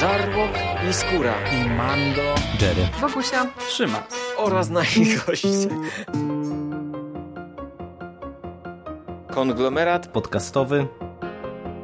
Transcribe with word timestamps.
Żarłok 0.00 0.50
i 0.90 0.92
Skóra 0.92 1.34
i 1.52 1.70
Mando, 1.70 2.22
Jerry, 2.60 2.88
Wokusia, 3.00 3.46
Trzyma 3.68 4.02
oraz 4.36 4.70
nasi 4.70 5.16
goście. 5.26 5.68
Konglomerat 9.30 10.06
podcastowy. 10.06 10.86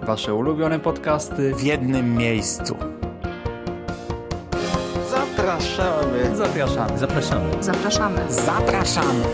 Wasze 0.03 0.35
ulubione 0.35 0.81
podcasty 0.81 1.55
w 1.55 1.63
jednym 1.63 2.15
miejscu. 2.15 2.77
Zapraszamy. 5.11 6.37
Zapraszamy. 6.37 6.99
Zapraszamy. 6.99 7.63
zapraszamy. 7.63 8.33
Zapraszamy. 8.33 9.25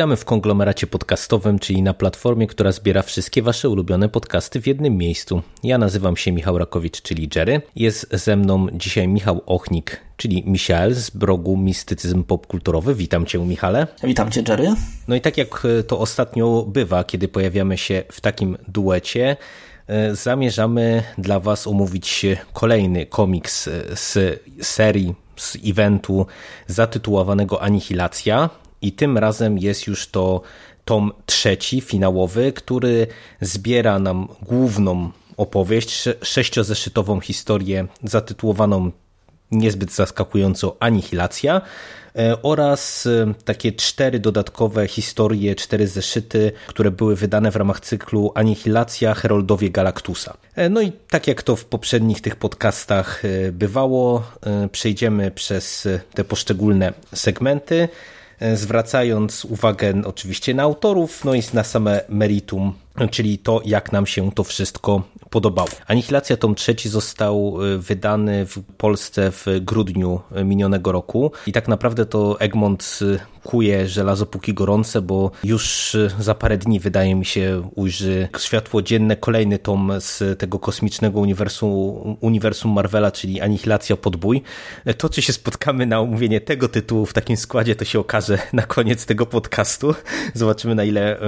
Witamy 0.00 0.16
w 0.16 0.24
konglomeracie 0.24 0.86
podcastowym, 0.86 1.58
czyli 1.58 1.82
na 1.82 1.94
platformie, 1.94 2.46
która 2.46 2.72
zbiera 2.72 3.02
wszystkie 3.02 3.42
Wasze 3.42 3.68
ulubione 3.68 4.08
podcasty 4.08 4.60
w 4.60 4.66
jednym 4.66 4.96
miejscu. 4.96 5.42
Ja 5.62 5.78
nazywam 5.78 6.16
się 6.16 6.32
Michał 6.32 6.58
Rakowicz, 6.58 7.02
czyli 7.02 7.28
Jerry. 7.34 7.62
Jest 7.76 8.06
ze 8.12 8.36
mną 8.36 8.66
dzisiaj 8.72 9.08
Michał 9.08 9.42
Ochnik, 9.46 10.00
czyli 10.16 10.44
Michael 10.46 10.94
z 10.94 11.10
blogu 11.10 11.56
Mistycyzm 11.56 12.24
Popkulturowy. 12.24 12.94
Witam 12.94 13.26
Cię, 13.26 13.38
Michale. 13.38 13.86
Witam 14.04 14.30
Cię, 14.30 14.42
Jerry. 14.48 14.74
No 15.08 15.14
i 15.16 15.20
tak 15.20 15.38
jak 15.38 15.66
to 15.86 15.98
ostatnio 15.98 16.64
bywa, 16.68 17.04
kiedy 17.04 17.28
pojawiamy 17.28 17.78
się 17.78 18.02
w 18.12 18.20
takim 18.20 18.58
duecie, 18.68 19.36
e, 19.86 20.14
zamierzamy 20.14 21.02
dla 21.18 21.40
Was 21.40 21.66
omówić 21.66 22.26
kolejny 22.52 23.06
komiks 23.06 23.68
z 23.94 24.40
serii, 24.62 25.14
z 25.36 25.56
eventu 25.66 26.26
zatytułowanego 26.66 27.62
Anihilacja 27.62 28.50
i 28.82 28.92
tym 28.92 29.18
razem 29.18 29.58
jest 29.58 29.86
już 29.86 30.08
to 30.08 30.40
tom 30.84 31.12
trzeci, 31.26 31.80
finałowy, 31.80 32.52
który 32.52 33.06
zbiera 33.40 33.98
nam 33.98 34.28
główną 34.42 35.10
opowieść, 35.36 36.04
sześciozeszytową 36.22 37.20
historię 37.20 37.86
zatytułowaną 38.04 38.90
niezbyt 39.50 39.92
zaskakująco 39.92 40.76
Anihilacja 40.80 41.60
e, 42.16 42.42
oraz 42.42 43.06
e, 43.06 43.34
takie 43.44 43.72
cztery 43.72 44.18
dodatkowe 44.18 44.88
historie, 44.88 45.54
cztery 45.54 45.86
zeszyty, 45.86 46.52
które 46.66 46.90
były 46.90 47.16
wydane 47.16 47.50
w 47.50 47.56
ramach 47.56 47.80
cyklu 47.80 48.32
Anihilacja 48.34 49.14
Heroldowie 49.14 49.70
Galactusa. 49.70 50.36
E, 50.54 50.68
no 50.68 50.80
i 50.80 50.92
tak 50.92 51.26
jak 51.26 51.42
to 51.42 51.56
w 51.56 51.64
poprzednich 51.64 52.20
tych 52.20 52.36
podcastach 52.36 53.22
bywało, 53.52 54.22
przejdziemy 54.72 55.30
przez 55.30 55.88
te 56.14 56.24
poszczególne 56.24 56.92
segmenty. 57.14 57.88
E, 58.40 58.56
zwracając 58.56 59.44
uwagę 59.44 60.02
oczywiście 60.04 60.54
na 60.54 60.62
autorów, 60.62 61.24
no 61.24 61.34
i 61.34 61.42
na 61.52 61.64
same 61.64 62.00
meritum, 62.08 62.72
czyli 63.10 63.38
to, 63.38 63.60
jak 63.64 63.92
nam 63.92 64.06
się 64.06 64.32
to 64.32 64.44
wszystko 64.44 65.02
podobało. 65.30 65.68
Anihilacja 65.86 66.36
tom 66.36 66.54
trzeci 66.54 66.88
został 66.88 67.58
e, 67.74 67.78
wydany 67.78 68.46
w 68.46 68.62
Polsce 68.76 69.30
w 69.30 69.46
grudniu 69.60 70.20
minionego 70.44 70.92
roku 70.92 71.32
i 71.46 71.52
tak 71.52 71.68
naprawdę 71.68 72.06
to 72.06 72.40
Egmont 72.40 72.98
e, 73.02 73.40
kuje 73.44 73.88
żelazo 73.88 74.26
póki 74.26 74.54
gorące, 74.54 75.02
bo 75.02 75.30
już 75.44 75.96
za 76.18 76.34
parę 76.34 76.58
dni 76.58 76.80
wydaje 76.80 77.14
mi 77.14 77.24
się 77.24 77.70
ujrzy 77.74 78.28
światło 78.38 78.82
dzienne 78.82 79.16
kolejny 79.16 79.58
tom 79.58 79.92
z 79.98 80.38
tego 80.38 80.58
kosmicznego 80.58 81.20
uniwersum, 81.20 81.70
uniwersum 82.20 82.72
Marvela, 82.72 83.10
czyli 83.10 83.40
Anihilacja 83.40 83.96
Podbój. 83.96 84.42
To, 84.98 85.08
czy 85.08 85.22
się 85.22 85.32
spotkamy 85.32 85.86
na 85.86 86.00
omówienie 86.00 86.40
tego 86.40 86.68
tytułu 86.68 87.06
w 87.06 87.12
takim 87.12 87.36
składzie, 87.36 87.76
to 87.76 87.84
się 87.84 87.98
okaże 88.00 88.38
na 88.52 88.62
koniec 88.62 89.06
tego 89.06 89.26
podcastu. 89.26 89.94
Zobaczymy 90.34 90.74
na 90.74 90.84
ile 90.84 91.20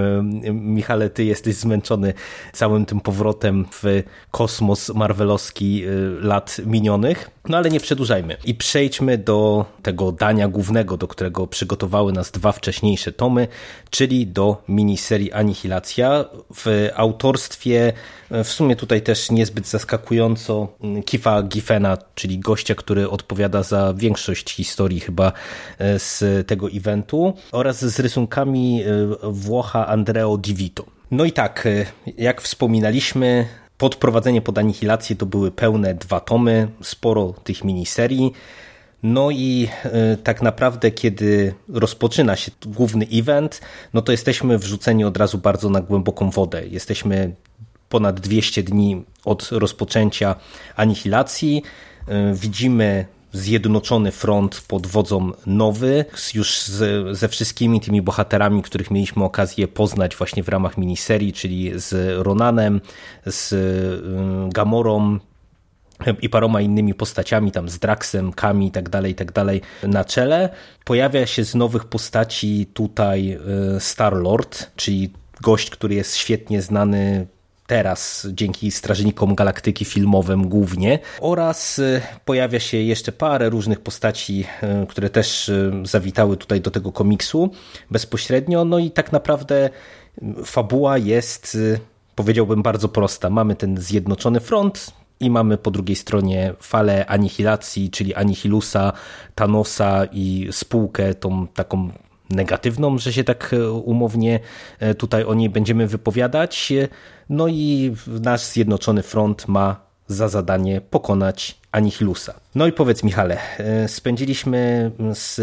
Michale, 0.52 1.10
ty 1.10 1.24
jesteś 1.24 1.54
zmęczony 1.54 2.14
całym 2.52 2.86
tym 2.86 3.00
powrotem 3.00 3.64
w 3.72 3.91
kosmos 4.30 4.88
marvelowski 4.94 5.84
y, 5.86 6.20
lat 6.20 6.56
minionych. 6.66 7.30
No 7.48 7.56
ale 7.56 7.70
nie 7.70 7.80
przedłużajmy 7.80 8.36
i 8.44 8.54
przejdźmy 8.54 9.18
do 9.18 9.64
tego 9.82 10.12
dania 10.12 10.48
głównego, 10.48 10.96
do 10.96 11.08
którego 11.08 11.46
przygotowały 11.46 12.12
nas 12.12 12.30
dwa 12.30 12.52
wcześniejsze 12.52 13.12
tomy, 13.12 13.48
czyli 13.90 14.26
do 14.26 14.62
miniserii 14.68 15.32
Anihilacja 15.32 16.24
w 16.54 16.88
autorstwie, 16.94 17.92
w 18.30 18.48
sumie 18.48 18.76
tutaj 18.76 19.02
też 19.02 19.30
niezbyt 19.30 19.66
zaskakująco, 19.66 20.68
Kifa 21.04 21.42
Giffena, 21.42 21.98
czyli 22.14 22.38
gościa, 22.38 22.74
który 22.74 23.10
odpowiada 23.10 23.62
za 23.62 23.94
większość 23.96 24.54
historii 24.54 25.00
chyba 25.00 25.32
z 25.98 26.46
tego 26.46 26.68
eventu 26.70 27.34
oraz 27.52 27.84
z 27.84 28.00
rysunkami 28.00 28.84
Włocha 29.22 29.86
Andreo 29.86 30.36
Di 30.36 30.54
Vito. 30.54 30.84
No 31.10 31.24
i 31.24 31.32
tak, 31.32 31.68
jak 32.18 32.42
wspominaliśmy, 32.42 33.46
Podprowadzenie 33.82 34.42
pod 34.42 34.58
anihilację 34.58 35.16
to 35.16 35.26
były 35.26 35.50
pełne 35.50 35.94
dwa 35.94 36.20
tomy, 36.20 36.68
sporo 36.82 37.34
tych 37.44 37.64
miniserii. 37.64 38.32
No 39.02 39.30
i 39.30 39.68
y, 40.14 40.16
tak 40.16 40.42
naprawdę, 40.42 40.90
kiedy 40.90 41.54
rozpoczyna 41.68 42.36
się 42.36 42.52
główny 42.66 43.06
event, 43.12 43.60
no 43.94 44.02
to 44.02 44.12
jesteśmy 44.12 44.58
wrzuceni 44.58 45.04
od 45.04 45.16
razu 45.16 45.38
bardzo 45.38 45.70
na 45.70 45.80
głęboką 45.80 46.30
wodę. 46.30 46.66
Jesteśmy 46.66 47.34
ponad 47.88 48.20
200 48.20 48.62
dni 48.62 49.04
od 49.24 49.48
rozpoczęcia 49.52 50.34
anihilacji. 50.76 51.62
Y, 52.08 52.34
widzimy 52.34 53.06
zjednoczony 53.32 54.12
front 54.12 54.64
pod 54.68 54.86
wodzą 54.86 55.30
Nowy, 55.46 56.04
już 56.34 56.60
z, 56.60 57.18
ze 57.18 57.28
wszystkimi 57.28 57.80
tymi 57.80 58.02
bohaterami, 58.02 58.62
których 58.62 58.90
mieliśmy 58.90 59.24
okazję 59.24 59.68
poznać 59.68 60.16
właśnie 60.16 60.42
w 60.42 60.48
ramach 60.48 60.78
miniserii, 60.78 61.32
czyli 61.32 61.72
z 61.74 62.18
Ronanem, 62.22 62.80
z 63.26 63.52
y, 63.52 64.52
Gamorą, 64.52 65.18
i 66.22 66.28
paroma 66.28 66.60
innymi 66.60 66.94
postaciami, 66.94 67.52
tam 67.52 67.68
z 67.68 67.78
Draxem, 67.78 68.32
Kami 68.32 68.66
i 68.66 68.70
tak 68.70 68.88
dalej, 68.88 69.12
i 69.12 69.14
tak 69.14 69.32
dalej 69.32 69.60
na 69.82 70.04
czele. 70.04 70.48
Pojawia 70.84 71.26
się 71.26 71.44
z 71.44 71.54
nowych 71.54 71.84
postaci 71.84 72.66
tutaj 72.74 73.38
y, 73.76 73.80
Star-Lord, 73.80 74.70
czyli 74.76 75.12
gość, 75.40 75.70
który 75.70 75.94
jest 75.94 76.16
świetnie 76.16 76.62
znany 76.62 77.26
teraz 77.72 78.26
dzięki 78.32 78.70
Strażnikom 78.70 79.34
Galaktyki 79.34 79.84
filmowym 79.84 80.48
głównie 80.48 80.98
oraz 81.20 81.78
y, 81.78 82.00
pojawia 82.24 82.60
się 82.60 82.76
jeszcze 82.76 83.12
parę 83.12 83.50
różnych 83.50 83.80
postaci, 83.80 84.44
y, 84.82 84.86
które 84.86 85.10
też 85.10 85.48
y, 85.48 85.72
zawitały 85.82 86.36
tutaj 86.36 86.60
do 86.60 86.70
tego 86.70 86.92
komiksu 86.92 87.50
bezpośrednio, 87.90 88.64
no 88.64 88.78
i 88.78 88.90
tak 88.90 89.12
naprawdę 89.12 89.70
fabuła 90.44 90.98
jest 90.98 91.58
powiedziałbym 92.14 92.62
bardzo 92.62 92.88
prosta. 92.88 93.30
Mamy 93.30 93.56
ten 93.56 93.80
zjednoczony 93.80 94.40
front, 94.40 94.92
i 95.20 95.30
mamy 95.30 95.58
po 95.58 95.70
drugiej 95.70 95.96
stronie 95.96 96.54
falę 96.60 97.06
anihilacji, 97.06 97.90
czyli 97.90 98.14
Anihilusa, 98.14 98.92
Thanosa 99.34 100.04
i 100.12 100.48
spółkę 100.50 101.14
tą 101.14 101.46
taką 101.46 101.90
negatywną, 102.32 102.98
że 102.98 103.12
się 103.12 103.24
tak 103.24 103.54
e, 103.54 103.70
umownie 103.70 104.40
e, 104.78 104.94
tutaj 104.94 105.24
o 105.24 105.34
niej 105.34 105.50
będziemy 105.50 105.86
wypowiadać. 105.86 106.72
No 107.28 107.48
i 107.48 107.94
nasz 108.06 108.40
Zjednoczony 108.40 109.02
Front 109.02 109.48
ma 109.48 109.80
za 110.06 110.28
zadanie 110.28 110.80
pokonać 110.80 111.58
Anihilusa. 111.72 112.34
No 112.54 112.66
i 112.66 112.72
powiedz 112.72 113.02
Michale, 113.02 113.38
e, 113.58 113.88
spędziliśmy 113.88 114.90
z 115.14 115.40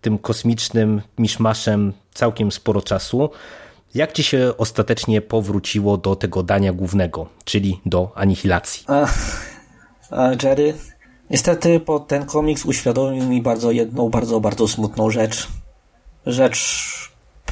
tym 0.00 0.18
kosmicznym 0.18 1.02
miszmaszem 1.18 1.92
całkiem 2.14 2.52
sporo 2.52 2.82
czasu. 2.82 3.30
Jak 3.94 4.12
ci 4.12 4.22
się 4.22 4.52
ostatecznie 4.58 5.20
powróciło 5.20 5.96
do 5.96 6.16
tego 6.16 6.42
dania 6.42 6.72
głównego, 6.72 7.28
czyli 7.44 7.80
do 7.86 8.12
anihilacji? 8.14 8.86
Jerry, 10.42 10.74
niestety 11.30 11.80
po 11.80 12.00
ten 12.00 12.26
komiks 12.26 12.64
uświadomił 12.64 13.24
mi 13.24 13.42
bardzo 13.42 13.70
jedną, 13.70 14.10
bardzo, 14.10 14.40
bardzo 14.40 14.68
smutną 14.68 15.10
rzecz 15.10 15.48
rzecz, 16.26 16.88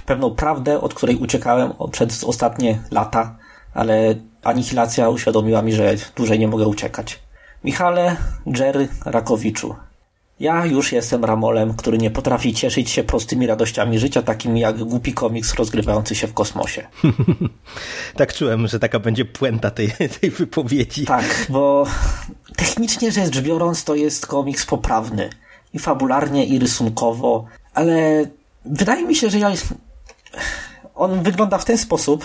pewną 0.06 0.34
prawdę, 0.34 0.80
od 0.80 0.94
której 0.94 1.16
uciekałem 1.16 1.72
przez 1.92 2.24
ostatnie 2.24 2.78
lata, 2.90 3.36
ale 3.74 4.14
anihilacja 4.42 5.08
uświadomiła 5.08 5.62
mi, 5.62 5.72
że 5.72 5.94
dłużej 6.16 6.38
nie 6.38 6.48
mogę 6.48 6.66
uciekać. 6.66 7.18
Michale 7.64 8.16
Jerry 8.46 8.88
Rakowiczu. 9.04 9.74
Ja 10.40 10.66
już 10.66 10.92
jestem 10.92 11.24
Ramolem, 11.24 11.74
który 11.74 11.98
nie 11.98 12.10
potrafi 12.10 12.54
cieszyć 12.54 12.90
się 12.90 13.04
prostymi 13.04 13.46
radościami 13.46 13.98
życia, 13.98 14.22
takimi 14.22 14.60
jak 14.60 14.84
głupi 14.84 15.12
komiks 15.12 15.54
rozgrywający 15.54 16.14
się 16.14 16.26
w 16.26 16.34
kosmosie. 16.34 16.86
tak 18.16 18.34
czułem, 18.34 18.66
że 18.66 18.78
taka 18.78 18.98
będzie 18.98 19.24
puenta 19.24 19.70
tej, 19.70 19.92
tej 20.20 20.30
wypowiedzi. 20.30 21.04
Tak, 21.04 21.46
bo 21.48 21.86
technicznie 22.56 23.12
rzecz 23.12 23.40
biorąc, 23.40 23.84
to 23.84 23.94
jest 23.94 24.26
komiks 24.26 24.66
poprawny. 24.66 25.30
I 25.72 25.78
fabularnie, 25.78 26.44
i 26.44 26.58
rysunkowo, 26.58 27.44
ale 27.74 28.26
wydaje 28.70 29.04
mi 29.04 29.14
się, 29.14 29.30
że 29.30 29.38
ja 29.38 29.52
on 30.94 31.22
wygląda 31.22 31.58
w 31.58 31.64
ten 31.64 31.78
sposób, 31.78 32.24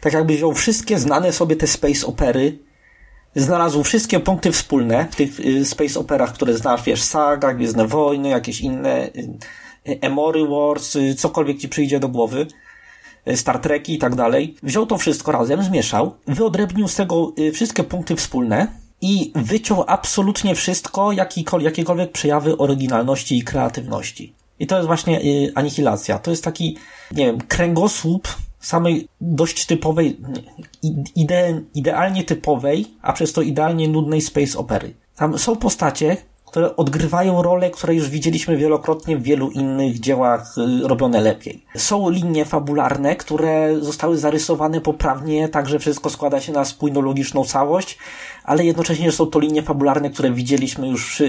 tak 0.00 0.12
jakby 0.12 0.34
wziął 0.34 0.54
wszystkie 0.54 0.98
znane 0.98 1.32
sobie 1.32 1.56
te 1.56 1.66
space 1.66 2.06
opery, 2.06 2.58
znalazł 3.34 3.82
wszystkie 3.82 4.20
punkty 4.20 4.52
wspólne 4.52 5.08
w 5.10 5.16
tych 5.16 5.40
y, 5.40 5.64
space 5.64 6.00
operach, 6.00 6.32
które 6.32 6.56
znasz, 6.56 6.82
wiesz, 6.82 7.02
Saga, 7.02 7.54
Gwiezdne 7.54 7.86
Wojny, 7.86 8.28
jakieś 8.28 8.60
inne 8.60 9.06
y, 9.06 9.38
Emory 10.00 10.46
Wars, 10.48 10.96
y, 10.96 11.14
cokolwiek 11.14 11.58
ci 11.58 11.68
przyjdzie 11.68 12.00
do 12.00 12.08
głowy, 12.08 12.46
y, 13.28 13.36
Star 13.36 13.58
Treki 13.58 13.94
i 13.94 13.98
tak 13.98 14.14
dalej. 14.14 14.56
Wziął 14.62 14.86
to 14.86 14.98
wszystko 14.98 15.32
razem, 15.32 15.62
zmieszał, 15.62 16.14
wyodrębnił 16.26 16.88
z 16.88 16.94
tego 16.94 17.32
y, 17.38 17.52
wszystkie 17.52 17.84
punkty 17.84 18.16
wspólne 18.16 18.66
i 19.00 19.32
wyciął 19.34 19.84
absolutnie 19.86 20.54
wszystko, 20.54 21.12
jakiekolwiek 21.12 22.12
przejawy 22.12 22.56
oryginalności 22.56 23.38
i 23.38 23.42
kreatywności. 23.42 24.39
I 24.60 24.66
to 24.66 24.76
jest 24.76 24.86
właśnie 24.86 25.20
anihilacja. 25.54 26.18
To 26.18 26.30
jest 26.30 26.44
taki, 26.44 26.76
nie 27.12 27.26
wiem, 27.26 27.40
kręgosłup 27.40 28.28
samej 28.60 29.08
dość 29.20 29.66
typowej, 29.66 30.20
ide, 31.16 31.60
idealnie 31.74 32.24
typowej, 32.24 32.86
a 33.02 33.12
przez 33.12 33.32
to 33.32 33.42
idealnie 33.42 33.88
nudnej 33.88 34.20
space 34.20 34.58
opery. 34.58 34.94
Tam 35.16 35.38
są 35.38 35.56
postacie, 35.56 36.16
które 36.50 36.76
odgrywają 36.76 37.42
rolę, 37.42 37.70
które 37.70 37.94
już 37.94 38.08
widzieliśmy 38.08 38.56
wielokrotnie 38.56 39.16
w 39.16 39.22
wielu 39.22 39.50
innych 39.50 40.00
dziełach 40.00 40.54
y, 40.58 40.88
robione 40.88 41.20
lepiej. 41.20 41.64
Są 41.76 42.10
linie 42.10 42.44
fabularne, 42.44 43.16
które 43.16 43.80
zostały 43.80 44.18
zarysowane 44.18 44.80
poprawnie, 44.80 45.48
tak 45.48 45.68
że 45.68 45.78
wszystko 45.78 46.10
składa 46.10 46.40
się 46.40 46.52
na 46.52 46.64
spójną, 46.64 47.00
logiczną 47.00 47.44
całość, 47.44 47.98
ale 48.44 48.64
jednocześnie 48.64 49.12
są 49.12 49.26
to 49.26 49.38
linie 49.38 49.62
fabularne, 49.62 50.10
które 50.10 50.32
widzieliśmy 50.32 50.88
już 50.88 51.22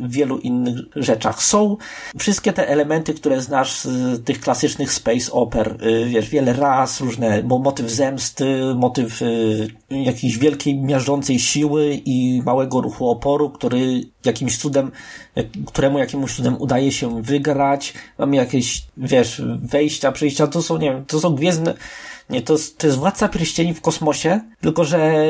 w 0.00 0.12
wielu 0.12 0.38
innych 0.38 0.76
rzeczach. 0.96 1.42
Są 1.42 1.76
wszystkie 2.18 2.52
te 2.52 2.68
elementy, 2.68 3.14
które 3.14 3.40
znasz 3.40 3.80
z 3.80 4.24
tych 4.24 4.40
klasycznych 4.40 4.92
space 4.92 5.32
oper, 5.32 5.76
y, 5.82 6.04
wiesz, 6.04 6.28
wiele 6.28 6.52
raz, 6.52 7.00
różne, 7.00 7.42
bo 7.42 7.58
motyw 7.58 7.90
zemsty, 7.90 8.74
motyw 8.74 9.22
y, 9.22 9.68
jakiejś 9.90 10.38
wielkiej, 10.38 10.80
miażdżącej 10.80 11.38
siły 11.38 12.00
i 12.04 12.42
małego 12.44 12.80
ruchu 12.80 13.08
oporu, 13.08 13.50
który 13.50 14.15
jakimś 14.26 14.58
cudem, 14.58 14.90
któremu 15.66 15.98
jakimś 15.98 16.36
cudem 16.36 16.56
udaje 16.60 16.92
się 16.92 17.22
wygrać. 17.22 17.94
Mamy 18.18 18.36
jakieś, 18.36 18.82
wiesz, 18.96 19.42
wejścia, 19.58 20.12
przyjścia, 20.12 20.46
to 20.46 20.62
są, 20.62 20.78
nie 20.78 20.90
wiem, 20.90 21.04
to 21.04 21.20
są 21.20 21.34
gwiezdne, 21.34 21.74
nie, 22.30 22.42
to, 22.42 22.56
to 22.78 22.86
jest 22.86 22.98
Władca 22.98 23.28
Pierścieni 23.28 23.74
w 23.74 23.80
kosmosie, 23.80 24.40
tylko 24.60 24.84
że 24.84 25.24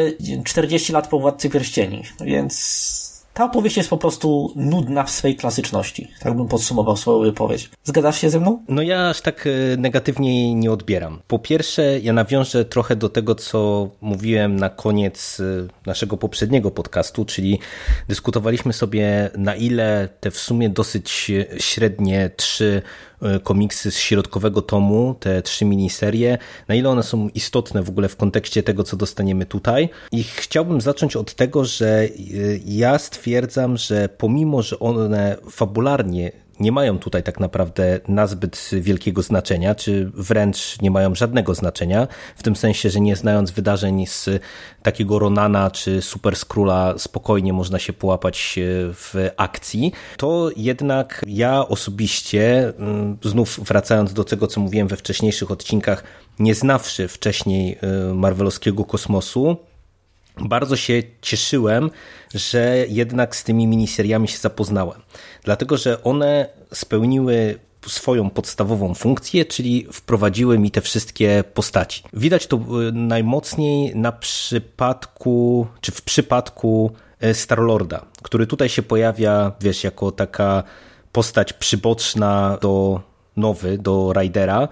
40 0.44 0.92
lat 0.92 1.08
po 1.08 1.18
Władcy 1.18 1.50
Pierścieni, 1.50 2.02
więc 2.20 3.05
ta 3.36 3.44
opowieść 3.44 3.76
jest 3.76 3.90
po 3.90 3.98
prostu 3.98 4.52
nudna 4.56 5.04
w 5.04 5.10
swej 5.10 5.36
klasyczności. 5.36 6.08
Tak 6.20 6.36
bym 6.36 6.48
podsumował 6.48 6.96
swoją 6.96 7.20
wypowiedź. 7.20 7.70
Zgadzasz 7.84 8.20
się 8.20 8.30
ze 8.30 8.40
mną? 8.40 8.64
No 8.68 8.82
ja 8.82 9.08
aż 9.08 9.20
tak 9.20 9.46
e, 9.46 9.76
negatywnie 9.76 10.42
jej 10.42 10.54
nie 10.54 10.72
odbieram. 10.72 11.20
Po 11.26 11.38
pierwsze, 11.38 12.00
ja 12.00 12.12
nawiążę 12.12 12.64
trochę 12.64 12.96
do 12.96 13.08
tego, 13.08 13.34
co 13.34 13.88
mówiłem 14.00 14.56
na 14.56 14.70
koniec 14.70 15.40
e, 15.40 15.44
naszego 15.86 16.16
poprzedniego 16.16 16.70
podcastu, 16.70 17.24
czyli 17.24 17.58
dyskutowaliśmy 18.08 18.72
sobie 18.72 19.30
na 19.36 19.54
ile 19.54 20.08
te 20.20 20.30
w 20.30 20.38
sumie 20.38 20.68
dosyć 20.68 21.32
średnie 21.58 22.30
trzy 22.36 22.82
E, 23.15 23.15
komiksy 23.42 23.90
z 23.90 23.98
środkowego 23.98 24.62
tomu, 24.62 25.14
te 25.20 25.42
trzy 25.42 25.64
miniserie, 25.64 26.38
na 26.68 26.74
ile 26.74 26.90
one 26.90 27.02
są 27.02 27.28
istotne 27.28 27.82
w 27.82 27.88
ogóle 27.88 28.08
w 28.08 28.16
kontekście 28.16 28.62
tego, 28.62 28.84
co 28.84 28.96
dostaniemy 28.96 29.46
tutaj. 29.46 29.88
I 30.12 30.22
chciałbym 30.22 30.80
zacząć 30.80 31.16
od 31.16 31.34
tego, 31.34 31.64
że 31.64 31.86
e, 31.86 32.08
ja 32.66 32.98
stwierdzam, 32.98 33.76
że 33.76 34.08
pomimo, 34.08 34.62
że 34.62 34.78
one 34.78 35.36
fabularnie 35.50 36.32
nie 36.60 36.72
mają 36.72 36.98
tutaj 36.98 37.22
tak 37.22 37.40
naprawdę 37.40 38.00
nazbyt 38.08 38.70
wielkiego 38.72 39.22
znaczenia, 39.22 39.74
czy 39.74 40.10
wręcz 40.14 40.80
nie 40.82 40.90
mają 40.90 41.14
żadnego 41.14 41.54
znaczenia, 41.54 42.08
w 42.36 42.42
tym 42.42 42.56
sensie, 42.56 42.90
że 42.90 43.00
nie 43.00 43.16
znając 43.16 43.50
wydarzeń 43.50 44.06
z 44.06 44.28
takiego 44.82 45.18
Ronana 45.18 45.70
czy 45.70 46.02
Super 46.02 46.36
Skróla 46.36 46.94
spokojnie 46.98 47.52
można 47.52 47.78
się 47.78 47.92
połapać 47.92 48.58
w 48.94 49.30
akcji, 49.36 49.92
to 50.16 50.50
jednak 50.56 51.24
ja 51.26 51.68
osobiście, 51.68 52.72
mm, 52.78 53.18
znów 53.22 53.60
wracając 53.62 54.12
do 54.12 54.24
tego, 54.24 54.46
co 54.46 54.60
mówiłem 54.60 54.88
we 54.88 54.96
wcześniejszych 54.96 55.50
odcinkach, 55.50 56.04
nie 56.38 56.54
znawszy 56.54 57.08
wcześniej 57.08 57.78
y, 58.10 58.14
marvelowskiego 58.14 58.84
kosmosu, 58.84 59.56
bardzo 60.40 60.76
się 60.76 61.02
cieszyłem, 61.22 61.90
że 62.34 62.84
jednak 62.88 63.36
z 63.36 63.44
tymi 63.44 63.66
miniseriami 63.66 64.28
się 64.28 64.38
zapoznałem. 64.38 65.00
Dlatego, 65.46 65.76
że 65.76 66.02
one 66.02 66.48
spełniły 66.72 67.58
swoją 67.86 68.30
podstawową 68.30 68.94
funkcję, 68.94 69.44
czyli 69.44 69.86
wprowadziły 69.92 70.58
mi 70.58 70.70
te 70.70 70.80
wszystkie 70.80 71.44
postaci. 71.54 72.02
Widać 72.12 72.46
to 72.46 72.56
y, 72.56 72.92
najmocniej 72.92 73.96
na 73.96 74.12
przypadku, 74.12 75.66
czy 75.80 75.92
w 75.92 76.02
przypadku 76.02 76.90
y, 77.24 77.34
Starlorda, 77.34 78.04
który 78.22 78.46
tutaj 78.46 78.68
się 78.68 78.82
pojawia, 78.82 79.52
wiesz, 79.60 79.84
jako 79.84 80.12
taka 80.12 80.62
postać 81.12 81.52
przyboczna 81.52 82.58
do 82.60 83.00
nowy, 83.36 83.78
do 83.78 84.12
Ridera 84.20 84.68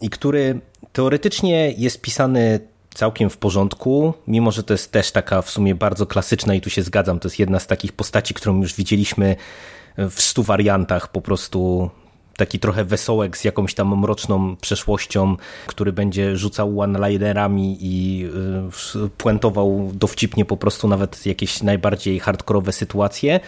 i 0.00 0.10
który 0.10 0.60
teoretycznie 0.92 1.72
jest 1.72 2.00
pisany 2.00 2.60
całkiem 2.94 3.30
w 3.30 3.36
porządku, 3.36 4.14
mimo 4.26 4.50
że 4.50 4.62
to 4.62 4.74
jest 4.74 4.92
też 4.92 5.12
taka 5.12 5.42
w 5.42 5.50
sumie 5.50 5.74
bardzo 5.74 6.06
klasyczna 6.06 6.54
i 6.54 6.60
tu 6.60 6.70
się 6.70 6.82
zgadzam, 6.82 7.20
to 7.20 7.28
jest 7.28 7.38
jedna 7.38 7.60
z 7.60 7.66
takich 7.66 7.92
postaci, 7.92 8.34
którą 8.34 8.60
już 8.60 8.74
widzieliśmy 8.74 9.36
w 9.98 10.20
stu 10.22 10.42
wariantach, 10.42 11.08
po 11.08 11.20
prostu 11.20 11.90
taki 12.36 12.58
trochę 12.58 12.84
wesołek 12.84 13.36
z 13.36 13.44
jakąś 13.44 13.74
tam 13.74 14.00
mroczną 14.00 14.56
przeszłością, 14.56 15.36
który 15.66 15.92
będzie 15.92 16.36
rzucał 16.36 16.80
one-linerami 16.80 17.78
i 17.80 18.26
y, 18.96 19.08
puentował 19.18 19.90
dowcipnie 19.94 20.44
po 20.44 20.56
prostu 20.56 20.88
nawet 20.88 21.26
jakieś 21.26 21.62
najbardziej 21.62 22.20
hardkorowe 22.20 22.72
sytuacje, 22.72 23.40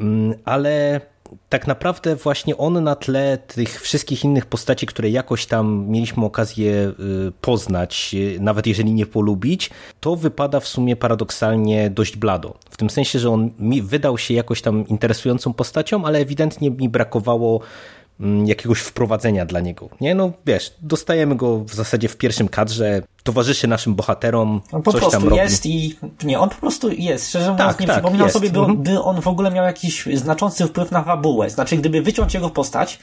mm, 0.00 0.34
ale 0.44 1.00
tak 1.48 1.66
naprawdę 1.66 2.16
właśnie 2.16 2.56
on 2.56 2.84
na 2.84 2.96
tle 2.96 3.38
tych 3.38 3.80
wszystkich 3.80 4.24
innych 4.24 4.46
postaci, 4.46 4.86
które 4.86 5.10
jakoś 5.10 5.46
tam 5.46 5.86
mieliśmy 5.88 6.24
okazję 6.24 6.72
y, 6.72 6.94
poznać, 7.40 8.14
y, 8.14 8.40
nawet 8.40 8.66
jeżeli 8.66 8.92
nie 8.92 9.06
polubić, 9.06 9.70
to 10.00 10.16
wypada 10.16 10.60
w 10.60 10.68
sumie 10.68 10.96
paradoksalnie 10.96 11.90
dość 11.90 12.16
blado. 12.16 12.54
W 12.70 12.76
tym 12.76 12.90
sensie, 12.90 13.18
że 13.18 13.30
on 13.30 13.50
mi 13.58 13.82
wydał 13.82 14.18
się 14.18 14.34
jakoś 14.34 14.62
tam 14.62 14.88
interesującą 14.88 15.52
postacią, 15.52 16.04
ale 16.04 16.18
ewidentnie 16.18 16.70
mi 16.70 16.88
brakowało 16.88 17.60
jakiegoś 18.46 18.78
wprowadzenia 18.80 19.46
dla 19.46 19.60
niego. 19.60 19.88
Nie, 20.00 20.14
no 20.14 20.32
wiesz, 20.46 20.74
dostajemy 20.82 21.34
go 21.36 21.58
w 21.64 21.74
zasadzie 21.74 22.08
w 22.08 22.16
pierwszym 22.16 22.48
kadrze, 22.48 23.02
towarzyszy 23.22 23.68
naszym 23.68 23.94
bohaterom, 23.94 24.60
on 24.72 24.82
po 24.82 24.92
coś 24.92 25.00
prostu 25.00 25.18
tam 25.20 25.28
robi. 25.28 25.36
jest 25.36 25.66
i 25.66 25.96
nie, 26.24 26.38
on 26.40 26.48
po 26.48 26.54
prostu 26.56 26.90
jest. 26.92 27.28
Szczerze 27.28 27.50
mówiąc, 27.52 27.70
Tak, 27.70 27.80
nie 27.80 27.86
tak, 27.86 27.96
przypominam 27.96 28.26
jest. 28.26 28.34
sobie, 28.34 28.50
by, 28.50 28.58
Mhm. 28.58 28.82
by 28.82 29.00
on 29.02 29.20
w 29.20 29.28
ogóle 29.28 29.50
miał 29.50 29.64
jakiś 29.64 30.06
znaczący 30.14 30.66
wpływ 30.66 30.90
na 30.90 31.02
fabułę. 31.02 31.50
Znaczy, 31.50 31.76
gdyby 31.76 32.02
wyciąć 32.02 32.34
jego 32.34 32.50
postać, 32.50 32.98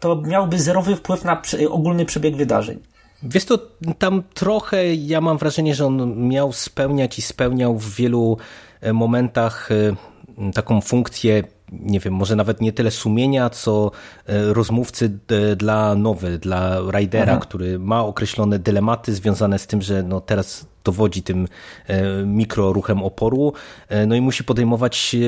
to 0.00 0.16
miałby 0.26 0.58
zerowy 0.58 0.96
wpływ 0.96 1.24
na 1.24 1.42
ogólny 1.70 2.04
przebieg 2.04 2.36
wydarzeń. 2.36 2.78
Wiesz 3.22 3.44
to 3.44 3.58
tam 3.98 4.22
trochę 4.34 4.94
ja 4.94 5.20
mam 5.20 5.38
wrażenie, 5.38 5.74
że 5.74 5.86
on 5.86 6.28
miał 6.28 6.52
spełniać 6.52 7.18
i 7.18 7.22
spełniał 7.22 7.76
w 7.78 7.94
wielu 7.94 8.36
e, 8.80 8.92
momentach 8.92 9.68
e, 9.72 10.52
taką 10.52 10.80
funkcję, 10.80 11.42
nie 11.72 12.00
wiem, 12.00 12.14
może 12.14 12.36
nawet 12.36 12.60
nie 12.60 12.72
tyle 12.72 12.90
sumienia, 12.90 13.50
co 13.50 13.90
e, 14.26 14.52
rozmówcy 14.52 15.08
d- 15.08 15.56
dla 15.56 15.94
nowy, 15.94 16.38
dla 16.38 16.78
Ridera, 16.98 17.22
Mhm. 17.22 17.40
który 17.40 17.78
ma 17.78 18.04
określone 18.04 18.58
dylematy 18.58 19.14
związane 19.14 19.58
z 19.58 19.66
tym, 19.66 19.82
że 19.82 20.02
no 20.02 20.20
teraz 20.20 20.66
dowodzi 20.84 21.22
tym 21.22 21.48
e, 21.86 22.02
mikroruchem 22.24 23.02
oporu, 23.02 23.52
e, 23.88 24.06
no 24.06 24.14
i 24.14 24.20
musi 24.20 24.44
podejmować 24.44 25.14
e, 25.14 25.18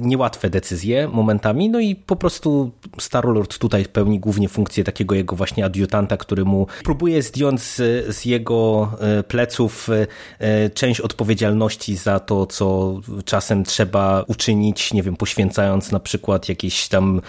niełatwe 0.00 0.50
decyzje 0.50 1.08
momentami, 1.08 1.70
no 1.70 1.80
i 1.80 1.96
po 1.96 2.16
prostu 2.16 2.70
Starlord 2.98 3.58
tutaj 3.58 3.84
pełni 3.84 4.20
głównie 4.20 4.48
funkcję 4.48 4.84
takiego 4.84 5.14
jego 5.14 5.36
właśnie 5.36 5.64
adiutanta, 5.64 6.16
który 6.16 6.44
mu 6.44 6.66
próbuje 6.84 7.22
zdjąć 7.22 7.60
z, 7.60 7.76
z 8.16 8.24
jego 8.24 8.90
pleców 9.28 9.88
część 10.74 11.00
odpowiedzialności 11.00 11.96
za 11.96 12.20
to, 12.20 12.46
co 12.46 12.96
czasem 13.24 13.64
trzeba 13.64 14.24
uczynić, 14.26 14.92
nie 14.92 15.02
wiem, 15.02 15.16
poświęcając 15.16 15.92
na 15.92 16.00
przykład 16.00 16.48
jakieś 16.48 16.88
tam 16.88 17.20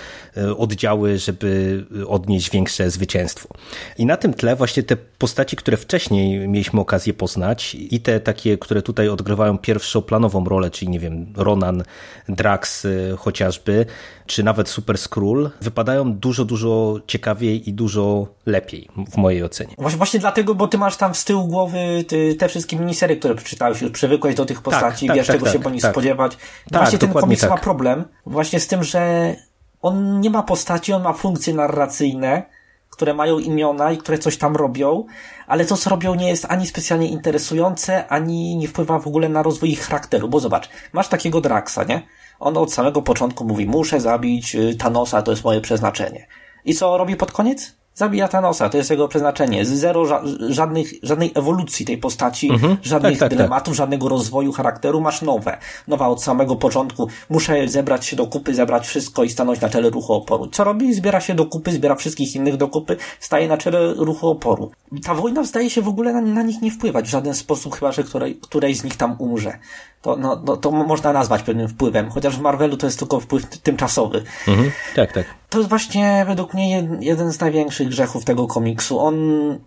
oddziały, 0.57 1.17
żeby 1.17 1.86
odnieść 2.07 2.51
większe 2.51 2.89
zwycięstwo. 2.89 3.50
I 3.98 4.05
na 4.05 4.17
tym 4.17 4.34
tle 4.34 4.55
właśnie 4.55 4.84
te 4.84 4.98
postaci, 4.98 5.55
które 5.55 5.77
wcześniej 5.77 6.48
mieliśmy 6.48 6.79
okazję 6.79 7.13
poznać 7.13 7.66
i 7.75 8.00
te 8.00 8.19
takie, 8.19 8.57
które 8.57 8.81
tutaj 8.81 9.09
odgrywają 9.09 9.57
pierwszoplanową 9.57 10.45
rolę, 10.45 10.71
czyli 10.71 10.91
nie 10.91 11.00
wiem, 11.00 11.33
Ronan, 11.36 11.83
Drax 12.29 12.86
y, 12.86 13.15
chociażby, 13.17 13.86
czy 14.25 14.43
nawet 14.43 14.69
Super 14.69 14.97
Skrull, 14.97 15.50
wypadają 15.62 16.13
dużo, 16.13 16.45
dużo 16.45 17.00
ciekawiej 17.07 17.69
i 17.69 17.74
dużo 17.74 18.27
lepiej 18.45 18.89
w 19.12 19.17
mojej 19.17 19.43
ocenie. 19.43 19.75
Właśnie, 19.77 20.19
dlatego, 20.19 20.55
bo 20.55 20.67
ty 20.67 20.77
masz 20.77 20.97
tam 20.97 21.15
z 21.15 21.25
tyłu 21.25 21.47
głowy 21.47 22.05
te 22.39 22.47
wszystkie 22.47 22.77
miniserie, 22.77 23.15
które 23.15 23.36
przeczytałeś, 23.36 23.81
już 23.81 23.91
przywykłeś 23.91 24.36
do 24.36 24.45
tych 24.45 24.62
postaci, 24.62 25.07
tak, 25.07 25.15
wiesz 25.15 25.27
tak, 25.27 25.36
czego 25.36 25.45
tak, 25.45 25.53
się 25.53 25.59
po 25.59 25.69
nich 25.69 25.81
tak. 25.81 25.91
spodziewać. 25.91 26.38
Tak, 26.69 26.81
właśnie 26.81 27.00
ten 27.00 27.13
komiks 27.13 27.41
tak. 27.41 27.50
ma 27.50 27.57
problem 27.57 28.05
właśnie 28.25 28.59
z 28.59 28.67
tym, 28.67 28.83
że 28.83 29.36
on 29.81 30.21
nie 30.21 30.29
ma 30.29 30.43
postaci, 30.43 30.93
on 30.93 31.03
ma 31.03 31.13
funkcje 31.13 31.53
narracyjne, 31.53 32.43
które 32.89 33.13
mają 33.13 33.39
imiona 33.39 33.91
i 33.91 33.98
które 33.98 34.17
coś 34.17 34.38
tam 34.38 34.56
robią, 34.56 35.06
ale 35.48 35.65
to, 35.65 35.77
co 35.77 35.89
robią, 35.89 36.15
nie 36.15 36.29
jest 36.29 36.46
ani 36.50 36.67
specjalnie 36.67 37.08
interesujące, 37.08 38.08
ani 38.08 38.56
nie 38.56 38.67
wpływa 38.67 39.00
w 39.00 39.08
ogóle 39.08 39.29
na 39.29 39.44
rozwój 39.44 39.70
ich 39.70 39.82
charakteru, 39.82 40.29
bo 40.29 40.39
zobacz, 40.39 40.70
masz 40.94 41.08
takiego 41.08 41.41
Draxa, 41.41 41.84
nie? 41.89 42.08
On 42.39 42.58
od 42.58 42.74
samego 42.74 43.01
początku 43.01 43.46
mówi, 43.46 43.65
muszę 43.65 44.00
zabić 44.00 44.56
y, 44.56 44.75
Thanosa, 44.75 45.22
to 45.22 45.32
jest 45.32 45.44
moje 45.44 45.62
przeznaczenie. 45.62 46.27
I 46.65 46.74
co 46.74 46.98
robi 46.98 47.15
pod 47.15 47.32
koniec? 47.32 47.76
Zabija 47.98 48.27
Thanosa, 48.27 48.70
to 48.70 48.77
jest 48.77 48.89
jego 48.89 49.08
przeznaczenie. 49.08 49.66
Zero 49.66 50.06
ża 50.06 50.22
żadnych, 50.50 50.88
żadnej 51.04 51.32
ewolucji 51.36 51.86
tej 51.86 51.98
postaci, 51.98 52.51
żadnych 52.82 53.12
Tak, 53.13 53.20
tak, 53.20 53.30
tak. 53.30 53.38
dylematów, 53.38 53.75
żadnego 53.75 54.10
rozwoju 54.10 54.51
charakteru, 54.51 55.01
masz 55.01 55.22
nowe. 55.22 55.58
Nowa 55.88 56.08
od 56.08 56.24
samego 56.24 56.56
początku. 56.56 57.08
Muszę 57.30 57.68
zebrać 57.68 58.06
się 58.06 58.16
do 58.16 58.27
kupy, 58.27 58.56
zebrać 58.56 58.88
wszystko 58.88 59.24
i 59.24 59.30
stanąć 59.30 59.62
na 59.62 59.70
czele 59.70 59.89
ruchu 59.89 60.13
oporu. 60.13 60.48
Co 60.48 60.63
robi? 60.63 60.94
Zbiera 60.94 61.22
się 61.22 61.34
do 61.36 61.46
kupy, 61.46 61.72
zbiera 61.72 61.96
wszystkich 61.96 62.36
innych 62.36 62.58
do 62.58 62.68
kupy, 62.68 62.98
staje 63.20 63.48
na 63.48 63.58
czele 63.58 63.94
ruchu 63.94 64.27
oporu. 64.30 64.72
Ta 65.04 65.13
wojna 65.13 65.44
zdaje 65.44 65.70
się 65.70 65.82
w 65.82 65.88
ogóle 65.88 66.13
na, 66.13 66.22
na 66.22 66.42
nich 66.42 66.62
nie 66.62 66.72
wpływać 66.72 67.06
w 67.06 67.12
żaden 67.12 67.34
sposób, 67.34 67.75
chyba 67.75 67.92
że 67.92 68.04
której, 68.04 68.36
której 68.36 68.75
z 68.75 68.84
nich 68.84 68.98
tam 68.98 69.16
umrze. 69.20 69.58
To, 70.01 70.16
no, 70.16 70.42
no, 70.46 70.58
to 70.58 70.72
można 70.72 71.13
nazwać 71.13 71.44
pewnym 71.44 71.68
wpływem, 71.68 72.10
chociaż 72.10 72.38
w 72.38 72.42
Marvelu 72.42 72.77
to 72.77 72.88
jest 72.88 73.00
tylko 73.00 73.20
wpływ 73.20 73.46
ty- 73.46 73.60
tymczasowy. 73.60 74.24
Mhm. 74.48 74.72
Tak, 74.96 75.13
tak. 75.13 75.25
To 75.50 75.58
jest 75.58 75.70
właśnie 75.70 76.24
według 76.27 76.54
mnie 76.54 76.82
jed- 76.82 76.98
jeden 77.01 77.32
z 77.32 77.39
największych 77.39 77.88
grzechów 77.88 78.25
tego 78.25 78.48
komiksu. 78.48 79.00
On 79.00 79.16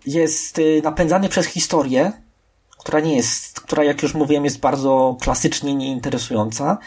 jest 0.05 0.59
y, 0.59 0.81
napędzany 0.83 1.29
przez 1.29 1.45
historię, 1.45 2.11
która 2.77 2.99
nie 2.99 3.15
jest, 3.15 3.59
która 3.59 3.83
jak 3.83 4.03
już 4.03 4.13
mówiłem 4.13 4.43
jest 4.43 4.59
bardzo 4.59 5.17
klasycznie 5.21 5.75
nieinteresująca, 5.75 6.77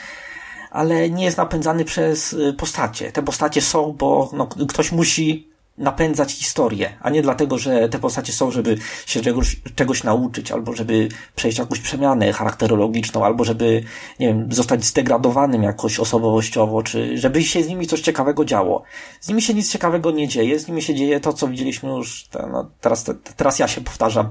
ale 0.70 1.10
nie 1.10 1.24
jest 1.24 1.36
napędzany 1.36 1.84
przez 1.84 2.32
y, 2.32 2.52
postacie. 2.58 3.12
Te 3.12 3.22
postacie 3.22 3.62
są, 3.62 3.92
bo 3.92 4.30
no, 4.32 4.46
ktoś 4.46 4.92
musi 4.92 5.53
napędzać 5.78 6.32
historię, 6.32 6.96
a 7.00 7.10
nie 7.10 7.22
dlatego, 7.22 7.58
że 7.58 7.88
te 7.88 7.98
postacie 7.98 8.32
są, 8.32 8.50
żeby 8.50 8.76
się 9.06 9.20
czegoś, 9.20 9.60
czegoś 9.74 10.04
nauczyć, 10.04 10.52
albo 10.52 10.72
żeby 10.72 11.08
przejść 11.36 11.58
jakąś 11.58 11.80
przemianę 11.80 12.32
charakterologiczną, 12.32 13.24
albo 13.24 13.44
żeby, 13.44 13.84
nie 14.20 14.26
wiem, 14.26 14.52
zostać 14.52 14.84
zdegradowanym 14.84 15.62
jakoś 15.62 16.00
osobowościowo, 16.00 16.82
czy 16.82 17.18
żeby 17.18 17.42
się 17.42 17.62
z 17.62 17.68
nimi 17.68 17.86
coś 17.86 18.00
ciekawego 18.00 18.44
działo. 18.44 18.82
Z 19.20 19.28
nimi 19.28 19.42
się 19.42 19.54
nic 19.54 19.72
ciekawego 19.72 20.10
nie 20.10 20.28
dzieje, 20.28 20.58
z 20.58 20.68
nimi 20.68 20.82
się 20.82 20.94
dzieje 20.94 21.20
to, 21.20 21.32
co 21.32 21.48
widzieliśmy 21.48 21.90
już, 21.90 22.28
no, 22.52 22.70
teraz, 22.80 23.04
te- 23.04 23.14
teraz 23.36 23.58
ja 23.58 23.68
się 23.68 23.80
powtarzam, 23.80 24.30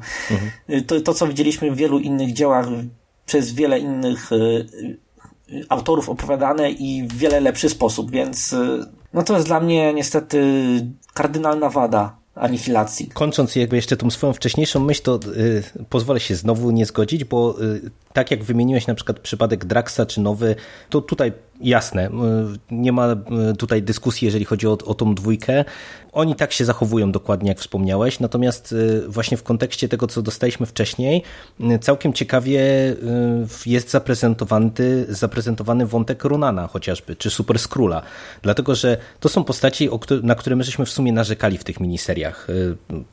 Y, 0.69 0.81
to, 0.81 1.01
to, 1.01 1.13
co 1.13 1.27
widzieliśmy 1.27 1.71
w 1.71 1.75
wielu 1.75 1.99
innych 1.99 2.33
dziełach, 2.33 2.67
przez 3.25 3.53
wiele 3.53 3.79
innych 3.79 4.31
y, 4.31 4.35
y, 4.35 5.65
autorów 5.69 6.09
opowiadane 6.09 6.71
i 6.71 7.07
w 7.07 7.17
wiele 7.17 7.39
lepszy 7.39 7.69
sposób, 7.69 8.11
więc 8.11 8.55
no 9.13 9.23
to 9.23 9.35
jest 9.35 9.47
dla 9.47 9.59
mnie 9.59 9.93
niestety 9.93 10.41
kardynalna 11.13 11.69
wada 11.69 12.15
anihilacji. 12.35 13.09
Kończąc 13.13 13.55
jakby 13.55 13.75
jeszcze 13.75 13.97
tą 13.97 14.09
swoją 14.09 14.33
wcześniejszą 14.33 14.79
myśl, 14.79 15.01
to 15.03 15.19
y, 15.37 15.63
pozwolę 15.89 16.19
się 16.19 16.35
znowu 16.35 16.71
nie 16.71 16.85
zgodzić, 16.85 17.23
bo 17.23 17.61
y, 17.61 17.91
tak 18.13 18.31
jak 18.31 18.43
wymieniłeś 18.43 18.87
na 18.87 18.95
przykład 18.95 19.19
przypadek 19.19 19.65
Draxa 19.65 20.05
czy 20.07 20.21
Nowy, 20.21 20.55
to 20.89 21.01
tutaj 21.01 21.31
jasne, 21.63 22.07
y, 22.07 22.11
nie 22.71 22.91
ma 22.91 23.11
y, 23.51 23.55
tutaj 23.57 23.83
dyskusji, 23.83 24.25
jeżeli 24.25 24.45
chodzi 24.45 24.67
o, 24.67 24.71
o 24.71 24.93
tą 24.93 25.15
dwójkę. 25.15 25.65
Oni 26.11 26.35
tak 26.35 26.51
się 26.51 26.65
zachowują 26.65 27.11
dokładnie, 27.11 27.49
jak 27.49 27.59
wspomniałeś, 27.59 28.19
natomiast 28.19 28.71
y, 28.71 29.07
właśnie 29.07 29.37
w 29.37 29.43
kontekście 29.43 29.89
tego, 29.89 30.07
co 30.07 30.21
dostaliśmy 30.21 30.65
wcześniej, 30.65 31.23
całkiem 31.81 32.13
ciekawie 32.13 32.61
jest 33.65 33.89
zaprezentowany, 33.89 34.71
zaprezentowany 35.09 35.85
wątek 35.85 36.23
Ronana 36.23 36.67
chociażby, 36.67 37.15
czy 37.15 37.29
Super 37.29 37.59
Skróla, 37.59 38.01
dlatego, 38.41 38.75
że 38.75 38.97
to 39.19 39.29
są 39.29 39.43
postaci, 39.43 39.89
na 40.23 40.35
które 40.35 40.55
my 40.55 40.63
żeśmy 40.63 40.85
w 40.85 40.89
sumie 40.89 41.13
narzekali 41.13 41.57
w 41.57 41.63
tych 41.63 41.79
miniseriach. 41.79 42.47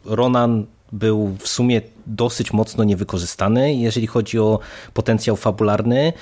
Ronan 0.05 0.67
był 0.93 1.37
w 1.39 1.49
sumie 1.49 1.81
dosyć 2.07 2.53
mocno 2.53 2.85
niewykorzystany, 2.85 3.75
jeżeli 3.75 4.07
chodzi 4.07 4.39
o 4.39 4.59
potencjał 4.95 5.37
fabularny. 5.37 6.13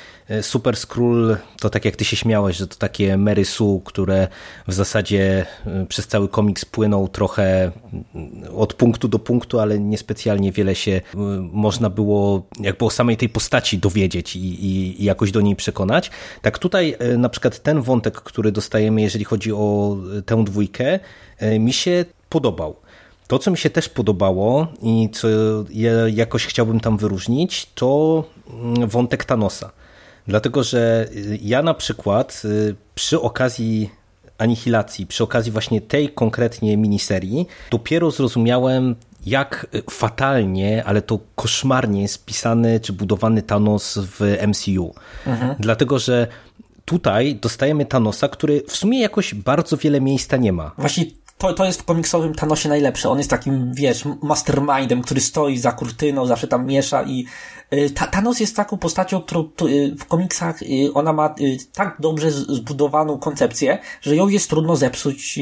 Super 0.43 0.77
Skrull 0.77 1.37
to 1.61 1.71
tak 1.71 1.85
jak 1.85 1.97
ty 1.97 2.05
się 2.05 2.17
śmiałeś, 2.17 2.57
że 2.57 2.67
to 2.67 2.77
takie 2.77 3.17
Mary 3.17 3.45
Sue, 3.45 3.83
które 3.85 4.29
w 4.69 4.73
zasadzie 4.73 5.47
y, 5.83 5.87
przez 5.87 6.07
cały 6.07 6.29
komiks 6.29 6.65
płyną 6.65 7.09
trochę 7.09 7.73
y, 8.47 8.51
od 8.51 8.75
punktu 8.75 9.09
do 9.09 9.19
punktu, 9.19 9.61
ale 9.61 9.79
niespecjalnie 9.79 10.53
wiele 10.53 10.75
się 10.75 10.91
y, 10.93 11.17
można 11.53 11.91
było 11.91 12.47
jakby 12.61 12.85
o 12.85 12.91
samej 12.91 13.17
tej 13.17 13.29
postaci 13.29 13.79
dowiedzieć 13.79 14.37
i, 14.37 14.41
i, 14.41 15.03
i 15.03 15.05
jakoś 15.05 15.33
do 15.33 15.41
niej 15.41 15.57
przekonać. 15.57 16.11
Tak 16.43 16.59
tutaj 16.59 16.97
na 17.19 17.29
przykład 17.29 17.63
ten 17.63 17.83
wątek, 17.83 18.15
który 18.15 18.53
dostajemy, 18.53 19.01
jeżeli 19.03 19.25
chodzi 19.25 19.53
o 19.53 19.97
tę 20.27 20.45
dwójkę, 20.45 21.01
mi 21.59 21.73
się 21.73 22.05
podobał. 22.29 22.77
To, 23.29 23.39
co 23.39 23.51
mi 23.51 23.59
się 23.59 23.71
też 23.71 23.89
podobało 23.89 24.67
i 24.83 25.09
co 25.13 25.29
ja 25.71 25.93
jakoś 26.09 26.47
chciałbym 26.47 26.81
tam 26.81 26.97
wyróżnić, 26.97 27.67
to 27.75 28.25
mm, 28.51 28.89
wątek 28.89 29.25
Thanosa. 29.25 29.71
Dlatego, 30.27 30.63
że 30.63 31.09
y, 31.13 31.39
ja 31.43 31.63
na 31.63 31.75
przykład 31.75 32.43
y, 32.45 32.75
przy 32.95 33.21
okazji 33.21 33.91
anihilacji, 34.39 35.07
przy 35.07 35.25
okazji 35.25 35.53
właśnie 35.53 35.81
tej 35.81 36.09
konkretnie 36.09 36.77
miniserii, 36.77 37.47
dopiero 37.71 38.11
zrozumiałem, 38.11 38.97
jak 39.27 39.67
y, 39.75 39.83
fatalnie, 39.91 40.85
ale 40.85 41.03
to 41.03 41.19
koszmarnie 41.35 42.03
jest 42.03 42.25
pisany 42.25 42.81
czy 42.81 42.93
budowany 42.93 43.43
Thanos 43.43 43.99
w 44.03 44.21
MCU. 44.49 44.95
Dlatego, 45.59 45.99
że 45.99 46.27
tutaj 46.85 47.37
dostajemy 47.37 47.87
Thanosa, 47.87 48.29
który 48.29 48.63
w 48.69 48.77
sumie 48.77 49.01
jakoś 49.01 49.35
bardzo 49.35 49.77
wiele 49.77 50.01
miejsca 50.01 50.37
nie 50.37 50.53
ma. 50.53 50.73
Właśnie 50.79 51.05
to, 51.39 51.53
to 51.53 51.65
jest 51.65 51.83
w 51.83 51.85
komiksowym 51.85 52.35
Thanosie 52.35 52.69
najlepsze. 52.69 53.11
On 53.11 53.19
jest 53.19 53.31
takim, 53.31 53.75
wiesz, 53.75 54.05
mastermindem, 54.23 55.03
który 55.03 55.21
stoi 55.21 55.59
za 55.59 55.73
kurtyną, 55.73 56.27
zawsze 56.27 56.49
tam 56.49 56.67
miesza 56.67 57.03
i 57.03 57.27
y, 57.73 57.91
ta, 57.91 58.07
Thanos 58.07 58.41
jest 58.41 58.57
taką 58.57 58.79
postacią, 58.79 59.21
którą 59.21 59.41
y, 59.63 59.97
w 59.99 60.05
komiksach 60.05 60.63
y, 60.63 60.93
ona 60.95 61.13
ma 61.13 61.35
y, 61.41 61.57
tak 61.73 61.97
dobrze 62.01 62.31
zbudowaną 62.31 63.19
koncepcję, 63.19 63.79
że 64.03 64.17
ją 64.17 64.29
jest 64.29 64.51
trudno 64.51 64.77
zepsuć. 64.77 65.39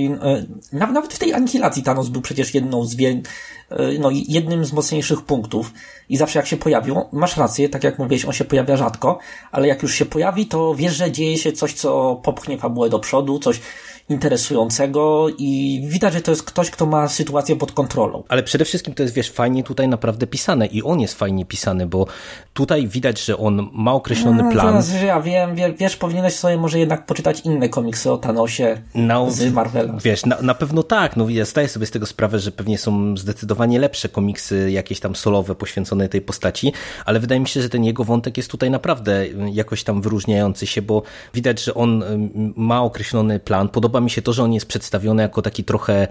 Nawet, 0.72 1.14
w 1.14 1.18
tej 1.18 1.34
anihilacji 1.34 1.82
Thanos 1.82 2.08
był 2.08 2.22
przecież 2.22 2.54
jedną 2.54 2.84
z 2.84 2.94
wiel, 2.94 3.16
y, 3.16 3.98
no, 3.98 4.10
jednym 4.12 4.64
z 4.64 4.72
mocniejszych 4.72 5.22
punktów 5.22 5.72
i 6.08 6.16
zawsze 6.16 6.38
jak 6.38 6.46
się 6.46 6.56
pojawił, 6.56 6.96
masz 7.12 7.36
rację, 7.36 7.68
tak 7.68 7.84
jak 7.84 7.98
mówiłeś, 7.98 8.24
on 8.24 8.32
się 8.32 8.44
pojawia 8.44 8.76
rzadko, 8.76 9.18
ale 9.52 9.68
jak 9.68 9.82
już 9.82 9.94
się 9.94 10.06
pojawi, 10.06 10.46
to 10.46 10.74
wiesz, 10.74 10.96
że 10.96 11.10
dzieje 11.10 11.38
się 11.38 11.52
coś, 11.52 11.72
co 11.72 12.20
popchnie 12.24 12.58
fabułę 12.58 12.88
do 12.88 12.98
przodu, 12.98 13.38
coś 13.38 13.60
interesującego 14.08 15.26
i 15.38 15.80
widać, 15.88 16.12
że 16.14 16.20
to 16.20 16.30
jest 16.30 16.42
ktoś, 16.42 16.70
kto 16.70 16.86
ma 16.86 17.08
sytuację 17.08 17.56
pod 17.56 17.72
kontrolą. 17.72 18.22
Ale 18.28 18.42
przede 18.42 18.64
wszystkim 18.64 18.94
to 18.94 19.02
jest, 19.02 19.14
wiesz, 19.14 19.30
fajnie 19.30 19.64
tutaj 19.64 19.88
naprawdę 19.88 20.26
pisane 20.26 20.66
i 20.66 20.82
on 20.82 21.00
jest 21.00 21.14
fajnie 21.14 21.44
pisany, 21.44 21.86
bo 21.86 22.06
tutaj 22.54 22.88
widać, 22.88 23.24
że 23.24 23.36
on 23.36 23.68
ma 23.72 23.92
określony 23.92 24.42
No, 24.42 24.52
plan. 24.52 24.66
Teraz, 24.66 24.90
że 24.90 25.06
ja 25.06 25.20
wiem, 25.20 25.54
wie, 25.54 25.72
wiesz, 25.72 25.96
powinieneś 25.96 26.34
sobie 26.34 26.56
może 26.56 26.78
jednak 26.78 27.06
poczytać 27.06 27.40
inne 27.40 27.68
komiksy 27.68 28.12
o 28.12 28.18
Thanosie 28.18 28.82
No, 28.94 29.30
z 29.30 29.52
Marvela. 29.52 29.94
Wiesz, 30.04 30.26
na, 30.26 30.42
na 30.42 30.54
pewno 30.54 30.82
tak, 30.82 31.16
no 31.16 31.28
ja 31.28 31.44
zdaję 31.44 31.68
sobie 31.68 31.86
z 31.86 31.90
tego 31.90 32.06
sprawę, 32.06 32.38
że 32.38 32.52
pewnie 32.52 32.78
są 32.78 33.16
zdecydowanie 33.16 33.78
lepsze 33.78 34.08
komiksy, 34.08 34.70
jakieś 34.70 35.00
tam 35.00 35.16
solowe 35.16 35.54
poświęcone 35.54 36.08
tej 36.08 36.20
postaci, 36.20 36.72
ale 37.04 37.20
wydaje 37.20 37.40
mi 37.40 37.48
się, 37.48 37.62
że 37.62 37.68
ten 37.68 37.84
jego 37.84 38.04
wątek 38.04 38.36
jest 38.36 38.50
tutaj 38.50 38.70
naprawdę 38.70 39.26
jakoś 39.52 39.84
tam 39.84 40.02
wyróżniający 40.02 40.66
się, 40.66 40.82
bo 40.82 41.02
widać, 41.34 41.64
że 41.64 41.74
on 41.74 42.04
ma 42.56 42.82
określony 42.82 43.40
plan. 43.40 43.68
Podoba 43.68 43.95
mi 44.00 44.10
się 44.10 44.22
to, 44.22 44.32
że 44.32 44.42
on 44.42 44.52
jest 44.52 44.66
przedstawiony 44.66 45.22
jako 45.22 45.42
taki 45.42 45.64
trochę 45.64 46.08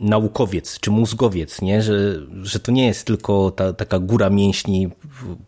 naukowiec 0.00 0.80
czy 0.80 0.90
mózgowiec, 0.90 1.62
nie? 1.62 1.82
Że, 1.82 2.20
że 2.42 2.60
to 2.60 2.72
nie 2.72 2.86
jest 2.86 3.06
tylko 3.06 3.50
ta, 3.50 3.72
taka 3.72 3.98
góra 3.98 4.30
mięśni 4.30 4.88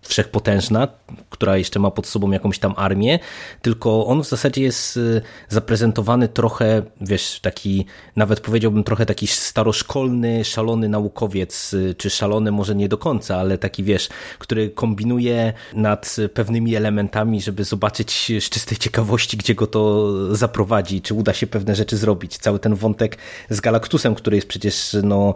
wszechpotężna, 0.03 0.89
która 1.31 1.57
jeszcze 1.57 1.79
ma 1.79 1.91
pod 1.91 2.07
sobą 2.07 2.31
jakąś 2.31 2.59
tam 2.59 2.75
armię, 2.77 3.19
tylko 3.63 4.07
on 4.07 4.23
w 4.23 4.29
zasadzie 4.29 4.63
jest 4.63 4.97
y, 4.97 5.23
zaprezentowany 5.49 6.29
trochę, 6.29 6.83
wiesz, 7.01 7.41
taki, 7.41 7.87
nawet 8.17 8.41
powiedziałbym 8.41 8.85
trochę 8.85 9.07
taki 9.07 9.27
staroszkolny, 9.27 10.45
szalony 10.45 10.89
naukowiec, 10.89 11.75
y, 11.75 11.95
czy 11.95 12.11
szalony 12.11 12.53
może 12.53 12.75
nie 12.75 12.89
do 12.89 12.99
końca, 12.99 13.37
ale 13.37 13.59
taki, 13.59 13.85
wiesz, 13.85 14.09
który 14.39 14.71
kombinuje 14.71 15.53
nad 15.75 16.17
pewnymi 16.35 16.77
elementami, 16.77 17.43
żeby 17.43 17.65
zobaczyć 17.65 18.33
z 18.41 18.51
czystej 18.51 18.79
ciekawości, 18.79 19.37
gdzie 19.37 19.55
go 19.55 19.67
to 19.67 20.13
zaprowadzi, 20.37 21.03
czy 21.03 21.15
uda 21.15 21.35
się 21.35 21.47
pewne 21.47 21.75
rzeczy 21.75 21.97
zrobić. 21.97 22.39
Cały 22.39 22.59
ten 22.59 22.75
wątek 22.75 23.19
z 23.51 23.61
Galactusem, 23.61 24.15
który 24.15 24.38
jest 24.39 24.49
przecież 24.49 24.97
no, 25.03 25.35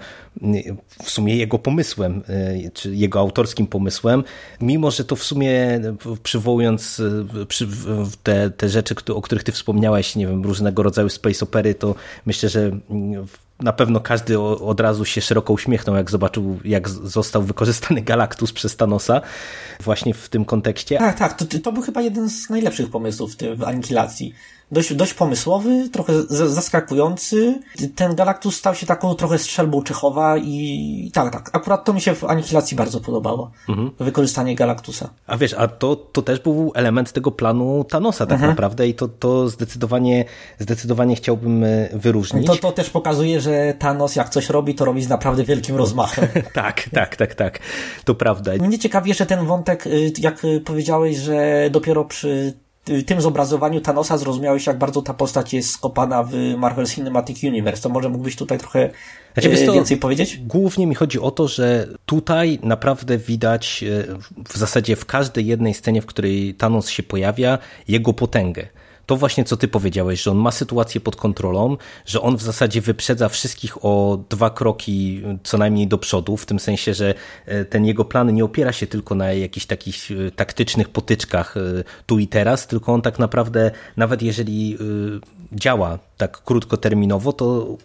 w 1.02 1.10
sumie 1.10 1.36
jego 1.36 1.58
pomysłem, 1.58 2.22
y, 2.28 2.70
czy 2.74 2.94
jego 2.94 3.20
autorskim 3.20 3.66
pomysłem, 3.66 4.24
mimo 4.60 4.90
że 4.90 5.04
to 5.04 5.16
w 5.16 5.22
sumie 5.22 5.80
przywołując 6.22 7.00
y, 7.00 7.46
przy, 7.48 7.66
w- 7.66 8.16
te, 8.22 8.50
te 8.50 8.68
rzeczy, 8.68 8.94
o 9.14 9.22
których 9.22 9.44
ty 9.44 9.52
wspomniałeś, 9.52 10.16
nie 10.16 10.26
wiem, 10.26 10.44
różnego 10.44 10.82
rodzaju 10.82 11.08
space 11.08 11.44
opery, 11.44 11.74
to 11.74 11.94
myślę, 12.26 12.48
że 12.48 12.60
mm, 12.90 13.26
na 13.60 13.72
pewno 13.72 14.00
każdy 14.00 14.40
od 14.40 14.80
razu 14.80 15.04
się 15.04 15.20
szeroko 15.20 15.52
uśmiechnął, 15.52 15.96
jak 15.96 16.10
zobaczył, 16.10 16.60
jak 16.64 16.88
został 16.88 17.42
wykorzystany 17.42 18.02
Galactus 18.10 18.52
przez 18.52 18.76
Thanosa 18.76 19.20
właśnie 19.80 20.14
w 20.14 20.28
tym 20.28 20.44
kontekście. 20.44 20.98
Tak, 20.98 21.18
tak, 21.18 21.38
to, 21.38 21.58
to 21.62 21.72
był 21.72 21.82
chyba 21.82 22.02
jeden 22.02 22.30
z 22.30 22.50
najlepszych 22.50 22.90
pomysłów 22.90 23.36
w 23.56 23.62
Anihilacji 23.62 24.34
dość, 24.72 24.94
dość 24.94 25.14
pomysłowy, 25.14 25.88
trochę 25.92 26.12
zaskakujący. 26.28 27.60
Ten 27.94 28.14
Galactus 28.14 28.56
stał 28.56 28.74
się 28.74 28.86
taką 28.86 29.14
trochę 29.14 29.38
strzelbą 29.38 29.82
Czechowa 29.82 30.36
i 30.38 31.10
tak, 31.14 31.32
tak. 31.32 31.50
Akurat 31.52 31.84
to 31.84 31.92
mi 31.92 32.00
się 32.00 32.14
w 32.14 32.24
Anihilacji 32.24 32.76
bardzo 32.76 33.00
podobało. 33.00 33.50
Mhm. 33.68 33.90
Wykorzystanie 34.00 34.54
Galactusa. 34.54 35.10
A 35.26 35.36
wiesz, 35.36 35.54
a 35.54 35.68
to, 35.68 35.96
to 35.96 36.22
też 36.22 36.40
był 36.40 36.72
element 36.74 37.12
tego 37.12 37.30
planu 37.30 37.84
Thanosa 37.84 38.26
tak 38.26 38.34
mhm. 38.34 38.50
naprawdę 38.50 38.88
i 38.88 38.94
to, 38.94 39.08
to 39.08 39.48
zdecydowanie, 39.48 40.24
zdecydowanie 40.58 41.16
chciałbym 41.16 41.64
e, 41.64 41.88
wyróżnić. 41.92 42.46
To, 42.46 42.56
to 42.56 42.72
też 42.72 42.90
pokazuje, 42.90 43.40
że 43.40 43.74
Thanos 43.78 44.16
jak 44.16 44.28
coś 44.28 44.48
robi, 44.48 44.74
to 44.74 44.84
robi 44.84 45.02
z 45.02 45.08
naprawdę 45.08 45.44
wielkim 45.44 45.76
rozmachem. 45.76 46.28
tak, 46.54 46.88
tak, 46.94 47.16
tak, 47.16 47.34
tak. 47.34 47.58
To 48.04 48.14
prawda. 48.14 48.52
Mnie 48.60 48.78
ciekawi 48.78 49.08
jeszcze 49.08 49.26
ten 49.26 49.46
wątek, 49.46 49.86
y, 49.86 50.12
jak 50.18 50.42
powiedziałeś, 50.64 51.16
że 51.16 51.68
dopiero 51.70 52.04
przy 52.04 52.61
tym 53.06 53.20
zobrazowaniu 53.20 53.80
Thanosa 53.80 54.18
zrozumiałeś, 54.18 54.66
jak 54.66 54.78
bardzo 54.78 55.02
ta 55.02 55.14
postać 55.14 55.54
jest 55.54 55.70
skopana 55.70 56.22
w 56.22 56.34
Marvel 56.58 56.86
Cinematic 56.86 57.44
Universe. 57.44 57.82
To 57.82 57.88
może 57.88 58.08
mógłbyś 58.08 58.36
tutaj 58.36 58.58
trochę 58.58 58.90
znaczy, 59.34 59.66
to, 59.66 59.72
więcej 59.72 59.96
powiedzieć? 59.96 60.36
Głównie 60.36 60.86
mi 60.86 60.94
chodzi 60.94 61.20
o 61.20 61.30
to, 61.30 61.48
że 61.48 61.88
tutaj 62.06 62.58
naprawdę 62.62 63.18
widać 63.18 63.84
e, 63.84 64.44
w 64.48 64.56
zasadzie 64.56 64.96
w 64.96 65.06
każdej 65.06 65.46
jednej 65.46 65.74
scenie, 65.74 66.02
w 66.02 66.06
której 66.06 66.54
Thanos 66.54 66.88
się 66.88 67.02
pojawia, 67.02 67.58
jego 67.88 68.12
potęgę 68.12 68.68
to 69.06 69.16
właśnie 69.16 69.44
co 69.44 69.56
ty 69.56 69.68
powiedziałeś, 69.68 70.22
że 70.22 70.30
on 70.30 70.36
ma 70.36 70.50
sytuację 70.50 71.00
pod 71.00 71.16
kontrolą, 71.16 71.76
że 72.06 72.20
on 72.20 72.36
w 72.36 72.42
zasadzie 72.42 72.80
wyprzedza 72.80 73.28
wszystkich 73.28 73.84
o 73.84 74.18
dwa 74.30 74.50
kroki 74.50 75.22
co 75.42 75.58
najmniej 75.58 75.86
do 75.86 75.98
przodu, 75.98 76.36
w 76.36 76.46
tym 76.46 76.58
sensie, 76.58 76.94
że 76.94 77.14
e, 77.46 77.64
ten 77.64 77.84
jego 77.84 78.04
plan 78.04 78.34
nie 78.34 78.44
opiera 78.44 78.72
się 78.72 78.86
tylko 78.86 79.14
na 79.14 79.32
jakichś 79.32 79.66
takich 79.66 80.10
e, 80.10 80.30
taktycznych 80.30 80.88
potyczkach 80.88 81.54
tu 82.06 82.18
i 82.18 82.28
teraz, 82.28 82.66
tylko 82.66 82.92
on 82.92 83.02
tak 83.02 83.18
naprawdę, 83.18 83.70
nawet 83.96 84.22
jeżeli 84.22 84.78
działa 85.54 85.98
tak 86.16 86.42
krótkoterminowo, 86.44 87.32
to 87.32 87.76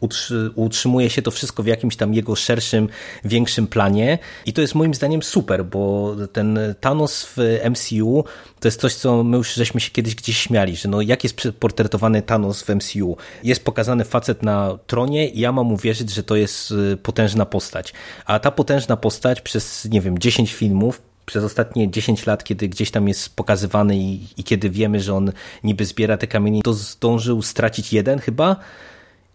utrzymuje 0.55 1.09
się 1.09 1.21
to 1.21 1.31
wszystko 1.31 1.63
w 1.63 1.67
jakimś 1.67 1.95
tam 1.95 2.13
jego 2.13 2.35
szerszym, 2.35 2.89
większym 3.25 3.67
planie 3.67 4.19
i 4.45 4.53
to 4.53 4.61
jest 4.61 4.75
moim 4.75 4.93
zdaniem 4.93 5.23
super, 5.23 5.65
bo 5.65 6.15
ten 6.33 6.59
Thanos 6.79 7.25
w 7.25 7.59
MCU 7.69 8.23
to 8.59 8.67
jest 8.67 8.81
coś, 8.81 8.95
co 8.95 9.23
my 9.23 9.37
już 9.37 9.53
żeśmy 9.53 9.79
się 9.79 9.91
kiedyś 9.91 10.15
gdzieś 10.15 10.37
śmiali, 10.37 10.75
że 10.75 10.89
no 10.89 11.01
jak 11.01 11.23
jest 11.23 11.47
portretowany 11.59 12.21
Thanos 12.21 12.63
w 12.63 12.69
MCU? 12.69 13.17
Jest 13.43 13.65
pokazany 13.65 14.05
facet 14.05 14.43
na 14.43 14.77
tronie 14.87 15.29
i 15.29 15.39
ja 15.39 15.51
mam 15.51 15.71
uwierzyć, 15.71 16.11
że 16.11 16.23
to 16.23 16.35
jest 16.35 16.71
y, 16.71 16.97
potężna 16.97 17.45
postać. 17.45 17.93
A 18.25 18.39
ta 18.39 18.51
potężna 18.51 18.97
postać 18.97 19.41
przez, 19.41 19.85
nie 19.85 20.01
wiem, 20.01 20.19
10 20.19 20.53
filmów 20.53 21.01
przez 21.27 21.43
ostatnie 21.43 21.91
10 21.91 22.25
lat, 22.25 22.43
kiedy 22.43 22.69
gdzieś 22.69 22.91
tam 22.91 23.07
jest 23.07 23.35
pokazywany 23.35 23.97
i, 23.97 24.19
i 24.37 24.43
kiedy 24.43 24.69
wiemy, 24.69 24.99
że 24.99 25.13
on 25.13 25.31
niby 25.63 25.85
zbiera 25.85 26.17
te 26.17 26.27
kamienie, 26.27 26.61
to 26.61 26.73
zdążył 26.73 27.41
stracić 27.41 27.93
jeden 27.93 28.19
chyba, 28.19 28.55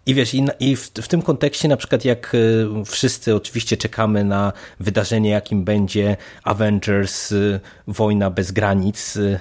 i 0.07 0.15
wiesz, 0.15 0.35
i, 0.35 0.45
i 0.61 0.77
w, 0.77 0.81
w, 0.81 1.09
tym 1.09 1.23
kontekście 1.23 1.69
na 1.69 1.77
przykład 1.77 2.05
jak 2.05 2.35
y, 2.35 2.67
wszyscy 2.87 3.35
oczywiście 3.35 3.77
czekamy 3.77 4.25
na 4.25 4.53
wydarzenie, 4.81 5.31
jakim 5.31 5.65
będzie 5.65 6.17
Avengers, 6.45 7.33
y, 7.33 7.61
wojna 7.87 8.31
bez 8.31 8.53
granic, 8.53 9.17
y, 9.17 9.39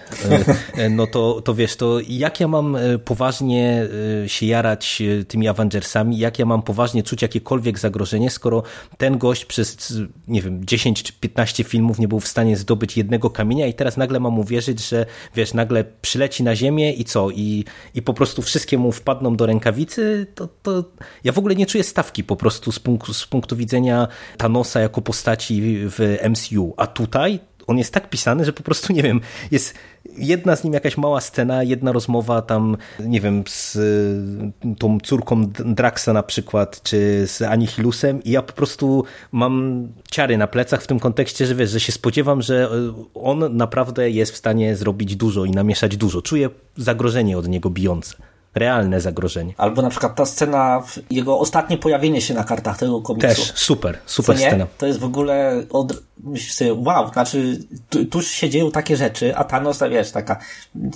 no 0.89 1.08
to, 1.08 1.41
to 1.41 1.56
wiesz, 1.56 1.75
to 1.75 2.00
jak 2.08 2.39
ja 2.39 2.48
mam 2.48 2.77
poważnie 3.06 3.88
się 4.27 4.46
jarać 4.46 5.01
tymi 5.27 5.48
Avengersami, 5.48 6.18
jak 6.18 6.39
ja 6.39 6.46
mam 6.46 6.62
poważnie 6.62 7.03
czuć 7.03 7.22
jakiekolwiek 7.22 7.80
zagrożenie, 7.80 8.30
skoro 8.30 8.63
ten 8.98 9.18
gość 9.18 9.46
przez, 9.46 9.94
nie 10.27 10.41
wiem, 10.41 10.65
10 10.65 11.03
czy 11.03 11.13
15 11.13 11.63
filmów 11.63 12.00
nie 12.00 12.08
był 12.08 12.20
w 12.20 12.27
stanie 12.27 12.58
zdobyć 12.58 12.98
jednego 12.98 13.30
kamienia 13.30 13.68
i 13.68 13.74
teraz 13.74 13.98
nagle 13.98 14.20
mam 14.20 14.39
uwierzyć, 14.39 14.88
że 14.88 15.06
wiesz, 15.36 15.53
nagle 15.53 15.84
przyleci 16.01 16.44
na 16.44 16.56
ziemię 16.56 16.94
i 16.94 17.06
co? 17.06 17.30
I, 17.30 17.65
i 17.96 18.01
po 18.01 18.13
prostu 18.13 18.41
wszystkie 18.41 18.77
mu 18.77 18.91
wpadną 18.91 19.36
do 19.36 19.46
rękawicy, 19.46 20.27
to 20.36 20.50
to 20.63 20.84
ja 21.24 21.31
w 21.31 21.38
ogóle 21.38 21.55
nie 21.55 21.65
czuję 21.65 21.84
stawki 21.84 22.24
po 22.24 22.36
prostu 22.36 22.72
z 22.72 22.79
punktu, 22.79 23.13
z 23.13 23.27
punktu 23.27 23.55
widzenia 23.55 24.08
Thanosa 24.38 24.79
jako 24.79 25.01
postaci 25.01 25.62
w 25.75 26.17
MCU, 26.29 26.74
a 26.77 26.88
tutaj 26.88 27.39
on 27.67 27.77
jest 27.77 27.93
tak 27.93 28.10
pisany, 28.10 28.46
że 28.46 28.53
po 28.53 28.63
prostu 28.63 28.93
nie 28.93 29.03
wiem, 29.03 29.22
jest 29.51 29.74
jedna 30.17 30.55
z 30.55 30.63
nim 30.63 30.74
jakaś 30.74 30.98
mała 30.98 31.22
scena, 31.22 31.63
jedna 31.63 31.91
rozmowa 31.91 32.41
tam, 32.41 32.77
nie 33.00 33.22
wiem, 33.22 33.43
z 33.48 33.75
y, 33.75 34.75
tą 34.79 35.00
córką 35.03 35.48
Draxa 35.50 36.13
na 36.13 36.24
przykład, 36.24 36.84
czy 36.84 37.27
z 37.27 37.41
Anihilusem 37.41 38.24
i 38.24 38.31
ja 38.31 38.41
po 38.41 38.53
prostu 38.53 39.03
mam 39.31 39.88
ciary 40.11 40.37
na 40.37 40.48
plecach 40.48 40.81
w 40.81 40.87
tym 40.87 41.00
kontekście, 41.00 41.46
że 41.46 41.55
wiesz, 41.55 41.70
że 41.70 41.79
się 41.79 41.92
spodziewam, 41.92 42.42
że 42.42 42.66
y, 42.66 42.94
on 43.14 43.57
naprawdę 43.57 44.09
jest 44.09 44.31
w 44.31 44.37
stanie 44.37 44.75
zrobić 44.75 45.16
dużo 45.16 45.46
i 45.46 45.51
namieszać 45.51 45.98
dużo. 45.98 46.22
Czuję 46.22 46.50
zagrożenie 46.77 47.37
od 47.37 47.48
niego 47.48 47.70
bijące 47.70 48.30
realne 48.55 49.01
zagrożenie. 49.01 49.53
Albo 49.57 49.81
na 49.81 49.90
przykład 49.90 50.16
ta 50.16 50.25
scena, 50.25 50.83
jego 51.09 51.40
ostatnie 51.40 51.77
pojawienie 51.77 52.22
się 52.22 52.33
na 52.33 52.44
kartach 52.44 52.77
tego 52.77 53.01
komiksu. 53.01 53.27
Też, 53.27 53.53
super, 53.55 53.98
super 54.05 54.37
scena. 54.37 54.68
To 54.77 54.85
jest 54.85 55.00
w 55.00 55.03
ogóle, 55.03 55.64
od, 55.70 56.03
myślisz 56.24 56.53
sobie, 56.53 56.74
wow, 56.74 57.14
znaczy 57.14 57.59
tu, 57.90 58.05
tuż 58.05 58.27
się 58.27 58.50
dzieją 58.50 58.72
takie 58.72 58.98
rzeczy, 58.98 59.37
a 59.37 59.44
Thanos, 59.44 59.79
wiesz, 59.92 60.11
taka 60.11 60.40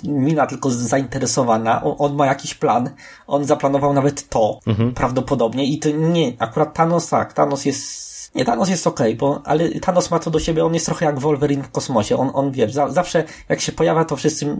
mina 0.04 0.46
tylko 0.46 0.70
zainteresowana, 0.70 1.84
on, 1.84 1.94
on 1.98 2.16
ma 2.16 2.26
jakiś 2.26 2.54
plan, 2.54 2.90
on 3.26 3.44
zaplanował 3.44 3.92
nawet 3.92 4.28
to, 4.28 4.60
mhm. 4.66 4.94
prawdopodobnie 4.94 5.66
i 5.66 5.78
to 5.78 5.90
nie, 5.90 6.32
akurat 6.38 6.74
Thanos 6.74 7.08
tak, 7.08 7.32
Thanos 7.32 7.64
jest 7.64 8.15
nie, 8.34 8.44
Thanos 8.44 8.68
jest 8.68 8.86
okej, 8.86 9.06
okay, 9.06 9.16
bo, 9.16 9.42
ale 9.44 9.68
Thanos 9.68 10.10
ma 10.10 10.18
to 10.18 10.30
do 10.30 10.40
siebie, 10.40 10.64
on 10.64 10.74
jest 10.74 10.86
trochę 10.86 11.06
jak 11.06 11.18
Wolverine 11.18 11.62
w 11.62 11.70
kosmosie. 11.70 12.16
On, 12.16 12.30
on 12.34 12.52
wiesz, 12.52 12.72
za, 12.72 12.90
zawsze 12.90 13.24
jak 13.48 13.60
się 13.60 13.72
pojawia, 13.72 14.04
to 14.04 14.16
wszyscy 14.16 14.56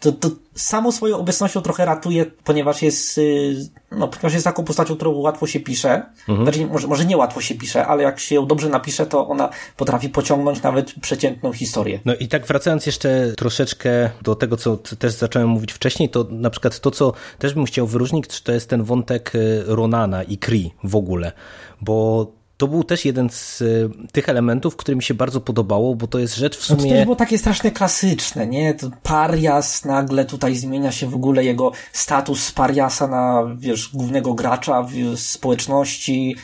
to, 0.00 0.12
to 0.12 0.30
samą 0.54 0.92
swoją 0.92 1.18
obecnością 1.18 1.62
trochę 1.62 1.84
ratuje, 1.84 2.26
ponieważ 2.44 2.82
jest, 2.82 3.18
y, 3.18 3.56
no, 3.90 4.08
ponieważ 4.08 4.32
jest 4.32 4.44
taką 4.44 4.64
postacią, 4.64 4.96
którą 4.96 5.12
łatwo 5.12 5.46
się 5.46 5.60
pisze. 5.60 6.02
Mhm. 6.28 6.42
Znaczy, 6.42 6.66
może, 6.66 6.86
może 6.86 7.04
nie 7.04 7.16
łatwo 7.16 7.40
się 7.40 7.54
pisze, 7.54 7.86
ale 7.86 8.02
jak 8.02 8.20
się 8.20 8.34
ją 8.34 8.46
dobrze 8.46 8.68
napisze, 8.68 9.06
to 9.06 9.28
ona 9.28 9.48
potrafi 9.76 10.08
pociągnąć 10.08 10.62
nawet 10.62 10.94
przeciętną 11.00 11.52
historię. 11.52 12.00
No 12.04 12.14
i 12.14 12.28
tak 12.28 12.46
wracając 12.46 12.86
jeszcze 12.86 13.32
troszeczkę 13.36 14.10
do 14.22 14.34
tego, 14.34 14.56
co 14.56 14.76
też 14.76 15.12
zacząłem 15.12 15.48
mówić 15.48 15.72
wcześniej, 15.72 16.08
to 16.08 16.26
na 16.30 16.50
przykład 16.50 16.80
to, 16.80 16.90
co 16.90 17.12
też 17.38 17.54
bym 17.54 17.64
chciał 17.64 17.86
wyróżnić, 17.86 18.42
to 18.42 18.52
jest 18.52 18.70
ten 18.70 18.82
wątek 18.82 19.34
y, 19.34 19.62
Ronana 19.66 20.22
i 20.22 20.38
Kree 20.38 20.70
w 20.84 20.96
ogóle, 20.96 21.32
bo 21.80 22.26
to 22.56 22.68
był 22.68 22.84
też 22.84 23.04
jeden 23.04 23.30
z 23.30 23.60
y, 23.60 23.90
tych 24.12 24.28
elementów, 24.28 24.76
który 24.76 24.96
mi 24.96 25.02
się 25.02 25.14
bardzo 25.14 25.40
podobało, 25.40 25.94
bo 25.94 26.06
to 26.06 26.18
jest 26.18 26.36
rzecz 26.36 26.56
w 26.56 26.64
sumie... 26.64 26.82
No 26.82 26.88
to 26.88 26.94
też 26.94 27.04
było 27.04 27.16
takie 27.16 27.38
strasznie 27.38 27.70
klasyczne, 27.70 28.46
nie? 28.46 28.74
To 28.74 28.90
parias 29.02 29.84
nagle 29.84 30.24
tutaj 30.24 30.56
zmienia 30.56 30.92
się 30.92 31.06
w 31.06 31.14
ogóle 31.14 31.44
jego 31.44 31.72
status 31.92 32.42
z 32.42 32.52
pariasa 32.52 33.06
na, 33.06 33.44
wiesz, 33.56 33.90
głównego 33.94 34.34
gracza 34.34 34.82
w 34.82 35.18
społeczności 35.18 36.36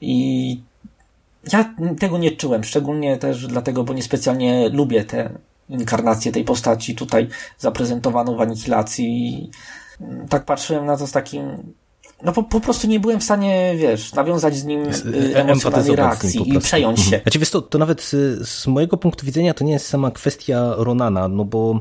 i 0.00 0.60
ja 1.52 1.74
tego 1.98 2.18
nie 2.18 2.30
czułem, 2.30 2.64
szczególnie 2.64 3.16
też 3.16 3.46
dlatego, 3.46 3.84
bo 3.84 3.94
niespecjalnie 3.94 4.68
lubię 4.68 5.04
tę 5.04 5.30
inkarnację 5.68 6.32
tej 6.32 6.44
postaci 6.44 6.94
tutaj 6.94 7.28
zaprezentowaną 7.58 8.36
w 8.36 8.40
Anihilacji. 8.40 9.50
Tak 10.28 10.44
patrzyłem 10.44 10.86
na 10.86 10.96
to 10.96 11.06
z 11.06 11.12
takim 11.12 11.72
no 12.22 12.32
po, 12.32 12.42
po 12.42 12.60
prostu 12.60 12.86
nie 12.86 13.00
byłem 13.00 13.20
w 13.20 13.24
stanie, 13.24 13.74
wiesz, 13.76 14.12
nawiązać 14.12 14.56
z 14.56 14.64
nim 14.64 14.82
y, 15.14 15.36
emocjonalnej 15.36 15.96
reakcji 15.96 16.54
i 16.54 16.58
przejąć 16.58 17.00
się. 17.00 17.20
Znaczy 17.22 17.38
wiesz 17.38 17.50
to, 17.50 17.62
to 17.62 17.78
nawet 17.78 18.02
z, 18.02 18.48
z 18.48 18.66
mojego 18.66 18.96
punktu 18.96 19.26
widzenia 19.26 19.54
to 19.54 19.64
nie 19.64 19.72
jest 19.72 19.86
sama 19.86 20.10
kwestia 20.10 20.74
Ronana, 20.76 21.28
no 21.28 21.44
bo 21.44 21.80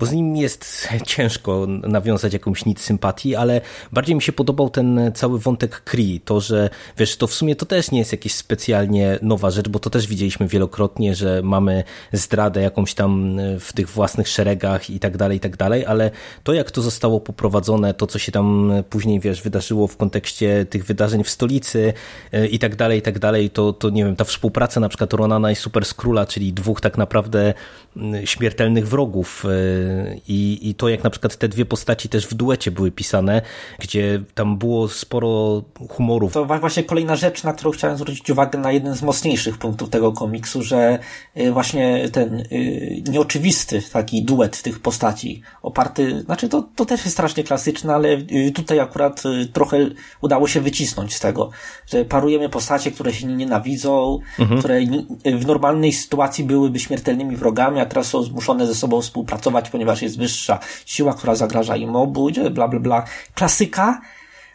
bo 0.00 0.06
z 0.06 0.12
nim 0.12 0.36
jest 0.36 0.88
ciężko 1.06 1.66
nawiązać 1.68 2.32
jakąś 2.32 2.64
nic 2.64 2.80
sympatii, 2.80 3.36
ale 3.36 3.60
bardziej 3.92 4.16
mi 4.16 4.22
się 4.22 4.32
podobał 4.32 4.70
ten 4.70 5.12
cały 5.14 5.38
wątek 5.38 5.84
Kree, 5.84 6.20
to, 6.24 6.40
że 6.40 6.70
wiesz, 6.98 7.16
to 7.16 7.26
w 7.26 7.34
sumie 7.34 7.56
to 7.56 7.66
też 7.66 7.90
nie 7.90 7.98
jest 7.98 8.12
jakieś 8.12 8.34
specjalnie 8.34 9.18
nowa 9.22 9.50
rzecz, 9.50 9.68
bo 9.68 9.78
to 9.78 9.90
też 9.90 10.06
widzieliśmy 10.06 10.48
wielokrotnie, 10.48 11.14
że 11.14 11.42
mamy 11.42 11.84
zdradę 12.12 12.62
jakąś 12.62 12.94
tam 12.94 13.36
w 13.60 13.72
tych 13.72 13.88
własnych 13.88 14.28
szeregach 14.28 14.90
i 14.90 15.00
tak 15.00 15.16
dalej, 15.16 15.36
i 15.36 15.40
tak 15.40 15.56
dalej, 15.56 15.86
ale 15.86 16.10
to 16.44 16.52
jak 16.52 16.70
to 16.70 16.82
zostało 16.82 17.20
poprowadzone, 17.20 17.94
to 17.94 18.06
co 18.06 18.18
się 18.18 18.32
tam 18.32 18.72
później, 18.90 19.20
wiesz, 19.20 19.42
wydarzyło 19.42 19.86
w 19.86 19.96
kontekście 19.96 20.66
tych 20.70 20.84
wydarzeń 20.84 21.24
w 21.24 21.30
stolicy 21.30 21.92
e, 22.32 22.46
i 22.46 22.58
tak 22.58 22.76
dalej, 22.76 22.98
i 22.98 23.02
tak 23.02 23.18
dalej, 23.18 23.50
to, 23.50 23.72
to 23.72 23.90
nie 23.90 24.04
wiem, 24.04 24.16
ta 24.16 24.24
współpraca 24.24 24.80
na 24.80 24.88
przykład 24.88 25.12
Ronana 25.12 25.50
i 25.50 25.56
Super 25.56 25.84
Skróla, 25.84 26.26
czyli 26.26 26.52
dwóch 26.52 26.80
tak 26.80 26.98
naprawdę 26.98 27.54
śmiertelnych 28.24 28.88
wrogów 28.88 29.44
e, 29.44 29.89
i, 30.28 30.68
i 30.68 30.74
to 30.74 30.88
jak 30.88 31.04
na 31.04 31.10
przykład 31.10 31.36
te 31.36 31.48
dwie 31.48 31.64
postaci 31.64 32.08
też 32.08 32.26
w 32.26 32.34
duecie 32.34 32.70
były 32.70 32.90
pisane, 32.90 33.42
gdzie 33.78 34.22
tam 34.34 34.58
było 34.58 34.88
sporo 34.88 35.62
humorów. 35.88 36.32
To 36.32 36.44
właśnie 36.44 36.82
kolejna 36.84 37.16
rzecz, 37.16 37.44
na 37.44 37.52
którą 37.52 37.70
chciałem 37.70 37.96
zwrócić 37.96 38.30
uwagę 38.30 38.58
na 38.58 38.72
jeden 38.72 38.94
z 38.94 39.02
mocniejszych 39.02 39.58
punktów 39.58 39.90
tego 39.90 40.12
komiksu, 40.12 40.62
że 40.62 40.98
y, 41.36 41.52
właśnie 41.52 42.08
ten 42.12 42.34
y, 42.34 43.02
nieoczywisty 43.08 43.82
taki 43.92 44.24
duet 44.24 44.62
tych 44.62 44.78
postaci 44.78 45.42
oparty, 45.62 46.22
znaczy 46.22 46.48
to, 46.48 46.68
to 46.76 46.84
też 46.84 47.00
jest 47.00 47.12
strasznie 47.12 47.44
klasyczne, 47.44 47.94
ale 47.94 48.08
y, 48.08 48.52
tutaj 48.54 48.80
akurat 48.80 49.22
trochę 49.52 49.78
udało 50.20 50.48
się 50.48 50.60
wycisnąć 50.60 51.14
z 51.14 51.20
tego, 51.20 51.50
że 51.86 52.04
parujemy 52.04 52.48
postacie, 52.48 52.90
które 52.90 53.12
się 53.12 53.26
nie 53.26 53.50
nienawidzą, 53.50 54.18
mhm. 54.38 54.60
które 54.60 54.80
w 55.38 55.46
normalnej 55.46 55.92
sytuacji 55.92 56.44
byłyby 56.44 56.78
śmiertelnymi 56.78 57.36
wrogami, 57.36 57.80
a 57.80 57.86
teraz 57.86 58.06
są 58.06 58.22
zmuszone 58.22 58.66
ze 58.66 58.74
sobą 58.74 59.00
współpracować, 59.00 59.70
ponieważ 59.80 60.02
jest 60.02 60.18
wyższa 60.18 60.58
siła, 60.86 61.14
która 61.14 61.34
zagraża 61.34 61.76
im 61.76 61.96
obu, 61.96 62.30
bla, 62.50 62.68
bla, 62.68 62.80
bla. 62.80 63.04
Klasyka, 63.34 64.00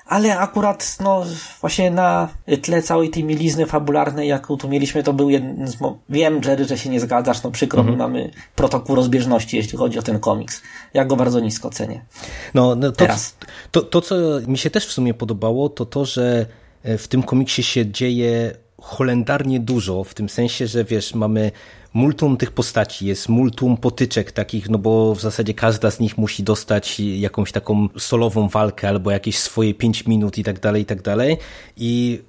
ale 0.06 0.38
akurat, 0.38 0.98
no, 1.04 1.26
właśnie 1.62 1.92
na 1.92 2.30
tle 2.62 2.82
całej 2.82 3.10
tej 3.10 3.24
mielizny 3.24 3.66
fabularnej, 3.66 4.30
jaką 4.30 4.58
tu 4.58 4.70
mieliśmy, 4.70 5.04
to 5.04 5.14
był 5.14 5.30
jeden 5.30 5.68
z... 5.68 5.78
Wiem, 6.10 6.42
Jerry, 6.46 6.66
że 6.66 6.78
się 6.78 6.90
nie 6.90 7.00
zgadzasz, 7.00 7.44
no 7.44 7.52
przykro 7.52 7.80
mhm. 7.80 7.96
mi, 7.96 8.04
mamy 8.04 8.32
protokół 8.56 8.96
rozbieżności, 8.96 9.58
jeśli 9.58 9.78
chodzi 9.78 10.00
o 10.00 10.02
ten 10.02 10.20
komiks. 10.20 10.62
Ja 10.94 11.06
go 11.06 11.16
bardzo 11.16 11.40
nisko 11.40 11.70
cenię. 11.70 12.06
No, 12.54 12.76
no 12.76 12.92
to, 12.92 12.98
Teraz. 12.98 13.36
To, 13.72 13.82
to, 13.82 14.02
to, 14.02 14.02
co 14.02 14.16
mi 14.48 14.58
się 14.58 14.70
też 14.70 14.88
w 14.88 14.92
sumie 14.92 15.14
podobało, 15.14 15.70
to 15.70 15.86
to, 15.86 16.06
że 16.06 16.46
e, 16.84 16.98
w 16.98 17.08
tym 17.08 17.24
komiksie 17.24 17.64
się 17.64 17.92
dzieje 17.92 18.54
holendarnie 18.86 19.60
dużo, 19.60 20.04
w 20.04 20.14
tym 20.14 20.30
sensie, 20.30 20.68
że 20.68 20.84
wiesz, 20.84 21.16
mamy 21.16 21.52
multum 21.94 22.38
tych 22.38 22.52
postaci, 22.52 23.06
jest 23.06 23.30
multum 23.30 23.78
potyczek 23.78 24.32
takich, 24.32 24.70
no 24.70 24.78
bo 24.78 25.16
w 25.16 25.22
zasadzie 25.22 25.54
każda 25.54 25.92
z 25.92 26.00
nich 26.00 26.18
musi 26.18 26.44
dostać 26.44 27.00
jakąś 27.00 27.52
taką 27.52 27.88
solową 27.98 28.48
walkę 28.48 28.90
albo 28.90 29.12
jakieś 29.12 29.38
swoje 29.38 29.74
pięć 29.74 30.06
minut 30.06 30.38
i 30.38 30.44
tak 30.44 30.60
dalej, 30.60 30.82
i 30.82 30.86
tak 30.86 31.02
dalej. 31.02 31.38
I 31.78 32.22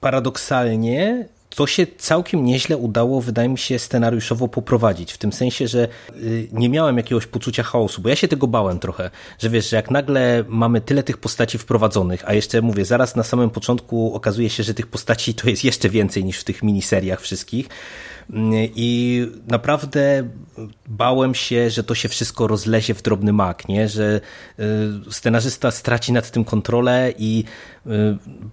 paradoksalnie 0.00 1.28
to 1.56 1.66
się 1.66 1.86
całkiem 1.98 2.44
nieźle 2.44 2.76
udało, 2.76 3.20
wydaje 3.20 3.48
mi 3.48 3.58
się, 3.58 3.78
scenariuszowo 3.78 4.48
poprowadzić. 4.48 5.12
W 5.12 5.18
tym 5.18 5.32
sensie, 5.32 5.68
że 5.68 5.88
y, 6.16 6.48
nie 6.52 6.68
miałem 6.68 6.96
jakiegoś 6.96 7.26
poczucia 7.26 7.62
chaosu, 7.62 8.02
bo 8.02 8.08
ja 8.08 8.16
się 8.16 8.28
tego 8.28 8.46
bałem 8.46 8.78
trochę, 8.78 9.10
że 9.38 9.50
wiesz, 9.50 9.70
że 9.70 9.76
jak 9.76 9.90
nagle 9.90 10.44
mamy 10.48 10.80
tyle 10.80 11.02
tych 11.02 11.18
postaci 11.18 11.58
wprowadzonych, 11.58 12.28
a 12.28 12.34
jeszcze 12.34 12.62
mówię, 12.62 12.84
zaraz 12.84 13.16
na 13.16 13.22
samym 13.22 13.50
początku 13.50 14.14
okazuje 14.14 14.50
się, 14.50 14.62
że 14.62 14.74
tych 14.74 14.86
postaci 14.86 15.34
to 15.34 15.50
jest 15.50 15.64
jeszcze 15.64 15.88
więcej 15.88 16.24
niż 16.24 16.38
w 16.38 16.44
tych 16.44 16.62
miniseriach 16.62 17.20
wszystkich. 17.20 17.68
I 18.74 19.26
naprawdę 19.46 20.28
bałem 20.88 21.34
się, 21.34 21.70
że 21.70 21.84
to 21.84 21.94
się 21.94 22.08
wszystko 22.08 22.46
rozlezie 22.46 22.94
w 22.94 23.02
drobny 23.02 23.32
mak, 23.32 23.68
nie? 23.68 23.88
że 23.88 24.20
y, 24.58 24.62
scenarzysta 25.10 25.70
straci 25.70 26.12
nad 26.12 26.30
tym 26.30 26.44
kontrolę 26.44 27.12
i 27.18 27.44
y, 27.86 27.90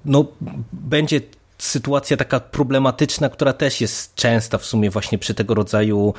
no, 0.05 0.25
będzie 0.73 1.21
sytuacja 1.57 2.17
taka 2.17 2.39
problematyczna, 2.39 3.29
która 3.29 3.53
też 3.53 3.81
jest 3.81 4.15
częsta 4.15 4.57
w 4.57 4.65
sumie 4.65 4.89
właśnie 4.89 5.17
przy 5.17 5.33
tego 5.33 5.53
rodzaju 5.53 6.13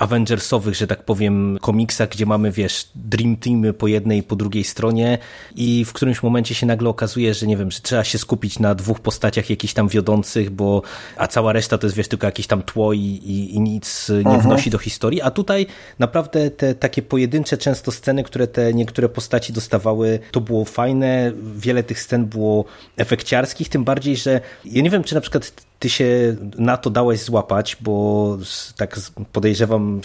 Avengersowych, 0.00 0.74
że 0.74 0.86
tak 0.86 1.02
powiem, 1.02 1.58
komiksach, 1.60 2.08
gdzie 2.08 2.26
mamy, 2.26 2.52
wiesz, 2.52 2.88
Dream 2.94 3.36
Teamy 3.36 3.72
po 3.72 3.86
jednej 3.86 4.18
i 4.18 4.22
po 4.22 4.36
drugiej 4.36 4.64
stronie 4.64 5.18
i 5.56 5.84
w 5.84 5.92
którymś 5.92 6.22
momencie 6.22 6.54
się 6.54 6.66
nagle 6.66 6.88
okazuje, 6.88 7.34
że 7.34 7.46
nie 7.46 7.56
wiem, 7.56 7.70
że 7.70 7.80
trzeba 7.80 8.04
się 8.04 8.18
skupić 8.18 8.58
na 8.58 8.74
dwóch 8.74 9.00
postaciach 9.00 9.50
jakichś 9.50 9.72
tam 9.72 9.88
wiodących, 9.88 10.50
bo 10.50 10.82
a 11.16 11.26
cała 11.26 11.52
reszta 11.52 11.78
to 11.78 11.86
jest, 11.86 11.96
wiesz, 11.96 12.08
tylko 12.08 12.26
jakieś 12.26 12.46
tam 12.46 12.62
tło 12.62 12.92
i, 12.92 12.98
i, 12.98 13.54
i 13.54 13.60
nic 13.60 14.08
nie 14.08 14.16
mhm. 14.16 14.40
wnosi 14.40 14.70
do 14.70 14.78
historii, 14.78 15.22
a 15.22 15.30
tutaj 15.30 15.66
naprawdę 15.98 16.50
te 16.50 16.74
takie 16.74 17.02
pojedyncze 17.02 17.58
często 17.58 17.92
sceny, 17.92 18.24
które 18.24 18.46
te 18.46 18.74
niektóre 18.74 19.08
postaci 19.08 19.52
dostawały, 19.52 20.18
to 20.30 20.40
było 20.40 20.64
fajne, 20.64 21.32
wiele 21.56 21.82
tych 21.82 22.00
scen 22.00 22.26
było 22.26 22.64
efekciarskich, 22.96 23.68
tym 23.68 23.84
bardziej, 23.84 24.16
że 24.16 24.40
ja 24.64 24.82
nie 24.82 24.90
wiem, 24.90 25.04
czy 25.04 25.14
na 25.14 25.20
przykład 25.20 25.69
ty 25.80 25.88
się 25.88 26.36
na 26.58 26.76
to 26.76 26.90
dałeś 26.90 27.20
złapać, 27.20 27.76
bo 27.80 28.38
tak 28.76 29.00
podejrzewam, 29.32 30.00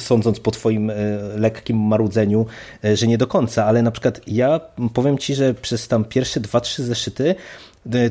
sądząc 0.00 0.40
po 0.40 0.50
twoim 0.50 0.90
e, 0.90 0.94
lekkim 1.36 1.78
marudzeniu, 1.78 2.46
e, 2.84 2.96
że 2.96 3.06
nie 3.06 3.18
do 3.18 3.26
końca, 3.26 3.64
ale 3.64 3.82
na 3.82 3.90
przykład 3.90 4.20
ja 4.26 4.60
powiem 4.94 5.18
ci, 5.18 5.34
że 5.34 5.54
przez 5.54 5.88
tam 5.88 6.04
pierwsze 6.04 6.40
dwa, 6.40 6.60
trzy 6.60 6.84
zeszyty 6.84 7.34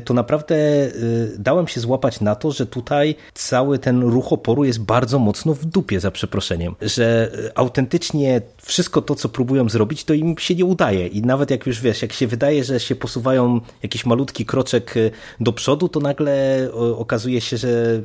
to 0.04 0.14
naprawdę 0.14 0.56
y, 0.56 1.36
dałem 1.38 1.68
się 1.68 1.80
złapać 1.80 2.20
na 2.20 2.34
to, 2.34 2.52
że 2.52 2.66
tutaj 2.66 3.14
cały 3.34 3.78
ten 3.78 4.02
ruch 4.02 4.32
oporu 4.32 4.64
jest 4.64 4.80
bardzo 4.80 5.18
mocno 5.18 5.54
w 5.54 5.64
dupie, 5.64 6.00
za 6.00 6.10
przeproszeniem. 6.10 6.74
Że 6.80 7.30
y, 7.34 7.54
autentycznie 7.54 8.40
wszystko 8.62 9.02
to, 9.02 9.14
co 9.14 9.28
próbują 9.28 9.68
zrobić, 9.68 10.04
to 10.04 10.14
im 10.14 10.38
się 10.38 10.54
nie 10.54 10.64
udaje. 10.64 11.06
I 11.06 11.22
nawet 11.22 11.50
jak 11.50 11.66
już 11.66 11.80
wiesz, 11.80 12.02
jak 12.02 12.12
się 12.12 12.26
wydaje, 12.26 12.64
że 12.64 12.80
się 12.80 12.96
posuwają 12.96 13.60
jakiś 13.82 14.06
malutki 14.06 14.46
kroczek 14.46 14.94
do 15.40 15.52
przodu, 15.52 15.88
to 15.88 16.00
nagle 16.00 16.68
okazuje 16.96 17.40
się, 17.40 17.56
że 17.56 18.02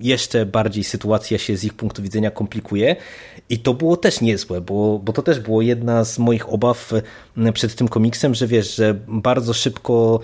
jeszcze 0.00 0.46
bardziej 0.46 0.84
sytuacja 0.84 1.38
się 1.38 1.56
z 1.56 1.64
ich 1.64 1.74
punktu 1.74 2.02
widzenia 2.02 2.30
komplikuje. 2.30 2.96
I 3.48 3.58
to 3.58 3.74
było 3.74 3.96
też 3.96 4.20
niezłe, 4.20 4.60
bo, 4.60 4.98
bo 4.98 5.12
to 5.12 5.22
też 5.22 5.40
było 5.40 5.62
jedna 5.62 6.04
z 6.04 6.18
moich 6.18 6.52
obaw 6.52 6.92
przed 7.54 7.74
tym 7.74 7.88
komiksem, 7.88 8.34
że 8.34 8.46
wiesz, 8.46 8.76
że 8.76 8.94
bardzo 9.08 9.54
szybko 9.54 10.20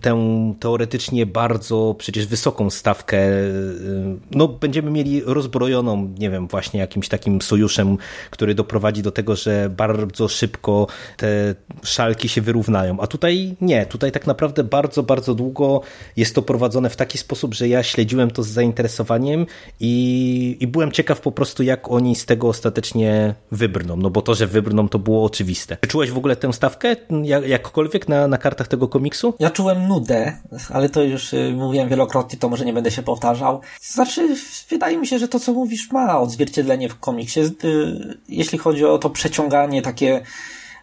tę 0.00 0.14
teoretycznie 0.60 1.26
bardzo 1.26 1.94
przecież 1.98 2.26
wysoką 2.26 2.70
stawkę, 2.70 3.18
y, 3.18 4.18
no 4.30 4.48
będziemy 4.48 4.90
mieli 4.90 5.22
rozbrojoną, 5.24 6.14
nie 6.18 6.30
wiem, 6.30 6.48
właśnie 6.48 6.80
jakimś 6.80 7.08
takim 7.08 7.42
sojuszem, 7.42 7.98
który 8.30 8.54
doprowadzi 8.54 9.02
do 9.02 9.12
tego, 9.12 9.36
że 9.36 9.70
bardzo 9.76 10.28
szybko 10.28 10.86
te 11.16 11.54
szalki 11.82 12.28
się 12.28 12.40
wyrównają. 12.40 13.00
A 13.00 13.06
tutaj 13.06 13.56
nie, 13.60 13.86
tutaj 13.86 14.12
tak 14.12 14.26
naprawdę 14.26 14.64
bardzo, 14.64 15.02
bardzo 15.02 15.34
długo 15.34 15.80
jest 16.16 16.34
to 16.34 16.42
prowadzone 16.42 16.90
w 16.90 16.96
taki 16.96 17.18
sposób, 17.18 17.54
że 17.54 17.68
ja 17.68 17.82
śledziłem 17.82 18.30
to 18.30 18.42
z 18.42 18.48
zainteresowaniem 18.48 19.46
i, 19.80 20.56
i 20.60 20.66
byłem 20.66 20.92
ciekaw 20.92 21.20
po 21.20 21.32
prostu, 21.32 21.62
jak 21.62 21.90
oni 21.90 22.16
z 22.16 22.26
tego 22.26 22.48
ostatecznie 22.48 23.34
wybrną. 23.50 23.96
No 23.96 24.10
bo 24.10 24.22
to, 24.22 24.34
że 24.34 24.46
wybrną, 24.46 24.88
to 24.88 24.98
było 24.98 25.24
oczywiste. 25.24 25.76
Czułeś 25.88 26.10
w 26.10 26.16
ogóle 26.16 26.36
tę 26.36 26.52
stawkę 26.52 26.96
jak, 27.24 27.48
jakkolwiek 27.48 28.08
na, 28.08 28.28
na 28.28 28.38
kartach 28.38 28.68
tego 28.68 28.88
komiksu? 28.88 29.34
Ja 29.42 29.50
czułem 29.50 29.88
nudę, 29.88 30.38
ale 30.72 30.88
to 30.88 31.02
już 31.02 31.32
y, 31.32 31.52
mówiłem 31.56 31.88
wielokrotnie, 31.88 32.38
to 32.38 32.48
może 32.48 32.64
nie 32.64 32.72
będę 32.72 32.90
się 32.90 33.02
powtarzał. 33.02 33.60
Znaczy, 33.80 34.36
wydaje 34.70 34.96
mi 34.96 35.06
się, 35.06 35.18
że 35.18 35.28
to, 35.28 35.40
co 35.40 35.52
mówisz, 35.52 35.90
ma 35.90 36.18
odzwierciedlenie 36.18 36.88
w 36.88 36.98
komiksie. 36.98 37.40
Y, 37.40 38.18
jeśli 38.28 38.58
chodzi 38.58 38.84
o 38.84 38.98
to 38.98 39.10
przeciąganie 39.10 39.82
takie 39.82 40.22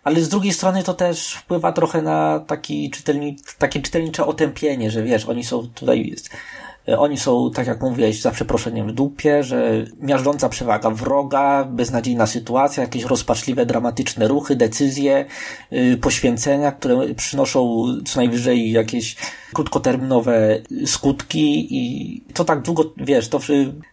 ale 0.03 0.21
z 0.21 0.29
drugiej 0.29 0.53
strony 0.53 0.83
to 0.83 0.93
też 0.93 1.33
wpływa 1.33 1.71
trochę 1.71 2.01
na 2.01 2.39
taki 2.39 2.89
czytelni, 2.89 3.37
takie 3.57 3.81
czytelnicze 3.81 4.25
otępienie, 4.25 4.91
że 4.91 5.03
wiesz, 5.03 5.25
oni 5.25 5.43
są 5.43 5.67
tutaj 5.67 6.15
oni 6.97 7.17
są, 7.17 7.51
tak 7.51 7.67
jak 7.67 7.81
mówiłeś, 7.81 8.21
za 8.21 8.31
przeproszeniem 8.31 8.87
w 8.87 8.91
dupie, 8.91 9.43
że 9.43 9.85
miażdżąca 10.01 10.49
przewaga 10.49 10.89
wroga, 10.89 11.63
beznadziejna 11.63 12.27
sytuacja, 12.27 12.83
jakieś 12.83 13.03
rozpaczliwe, 13.03 13.65
dramatyczne 13.65 14.27
ruchy, 14.27 14.55
decyzje, 14.55 15.25
yy, 15.71 15.97
poświęcenia, 15.97 16.71
które 16.71 17.13
przynoszą 17.13 17.85
co 18.05 18.19
najwyżej 18.19 18.71
jakieś 18.71 19.15
krótkoterminowe 19.53 20.61
skutki 20.85 21.67
i 21.77 22.23
to 22.33 22.45
tak 22.45 22.61
długo, 22.61 22.93
wiesz, 22.97 23.27
to 23.27 23.39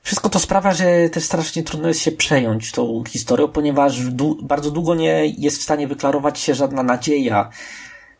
wszystko 0.02 0.28
to 0.28 0.38
sprawia, 0.38 0.74
że 0.74 1.08
też 1.08 1.24
strasznie 1.24 1.62
trudno 1.62 1.88
jest 1.88 2.00
się 2.00 2.12
przejąć 2.12 2.72
tą 2.72 3.04
historią, 3.08 3.48
ponieważ 3.48 4.10
bardzo 4.42 4.70
długo 4.70 4.94
nie 4.94 5.26
jest 5.38 5.58
w 5.58 5.62
stanie 5.62 5.88
wyklarować 5.88 6.38
się 6.38 6.54
żadna 6.54 6.82
nadzieja, 6.82 7.50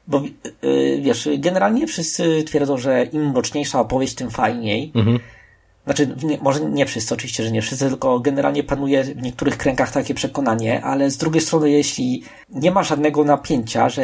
bo 0.06 0.22
yy, 0.62 1.00
wiesz, 1.02 1.28
generalnie 1.38 1.86
wszyscy 1.86 2.44
twierdzą, 2.44 2.78
że 2.78 3.04
im 3.04 3.30
mroczniejsza 3.30 3.80
opowieść, 3.80 4.14
tym 4.14 4.30
fajniej. 4.30 4.92
Mhm. 4.94 5.18
Znaczy, 5.86 6.16
nie, 6.22 6.38
może 6.42 6.60
nie 6.60 6.86
wszyscy, 6.86 7.14
oczywiście, 7.14 7.42
że 7.42 7.50
nie 7.50 7.62
wszyscy, 7.62 7.88
tylko 7.88 8.20
generalnie 8.20 8.62
panuje 8.62 9.04
w 9.04 9.22
niektórych 9.22 9.56
kręgach 9.56 9.92
takie 9.92 10.14
przekonanie, 10.14 10.84
ale 10.84 11.10
z 11.10 11.16
drugiej 11.16 11.40
strony, 11.40 11.70
jeśli 11.70 12.22
nie 12.50 12.70
ma 12.70 12.82
żadnego 12.82 13.24
napięcia, 13.24 13.88
że 13.88 14.02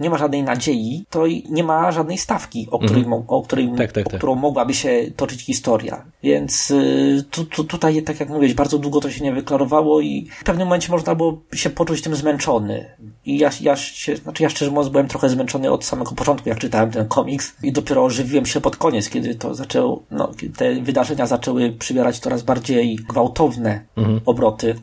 nie 0.00 0.10
ma 0.10 0.18
żadnej 0.18 0.42
nadziei, 0.42 1.04
to 1.10 1.24
nie 1.50 1.64
ma 1.64 1.92
żadnej 1.92 2.18
stawki, 2.18 2.68
o 2.70 2.78
której, 2.78 3.04
mm. 3.04 3.22
o 3.28 3.42
której 3.42 3.68
tak, 3.76 3.92
tak, 3.92 4.04
tak. 4.04 4.14
O 4.14 4.16
którą 4.16 4.34
mogłaby 4.34 4.74
się 4.74 5.10
toczyć 5.16 5.42
historia. 5.42 6.04
Więc 6.22 6.70
y, 6.70 7.24
tu, 7.30 7.44
tu, 7.44 7.64
tutaj, 7.64 8.02
tak 8.02 8.20
jak 8.20 8.28
mówiłeś, 8.28 8.54
bardzo 8.54 8.78
długo 8.78 9.00
to 9.00 9.10
się 9.10 9.24
nie 9.24 9.32
wyklarowało 9.32 10.00
i 10.00 10.28
w 10.40 10.44
pewnym 10.44 10.66
momencie 10.66 10.92
można 10.92 11.14
było 11.14 11.42
się 11.54 11.70
poczuć 11.70 12.02
tym 12.02 12.16
zmęczony. 12.16 12.96
I 13.28 13.38
ja, 13.38 13.50
ja 13.60 13.76
się, 13.76 14.16
znaczy 14.16 14.42
ja 14.42 14.50
szczerze 14.50 14.70
mówiąc 14.70 14.88
byłem 14.88 15.08
trochę 15.08 15.28
zmęczony 15.28 15.70
od 15.70 15.84
samego 15.84 16.12
początku, 16.12 16.48
jak 16.48 16.58
czytałem 16.58 16.90
ten 16.90 17.08
komiks 17.08 17.52
i 17.62 17.72
dopiero 17.72 18.04
ożywiłem 18.04 18.46
się 18.46 18.60
pod 18.60 18.76
koniec, 18.76 19.10
kiedy 19.10 19.34
to 19.34 19.54
zaczęło, 19.54 20.02
no, 20.10 20.30
te 20.56 20.74
wydarzenia 20.74 21.26
zaczęły 21.26 21.72
przybierać 21.72 22.18
coraz 22.18 22.42
bardziej 22.42 22.96
gwałtowne 22.96 23.80
mhm. 23.96 24.20
obroty. 24.26 24.74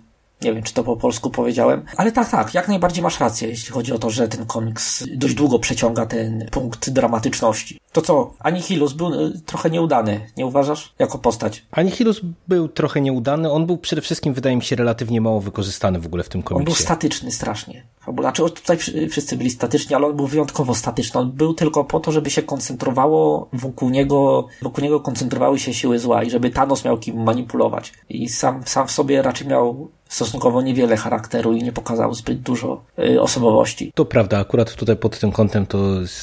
Nie 0.42 0.54
wiem, 0.54 0.64
czy 0.64 0.74
to 0.74 0.84
po 0.84 0.98
polsku 0.98 1.30
powiedziałem. 1.30 1.86
Ale 1.98 2.12
tak, 2.12 2.30
tak, 2.30 2.54
jak 2.54 2.68
najbardziej 2.68 3.04
masz 3.04 3.20
rację, 3.20 3.48
jeśli 3.48 3.72
chodzi 3.72 3.94
o 3.94 4.00
to, 4.00 4.10
że 4.10 4.28
ten 4.28 4.46
komiks 4.46 5.04
dość 5.16 5.34
długo 5.34 5.60
przeciąga 5.60 6.06
ten 6.06 6.46
punkt 6.52 6.90
dramatyczności. 6.90 7.80
To 7.92 8.02
co, 8.02 8.34
Anihilus 8.40 8.94
był 8.94 9.14
y, 9.14 9.42
trochę 9.46 9.70
nieudany, 9.70 10.30
nie 10.38 10.46
uważasz? 10.46 10.94
Jako 11.00 11.18
postać. 11.18 11.66
Anihilus 11.72 12.22
był 12.48 12.68
trochę 12.68 13.02
nieudany. 13.02 13.52
On 13.52 13.66
był 13.66 13.78
przede 13.78 14.02
wszystkim, 14.02 14.34
wydaje 14.34 14.56
mi 14.56 14.64
się, 14.64 14.76
relatywnie 14.76 15.22
mało 15.22 15.42
wykorzystany 15.42 16.00
w 16.00 16.06
ogóle 16.06 16.24
w 16.24 16.30
tym 16.30 16.44
komiksie. 16.44 16.62
On 16.62 16.66
był 16.66 16.76
statyczny 16.76 17.32
strasznie. 17.32 17.84
Znaczy, 18.20 18.44
tutaj 18.44 18.78
wszyscy 19.10 19.38
byli 19.38 19.50
statyczni, 19.50 19.96
ale 19.96 20.08
on 20.08 20.16
był 20.16 20.28
wyjątkowo 20.28 20.76
statyczny. 20.76 21.20
On 21.20 21.32
był 21.32 21.54
tylko 21.54 21.84
po 21.84 22.00
to, 22.00 22.12
żeby 22.12 22.30
się 22.30 22.42
koncentrowało 22.44 23.50
wokół 23.54 23.90
niego, 23.90 24.48
wokół 24.62 24.84
niego 24.84 25.00
koncentrowały 25.00 25.60
się 25.60 25.74
siły 25.74 26.00
zła 26.00 26.24
i 26.24 26.30
żeby 26.30 26.50
Thanos 26.50 26.86
miał 26.86 26.98
kim 26.98 27.24
manipulować. 27.24 27.94
I 28.10 28.30
sam, 28.30 28.64
sam 28.66 28.88
w 28.88 28.92
sobie 28.92 29.22
raczej 29.22 29.48
miał 29.48 29.90
stosunkowo 30.10 30.62
niewiele 30.62 30.98
charakteru 30.98 31.54
i 31.54 31.64
nie 31.64 31.72
pokazał 31.72 32.14
zbyt 32.14 32.42
dużo 32.42 32.84
y, 33.00 33.22
osobowości. 33.22 33.92
To 33.96 34.06
prawda, 34.06 34.40
akurat 34.40 34.76
tutaj 34.76 34.96
pod 34.96 35.20
tym 35.20 35.32
kątem 35.32 35.66
to 35.66 35.78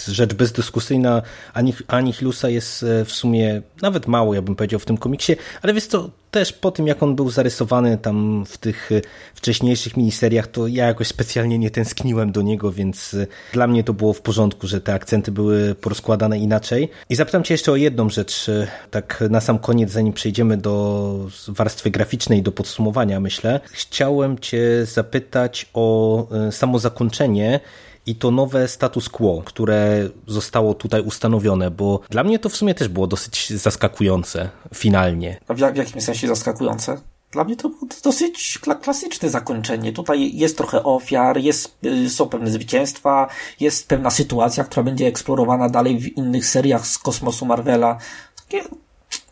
rzecz 0.09 0.35
bezdyskusyjna. 0.35 1.23
Anihilusa 1.89 2.49
jest 2.49 2.83
e, 2.83 3.05
w 3.05 3.13
sumie 3.13 3.63
nawet 3.83 4.07
mało, 4.07 4.35
ja 4.35 4.43
bym 4.43 4.57
powiedział, 4.57 4.81
w 4.81 4.85
tym 4.85 4.99
komiksie, 4.99 5.37
ale 5.63 5.75
wiesz 5.75 5.89
to 5.89 6.11
też 6.33 6.53
po 6.53 6.71
tym, 6.71 6.87
jak 6.87 7.03
on 7.03 7.17
był 7.17 7.31
zarysowany 7.31 7.99
tam 7.99 8.45
w 8.47 8.59
tych 8.59 8.93
e, 8.93 9.01
wcześniejszych 9.35 9.97
miniseriach, 9.97 10.47
to 10.47 10.67
ja 10.67 10.87
jakoś 10.87 11.07
specjalnie 11.07 11.59
nie 11.59 11.71
tęskniłem 11.71 12.33
do 12.33 12.43
niego, 12.43 12.73
więc 12.73 13.15
e, 13.15 13.27
dla 13.53 13.67
mnie 13.67 13.85
to 13.85 13.93
było 13.93 14.13
w 14.13 14.21
porządku, 14.21 14.67
że 14.67 14.81
te 14.81 14.95
akcenty 14.95 15.33
były 15.33 15.75
porozkładane 15.75 16.39
inaczej. 16.39 16.89
I 17.11 17.15
zapytam 17.15 17.45
cię 17.45 17.55
jeszcze 17.55 17.73
o 17.73 17.77
jedną 17.77 18.11
rzecz, 18.11 18.51
tak 18.91 19.25
na 19.31 19.41
sam 19.41 19.59
koniec, 19.59 19.91
zanim 19.91 20.13
przejdziemy 20.13 20.57
do 20.57 21.15
warstwy 21.49 21.91
graficznej, 21.91 22.43
do 22.43 22.53
podsumowania, 22.53 23.21
myślę 23.21 23.61
chciałem 23.73 24.39
Cię 24.39 24.87
zapytać 24.87 25.67
o 25.75 26.27
samo 26.51 26.79
zakończenie 26.79 27.61
i 28.07 28.15
to 28.15 28.31
nowe 28.31 28.69
status 28.69 29.09
quo, 29.09 29.43
które 29.45 30.09
zostało 30.27 30.75
tutaj 30.75 31.03
ustanowione, 31.03 31.71
bo 31.71 32.01
dla 32.11 32.25
mnie 32.25 32.39
to 32.39 32.49
w 32.49 32.57
sumie 32.57 32.75
też 32.75 32.89
było 32.89 33.07
dosyć 33.07 33.51
zaskakujące 33.51 34.51
finalnie. 34.75 35.41
A 35.49 35.55
w, 35.55 35.59
jak, 35.59 35.75
w 35.75 35.77
jakim 35.77 36.01
sensie 36.01 36.29
zaskakujące? 36.29 37.01
Dla 37.33 37.45
mnie 37.45 37.57
to 37.57 37.69
było 37.69 37.81
dosyć 38.05 38.59
klasyczne 38.83 39.29
zakończenie. 39.31 39.93
Tutaj 39.93 40.37
jest 40.37 40.57
trochę 40.57 40.83
ofiar, 40.83 41.39
jest, 41.39 41.77
y, 41.85 42.11
są 42.11 42.29
pewne 42.29 42.51
zwycięstwa, 42.51 43.29
jest 43.61 43.89
pewna 43.89 44.11
sytuacja, 44.11 44.65
która 44.65 44.83
będzie 44.83 45.07
eksplorowana 45.07 45.69
dalej 45.69 45.99
w 45.99 46.17
innych 46.17 46.47
seriach 46.47 46.87
z 46.87 46.99
kosmosu 46.99 47.47
Marvela. 47.47 47.99
Takie 48.37 48.65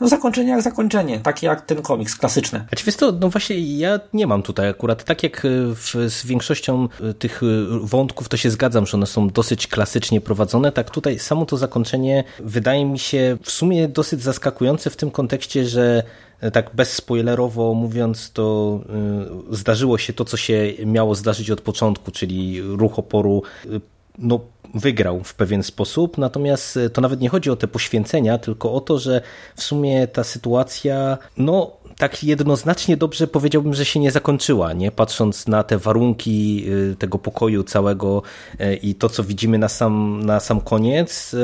no 0.00 0.08
zakończenie 0.08 0.50
jak 0.50 0.62
zakończenie, 0.62 1.20
takie 1.20 1.46
jak 1.46 1.60
ten 1.60 1.82
komiks 1.82 2.16
klasyczny. 2.16 2.66
A 2.72 2.84
wiesz 2.86 2.96
to, 2.96 3.12
no 3.12 3.28
właśnie 3.28 3.78
ja 3.78 4.00
nie 4.12 4.26
mam 4.26 4.42
tutaj 4.42 4.68
akurat, 4.68 5.04
tak 5.04 5.22
jak 5.22 5.46
w, 5.74 6.10
z 6.10 6.26
większością 6.26 6.88
e, 7.02 7.14
tych 7.14 7.42
e, 7.42 7.46
wątków 7.82 8.28
to 8.28 8.36
się 8.36 8.50
zgadzam, 8.50 8.86
że 8.86 8.96
one 8.96 9.06
są 9.06 9.28
dosyć 9.28 9.66
klasycznie 9.66 10.20
prowadzone, 10.20 10.72
tak 10.72 10.90
tutaj 10.90 11.18
samo 11.18 11.46
to 11.46 11.56
zakończenie 11.56 12.24
wydaje 12.40 12.84
mi 12.84 12.98
się 12.98 13.36
w 13.42 13.50
sumie 13.50 13.88
dosyć 13.88 14.22
zaskakujące 14.22 14.90
w 14.90 14.96
tym 14.96 15.10
kontekście, 15.10 15.66
że 15.66 16.02
e, 16.40 16.50
tak 16.50 16.70
bezspoilerowo 16.74 17.74
mówiąc, 17.74 18.32
to 18.32 18.80
zdarzyło 19.50 19.98
się 19.98 20.12
to, 20.12 20.24
co 20.24 20.36
się 20.36 20.72
miało 20.86 21.14
zdarzyć 21.14 21.50
od 21.50 21.60
początku, 21.60 22.10
czyli 22.10 22.62
ruch 22.62 22.98
oporu 22.98 23.42
no, 24.18 24.40
wygrał 24.74 25.24
w 25.24 25.34
pewien 25.34 25.62
sposób, 25.62 26.18
natomiast 26.18 26.76
e, 26.76 26.90
to 26.90 27.00
nawet 27.00 27.20
nie 27.20 27.28
chodzi 27.28 27.50
o 27.50 27.56
te 27.56 27.68
poświęcenia, 27.68 28.38
tylko 28.38 28.72
o 28.72 28.80
to, 28.80 28.98
że 28.98 29.20
w 29.56 29.62
sumie 29.62 30.08
ta 30.08 30.24
sytuacja, 30.24 31.18
no 31.36 31.72
tak 31.98 32.24
jednoznacznie 32.24 32.96
dobrze 32.96 33.26
powiedziałbym, 33.26 33.74
że 33.74 33.84
się 33.84 34.00
nie 34.00 34.10
zakończyła, 34.10 34.72
nie? 34.72 34.90
Patrząc 34.92 35.48
na 35.48 35.62
te 35.62 35.78
warunki 35.78 36.66
e, 36.92 36.96
tego 36.96 37.18
pokoju 37.18 37.64
całego 37.64 38.22
e, 38.58 38.74
i 38.74 38.94
to, 38.94 39.08
co 39.08 39.24
widzimy 39.24 39.58
na 39.58 39.68
sam, 39.68 40.22
na 40.24 40.40
sam 40.40 40.60
koniec, 40.60 41.36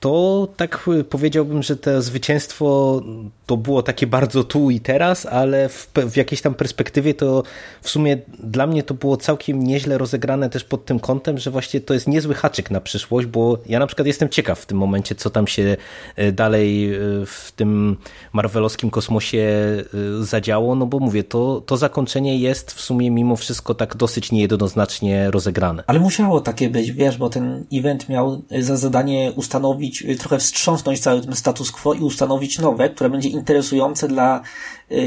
to 0.00 0.48
tak 0.56 0.90
powiedziałbym, 1.10 1.62
że 1.62 1.76
to 1.76 2.02
zwycięstwo 2.02 3.00
to 3.48 3.56
było 3.56 3.82
takie 3.82 4.06
bardzo 4.06 4.44
tu 4.44 4.70
i 4.70 4.80
teraz, 4.80 5.26
ale 5.26 5.68
w, 5.68 5.90
w, 5.94 6.16
jakiejś 6.16 6.42
tam 6.42 6.54
perspektywie 6.54 7.14
to 7.14 7.42
w 7.82 7.90
sumie 7.90 8.18
dla 8.38 8.66
mnie 8.66 8.82
to 8.82 8.94
było 8.94 9.16
całkiem 9.16 9.64
nieźle 9.64 9.98
rozegrane 9.98 10.50
też 10.50 10.64
pod 10.64 10.84
tym 10.84 11.00
kątem, 11.00 11.38
że 11.38 11.50
właśnie 11.50 11.80
to 11.80 11.94
jest 11.94 12.08
niezły 12.08 12.34
haczyk 12.34 12.70
na 12.70 12.80
przyszłość, 12.80 13.26
bo 13.26 13.58
ja 13.66 13.78
na 13.78 13.86
przykład 13.86 14.06
jestem 14.06 14.28
ciekaw 14.28 14.60
w 14.60 14.66
tym 14.66 14.78
momencie, 14.78 15.14
co 15.14 15.30
tam 15.30 15.46
się 15.46 15.76
e, 16.16 16.32
dalej 16.32 16.94
e, 16.94 16.98
w 17.26 17.52
tym 17.56 17.96
marvelowskim 18.32 18.90
kosmosie 18.90 19.38
e, 19.38 19.84
zadziało, 20.24 20.74
no 20.74 20.86
bo 20.86 20.98
mówię, 20.98 21.24
to, 21.24 21.62
to 21.66 21.76
zakończenie 21.76 22.38
jest 22.38 22.72
w 22.72 22.80
sumie 22.80 23.10
mimo 23.10 23.36
wszystko 23.36 23.74
tak 23.74 23.96
dosyć 23.96 24.32
niejednoznacznie 24.32 25.30
rozegrane. 25.30 25.84
Ale 25.86 26.00
musiało 26.00 26.40
takie 26.40 26.70
być, 26.70 26.92
wiesz, 26.92 27.16
bo 27.16 27.30
ten 27.30 27.64
event 27.72 28.08
miał 28.08 28.42
za 28.60 28.76
zadanie 28.76 29.32
ustanowić, 29.36 30.04
trochę 30.18 30.38
wstrząsnąć 30.38 31.00
cały 31.00 31.20
ten 31.20 31.36
status 31.36 31.70
quo 31.70 31.94
i 31.94 32.00
ustanowić 32.00 32.58
nowe, 32.58 32.90
które 32.90 33.10
będzie 33.10 33.37
interesujące 33.38 34.08
dla 34.08 34.40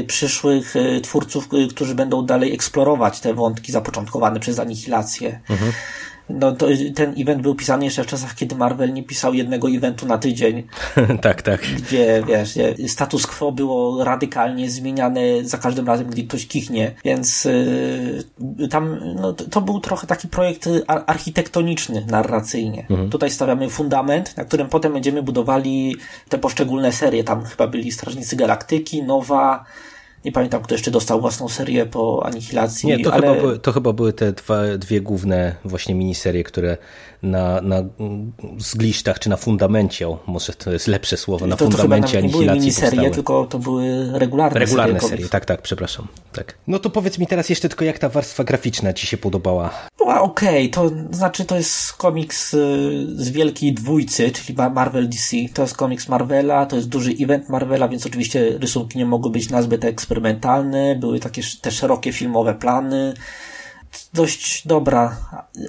przyszłych 0.06 0.76
y, 0.76 1.00
twórców, 1.00 1.48
y, 1.54 1.68
którzy 1.68 1.94
będą 1.94 2.26
dalej 2.26 2.54
eksplorować 2.54 3.20
te 3.20 3.34
wątki 3.34 3.72
zapoczątkowane 3.72 4.40
przez 4.40 4.58
anihilację. 4.58 5.40
Mhm 5.50 5.72
no 6.32 6.52
to 6.52 6.66
ten 6.94 7.14
event 7.18 7.42
był 7.42 7.54
pisany 7.54 7.84
jeszcze 7.84 8.04
w 8.04 8.06
czasach, 8.06 8.34
kiedy 8.34 8.56
Marvel 8.56 8.92
nie 8.92 9.02
pisał 9.02 9.34
jednego 9.34 9.68
eventu 9.70 10.06
na 10.06 10.18
tydzień. 10.18 10.66
tak, 11.20 11.42
tak. 11.42 11.60
Gdzie, 11.60 12.22
wiesz, 12.26 12.58
status 12.86 13.26
quo 13.26 13.52
było 13.52 14.04
radykalnie 14.04 14.70
zmieniane 14.70 15.20
za 15.42 15.58
każdym 15.58 15.86
razem, 15.86 16.06
gdy 16.06 16.22
ktoś 16.22 16.46
kichnie. 16.46 16.94
Więc 17.04 17.44
yy, 18.58 18.68
tam, 18.68 19.00
no, 19.14 19.32
to, 19.32 19.44
to, 19.44 19.60
był 19.60 19.80
trochę 19.80 20.06
taki 20.06 20.28
projekt 20.28 20.68
architektoniczny, 20.86 22.06
narracyjnie. 22.10 22.86
Mhm. 22.90 23.10
Tutaj 23.10 23.30
stawiamy 23.30 23.70
fundament, 23.70 24.36
na 24.36 24.44
którym 24.44 24.68
potem 24.68 24.92
będziemy 24.92 25.22
budowali 25.22 25.96
te 26.28 26.38
poszczególne 26.38 26.92
serie. 26.92 27.24
Tam 27.24 27.44
chyba 27.44 27.66
byli 27.66 27.92
Strażnicy 27.92 28.36
Galaktyki, 28.36 29.02
Nowa, 29.02 29.64
nie 30.24 30.32
pamiętam, 30.32 30.62
kto 30.62 30.74
jeszcze 30.74 30.90
dostał 30.90 31.20
własną 31.20 31.48
serię 31.48 31.86
po 31.86 32.26
Anihilacji. 32.26 32.88
Nie, 32.88 33.04
to, 33.04 33.12
ale... 33.12 33.28
chyba, 33.28 33.40
były, 33.40 33.58
to 33.58 33.72
chyba 33.72 33.92
były 33.92 34.12
te 34.12 34.32
dwa, 34.32 34.62
dwie 34.78 35.00
główne 35.00 35.54
właśnie 35.64 35.94
miniserie, 35.94 36.44
które 36.44 36.76
na, 37.22 37.60
na 37.60 37.82
zglisztach 38.58 39.18
czy 39.18 39.30
na 39.30 39.36
fundamencie, 39.36 40.06
może 40.26 40.52
to 40.52 40.72
jest 40.72 40.86
lepsze 40.86 41.16
słowo, 41.16 41.46
na 41.46 41.56
to, 41.56 41.64
fundamencie 41.64 42.12
to 42.12 42.18
Anihilacji 42.18 42.40
nie 42.40 42.46
były 42.46 42.60
miniserie, 42.60 42.90
powstały. 42.90 43.10
tylko 43.10 43.46
to 43.46 43.58
były 43.58 44.18
regularne, 44.18 44.60
regularne 44.60 45.00
serie. 45.00 45.10
serie. 45.10 45.28
Tak, 45.28 45.44
tak, 45.44 45.62
przepraszam. 45.62 46.08
Tak. 46.32 46.58
No 46.66 46.78
to 46.78 46.90
powiedz 46.90 47.18
mi 47.18 47.26
teraz 47.26 47.48
jeszcze 47.48 47.68
tylko, 47.68 47.84
jak 47.84 47.98
ta 47.98 48.08
warstwa 48.08 48.44
graficzna 48.44 48.92
ci 48.92 49.06
się 49.06 49.16
podobała? 49.16 49.70
Była 49.98 50.20
okej, 50.22 50.70
okay. 50.70 50.90
to 50.90 51.14
znaczy 51.16 51.44
to 51.44 51.56
jest 51.56 51.92
komiks 51.92 52.54
y, 52.54 52.58
z 53.16 53.30
wielkiej 53.30 53.74
dwójcy, 53.74 54.30
czyli 54.30 54.58
Marvel 54.74 55.08
DC. 55.08 55.36
To 55.54 55.62
jest 55.62 55.76
komiks 55.76 56.08
Marvela, 56.08 56.66
to 56.66 56.76
jest 56.76 56.88
duży 56.88 57.14
event 57.20 57.48
Marvela, 57.48 57.88
więc 57.88 58.06
oczywiście 58.06 58.58
rysunki 58.58 58.98
nie 58.98 59.06
mogły 59.06 59.30
być 59.30 59.50
nazbyt 59.50 59.84
eksperymentalne, 59.84 60.96
były 60.96 61.20
takie 61.20 61.42
te 61.60 61.70
szerokie 61.70 62.12
filmowe 62.12 62.54
plany, 62.54 63.14
dość 64.14 64.66
dobra, 64.66 65.16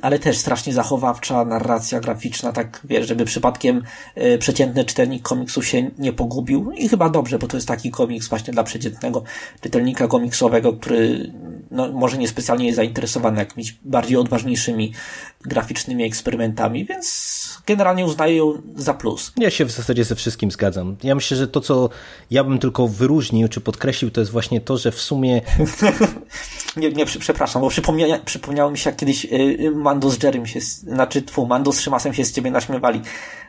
ale 0.02 0.20
też 0.20 0.38
strasznie 0.38 0.74
zachowawcza 0.74 1.46
narracja 1.46 2.00
graficzna, 2.00 2.52
tak 2.52 2.82
wiesz, 2.84 3.08
żeby 3.08 3.26
przypadkiem 3.26 3.84
y, 4.18 4.38
przeciętny 4.38 4.86
czytelnik 4.86 5.24
komiksu 5.24 5.62
się 5.62 5.92
nie 5.98 6.14
pogubił 6.14 6.72
i 6.72 6.90
chyba 6.90 7.10
dobrze, 7.10 7.40
bo 7.40 7.48
to 7.48 7.58
jest 7.58 7.68
taki 7.68 7.92
komiks 7.92 8.28
właśnie 8.28 8.54
dla 8.54 8.64
przeciętnego 8.64 9.24
czytelnika 9.62 10.08
komiksowego, 10.08 10.74
który 10.74 11.32
no, 11.72 11.92
może 11.92 12.18
niespecjalnie 12.18 12.66
jest 12.66 12.76
zainteresowany 12.76 13.40
jakimiś 13.40 13.78
bardziej 13.86 14.18
odważniejszymi 14.18 14.94
graficznymi 15.42 16.04
eksperymentami, 16.04 16.86
więc 16.86 17.58
generalnie 17.68 18.06
uznaję 18.06 18.36
ją 18.36 18.62
za 18.76 18.94
plus. 18.94 19.32
Ja 19.38 19.50
się 19.50 19.66
w 19.66 19.72
zasadzie 19.72 20.04
ze 20.04 20.16
wszystkim 20.16 20.52
zgadzam. 20.52 20.96
Ja 21.04 21.16
myślę, 21.16 21.38
że 21.38 21.48
to, 21.48 21.62
co 21.62 21.90
ja 22.32 22.44
bym 22.44 22.60
tylko 22.60 22.88
wyróżnił, 22.88 23.48
czy 23.48 23.62
podkreślił, 23.62 24.12
to 24.12 24.22
jest 24.22 24.32
właśnie 24.32 24.62
to, 24.62 24.78
że 24.78 24.92
w 24.92 25.02
sumie... 25.02 25.42
nie, 26.78 26.92
nie, 26.92 27.06
przepraszam, 27.06 27.62
bo 27.62 27.70
przypomnia, 27.70 28.20
przypomniało 28.26 28.72
mi 28.72 28.78
się, 28.78 28.90
jak 28.90 28.98
kiedyś 28.98 29.26
y, 29.26 29.72
Mando 29.76 30.10
z 30.10 30.24
Jerrym 30.24 30.46
się, 30.46 30.62
znaczy 30.62 31.22
tfu, 31.22 31.46
Mando 31.46 31.74
z 31.74 31.80
Szymasem 31.80 32.14
się 32.14 32.26
z 32.26 32.32
ciebie 32.32 32.52
naśmiewali, 32.52 33.02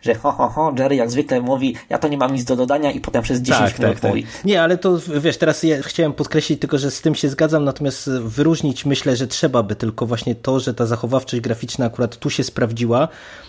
że 0.02 0.14
ho, 0.14 0.32
ho, 0.32 0.48
ho, 0.48 0.74
Jerry 0.78 0.96
jak 0.96 1.10
zwykle 1.10 1.40
mówi, 1.40 1.76
ja 1.90 1.98
to 1.98 2.08
nie 2.08 2.18
mam 2.18 2.32
nic 2.32 2.44
do 2.44 2.56
dodania 2.56 2.90
i 2.90 3.00
potem 3.00 3.22
przez 3.22 3.40
10 3.40 3.70
tak, 3.70 3.78
minut 3.78 3.92
tak, 3.94 4.00
tak. 4.00 4.10
mówi. 4.10 4.22
Tak. 4.22 4.44
Nie, 4.44 4.62
ale 4.62 4.78
to 4.78 4.98
wiesz, 5.20 5.36
teraz 5.36 5.62
ja 5.62 5.82
chciałem 5.82 6.12
podkreślić 6.12 6.60
tylko, 6.60 6.78
że 6.78 6.90
z 6.90 7.00
tym 7.00 7.14
się 7.14 7.28
zgadzam, 7.28 7.64
natomiast 7.64 8.10
wyróżnić 8.10 8.84
myślę, 8.84 9.16
że 9.16 9.26
trzeba 9.26 9.62
by 9.62 9.76
tylko 9.76 10.06
właśnie 10.06 10.34
to, 10.34 10.60
że 10.60 10.74
ta 10.74 10.86
zachowawczość 10.86 11.42
graficzna 11.42 11.86
akurat 11.86 12.16
tu 12.16 12.30
się 12.30 12.44
sprawdziła, 12.44 13.08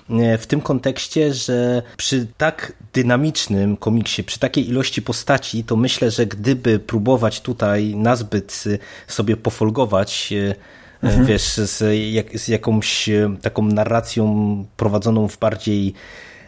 e, 0.10 0.38
w 0.38 0.48
tym 0.48 0.62
kontekście, 0.62 1.34
że 1.34 1.82
przy 1.98 2.28
tak 2.38 2.74
dynamicznym 2.94 3.78
komiksie, 3.78 4.24
przy 4.24 4.40
takiej 4.40 4.70
ilości 4.70 5.02
postaci, 5.02 5.64
to 5.64 5.76
myślę, 5.76 6.12
że 6.12 6.26
gdyby 6.26 6.80
próbować 6.80 7.42
tutaj 7.42 7.96
nazbyt 7.96 8.64
sobie 9.08 9.38
pofolgować, 9.38 9.65
e, 10.32 10.56
mhm. 11.04 11.26
wiesz, 11.26 11.54
z, 11.54 11.84
jak, 12.14 12.40
z 12.40 12.48
jakąś 12.48 13.10
e, 13.10 13.36
taką 13.42 13.62
narracją 13.62 14.66
prowadzoną 14.78 15.28
w 15.28 15.38
bardziej 15.38 15.94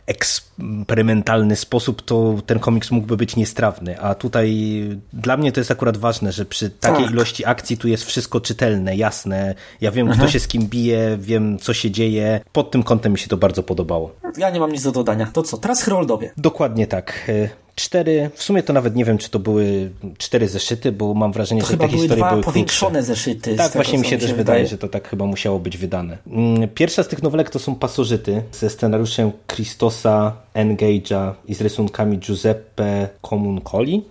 eksperymentalny 0.08 1.56
sposób, 1.56 2.02
to 2.02 2.36
ten 2.46 2.60
komiks 2.60 2.92
mógłby 2.92 3.18
być 3.18 3.36
niestrawny, 3.36 4.00
a 4.02 4.16
tutaj 4.16 4.80
dla 5.14 5.38
mnie 5.38 5.52
to 5.52 5.60
jest 5.60 5.72
akurat 5.72 5.98
ważne, 5.98 6.32
że 6.32 6.46
przy 6.46 6.70
takiej 6.70 7.04
Tak. 7.04 7.14
ilości 7.14 7.46
akcji 7.46 7.78
tu 7.78 7.88
jest 7.88 8.06
wszystko 8.06 8.42
czytelne, 8.42 8.96
jasne, 8.96 9.56
ja 9.82 9.92
wiem 9.92 10.08
Mhm. 10.08 10.20
kto 10.20 10.32
się 10.32 10.40
z 10.40 10.48
kim 10.48 10.68
bije, 10.68 11.18
wiem 11.20 11.60
co 11.60 11.74
się 11.74 11.92
dzieje, 11.92 12.42
pod 12.52 12.72
tym 12.72 12.84
kątem 12.84 13.12
mi 13.12 13.20
się 13.20 13.28
to 13.28 13.38
bardzo 13.38 13.64
podobało. 13.64 14.16
Ja 14.38 14.50
nie 14.50 14.60
mam 14.60 14.72
nic 14.72 14.84
do 14.84 14.92
dodania. 14.92 15.30
To 15.34 15.44
co, 15.44 15.58
teraz 15.58 15.84
Heroldowie. 15.84 16.32
Dokładnie 16.38 16.88
tak. 16.88 17.32
Cztery, 17.80 18.30
w 18.36 18.44
sumie 18.44 18.64
to 18.64 18.74
nawet 18.74 18.96
nie 18.96 19.06
wiem, 19.06 19.18
czy 19.18 19.30
to 19.30 19.40
były 19.40 19.90
cztery 20.18 20.48
zeszyty, 20.48 20.92
bo 20.92 21.14
mam 21.14 21.32
wrażenie, 21.32 21.62
To 21.62 21.68
że 21.68 21.78
te 21.78 21.88
historie 21.90 22.24
były 22.30 22.44
powiększone 22.44 22.92
krótsze. 23.00 23.08
zeszyty. 23.16 23.56
Tak, 23.56 23.66
tego, 23.72 23.84
właśnie 23.84 24.00
mi 24.00 24.06
się 24.06 24.18
też 24.18 24.34
wydaje, 24.34 24.68
że 24.68 24.78
to 24.78 24.88
tak 24.88 25.08
chyba 25.08 25.26
musiało 25.26 25.60
być 25.60 25.78
wydane. 25.78 26.18
Mm, 26.28 26.70
Pierwsza 26.70 27.04
z 27.04 27.08
tych 27.08 27.24
nowelek 27.24 27.50
to 27.50 27.60
są 27.60 27.76
pasożyty 27.76 28.42
ze 28.52 28.70
scenariuszem 28.70 29.32
Christosa 29.56 30.34
Engage'a 30.56 31.34
i 31.48 31.56
z 31.56 31.62
rysunkami 31.62 32.18
Giuseppe 32.18 33.10
Comuncoli. 33.22 34.04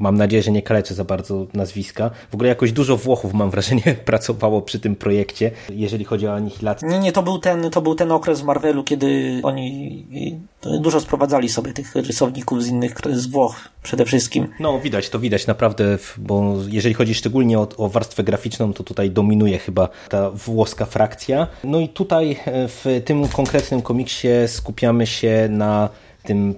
Mam 0.00 0.16
nadzieję, 0.16 0.42
że 0.42 0.50
nie 0.50 0.62
kaleczę 0.62 0.94
za 0.94 1.04
bardzo 1.04 1.46
nazwiska. 1.54 2.10
W 2.30 2.34
ogóle 2.34 2.48
jakoś 2.48 2.72
dużo 2.72 2.96
Włochów, 2.96 3.34
mam 3.34 3.50
wrażenie, 3.50 3.82
pracowało 4.04 4.62
przy 4.62 4.80
tym 4.80 4.96
projekcie, 4.96 5.50
jeżeli 5.70 6.04
chodzi 6.04 6.26
o 6.26 6.34
anihilację. 6.34 6.88
Nie, 6.88 6.98
nie, 6.98 7.12
to 7.12 7.22
był 7.22 7.38
ten, 7.38 7.70
to 7.70 7.82
był 7.82 7.94
ten 7.94 8.12
okres 8.12 8.40
w 8.40 8.44
Marvelu, 8.44 8.84
kiedy 8.84 9.40
oni 9.42 10.06
dużo 10.62 11.00
sprowadzali 11.00 11.48
sobie 11.48 11.72
tych 11.72 11.94
rysowników 11.94 12.62
z 12.62 12.66
innych, 12.68 12.94
z 13.12 13.26
Włoch 13.26 13.68
przede 13.82 14.04
wszystkim. 14.04 14.48
No, 14.60 14.80
widać, 14.80 15.08
to 15.08 15.18
widać 15.18 15.46
naprawdę, 15.46 15.98
bo 16.18 16.54
jeżeli 16.68 16.94
chodzi 16.94 17.14
szczególnie 17.14 17.58
o, 17.58 17.68
o 17.76 17.88
warstwę 17.88 18.24
graficzną, 18.24 18.72
to 18.72 18.84
tutaj 18.84 19.10
dominuje 19.10 19.58
chyba 19.58 19.88
ta 20.08 20.30
włoska 20.30 20.86
frakcja. 20.86 21.46
No 21.64 21.80
i 21.80 21.88
tutaj 21.88 22.36
e, 22.44 22.68
w 22.68 23.02
tym 23.04 23.28
konkretnym 23.28 23.82
komiksie 23.82 24.28
skupiamy 24.46 25.06
się 25.06 25.48
na 25.50 25.88
tym 26.22 26.54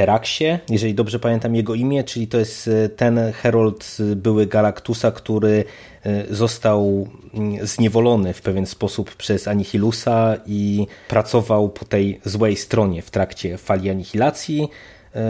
Teraksie, 0.00 0.58
jeżeli 0.70 0.94
dobrze 0.94 1.18
pamiętam 1.18 1.54
jego 1.54 1.74
imię, 1.74 2.04
czyli 2.04 2.28
to 2.28 2.38
jest 2.38 2.68
e, 2.68 2.88
ten 2.88 3.32
Herold 3.32 3.96
e, 4.00 4.16
były 4.16 4.46
Galactusa, 4.46 5.10
który 5.10 5.64
e, 6.04 6.34
został 6.34 7.08
mm, 7.34 7.66
zniewolony 7.66 8.32
w 8.32 8.42
pewien 8.42 8.66
sposób 8.66 9.14
przez 9.14 9.48
Anihilusa 9.48 10.36
i 10.46 10.86
pracował 11.08 11.68
po 11.68 11.84
tej 11.84 12.20
złej 12.24 12.56
stronie 12.56 13.02
w 13.02 13.10
trakcie 13.10 13.58
fali 13.58 13.90
anihilacji. 13.90 14.68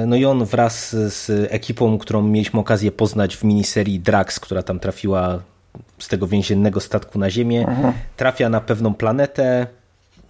No 0.07 0.17
i 0.17 0.25
on 0.25 0.45
wraz 0.45 0.91
z 0.91 1.53
ekipą, 1.53 1.99
którą 1.99 2.23
mieliśmy 2.23 2.61
okazję 2.61 2.93
poznać 2.93 3.37
w 3.37 3.45
miniserii 3.45 4.01
Drax, 4.01 4.41
która 4.41 4.63
tam 4.63 4.81
trafiła 4.81 5.43
z 5.99 6.09
tego 6.09 6.27
więziennego 6.27 6.81
statku 6.81 7.19
na 7.19 7.31
Ziemię, 7.31 7.67
trafia 8.17 8.49
na 8.49 8.61
pewną 8.61 8.95
planetę, 8.95 9.67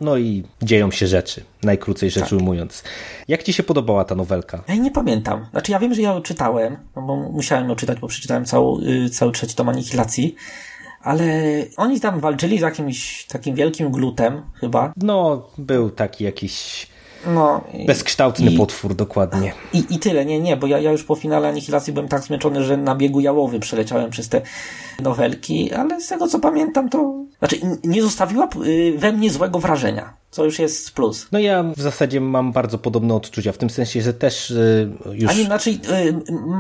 no 0.00 0.18
i 0.18 0.44
dzieją 0.62 0.90
się 0.90 1.06
rzeczy, 1.06 1.44
najkrócej 1.62 2.10
rzecz 2.10 2.32
ujmując. 2.32 2.82
Jak 3.28 3.42
ci 3.42 3.52
się 3.52 3.62
podobała 3.62 4.04
ta 4.04 4.14
nowelka? 4.14 4.62
Ja 4.68 4.74
nie 4.74 4.90
pamiętam. 4.90 5.46
Znaczy 5.50 5.72
ja 5.72 5.78
wiem, 5.78 5.94
że 5.94 6.02
ja 6.02 6.12
ją 6.12 6.22
czytałem, 6.22 6.76
no 6.96 7.02
bo 7.02 7.16
musiałem 7.16 7.68
ją 7.68 7.76
czytać, 7.76 7.98
bo 8.00 8.08
przeczytałem 8.08 8.44
całą, 8.44 8.80
y, 8.80 9.10
cały 9.10 9.32
trzeci 9.32 9.54
tom 9.54 9.68
Anihilacji, 9.68 10.34
ale 11.02 11.24
oni 11.76 12.00
tam 12.00 12.20
walczyli 12.20 12.58
z 12.58 12.62
jakimś 12.62 13.24
takim 13.24 13.54
wielkim 13.54 13.90
glutem, 13.90 14.42
chyba. 14.60 14.92
No, 14.96 15.48
był 15.58 15.90
taki 15.90 16.24
jakiś 16.24 16.86
No, 17.26 17.60
i- 17.74 17.86
bezkształtny 17.86 18.50
i- 18.50 18.56
potwór, 18.56 18.94
dokładnie. 18.94 19.52
I, 19.72 19.84
I 19.90 19.98
tyle, 19.98 20.24
nie, 20.24 20.40
nie, 20.40 20.56
bo 20.56 20.66
ja, 20.66 20.78
ja 20.78 20.92
już 20.92 21.04
po 21.04 21.14
finale 21.14 21.48
Anihilacji 21.48 21.92
byłem 21.92 22.08
tak 22.08 22.22
zmęczony, 22.22 22.64
że 22.64 22.76
na 22.76 22.94
biegu 22.94 23.20
jałowym 23.20 23.60
przeleciałem 23.60 24.10
przez 24.10 24.28
te 24.28 24.40
nowelki, 25.02 25.72
ale 25.72 26.00
z 26.00 26.06
tego 26.08 26.28
co 26.28 26.38
pamiętam 26.38 26.88
to... 26.88 27.14
Znaczy, 27.38 27.56
nie 27.84 28.02
zostawiła 28.02 28.48
y, 28.66 28.94
we 28.98 29.12
mnie 29.12 29.30
złego 29.30 29.58
wrażenia, 29.58 30.12
co 30.30 30.44
już 30.44 30.58
jest 30.58 30.90
plus. 30.90 31.28
No 31.32 31.38
ja 31.38 31.62
w 31.62 31.80
zasadzie 31.80 32.20
mam 32.20 32.52
bardzo 32.52 32.78
podobne 32.78 33.14
odczucia, 33.14 33.52
w 33.52 33.58
tym 33.58 33.70
sensie, 33.70 34.02
że 34.02 34.14
też 34.14 34.50
y, 34.50 34.90
już... 35.12 35.30
A 35.30 35.34
nie, 35.34 35.44
znaczy, 35.44 35.70
y, 35.70 35.78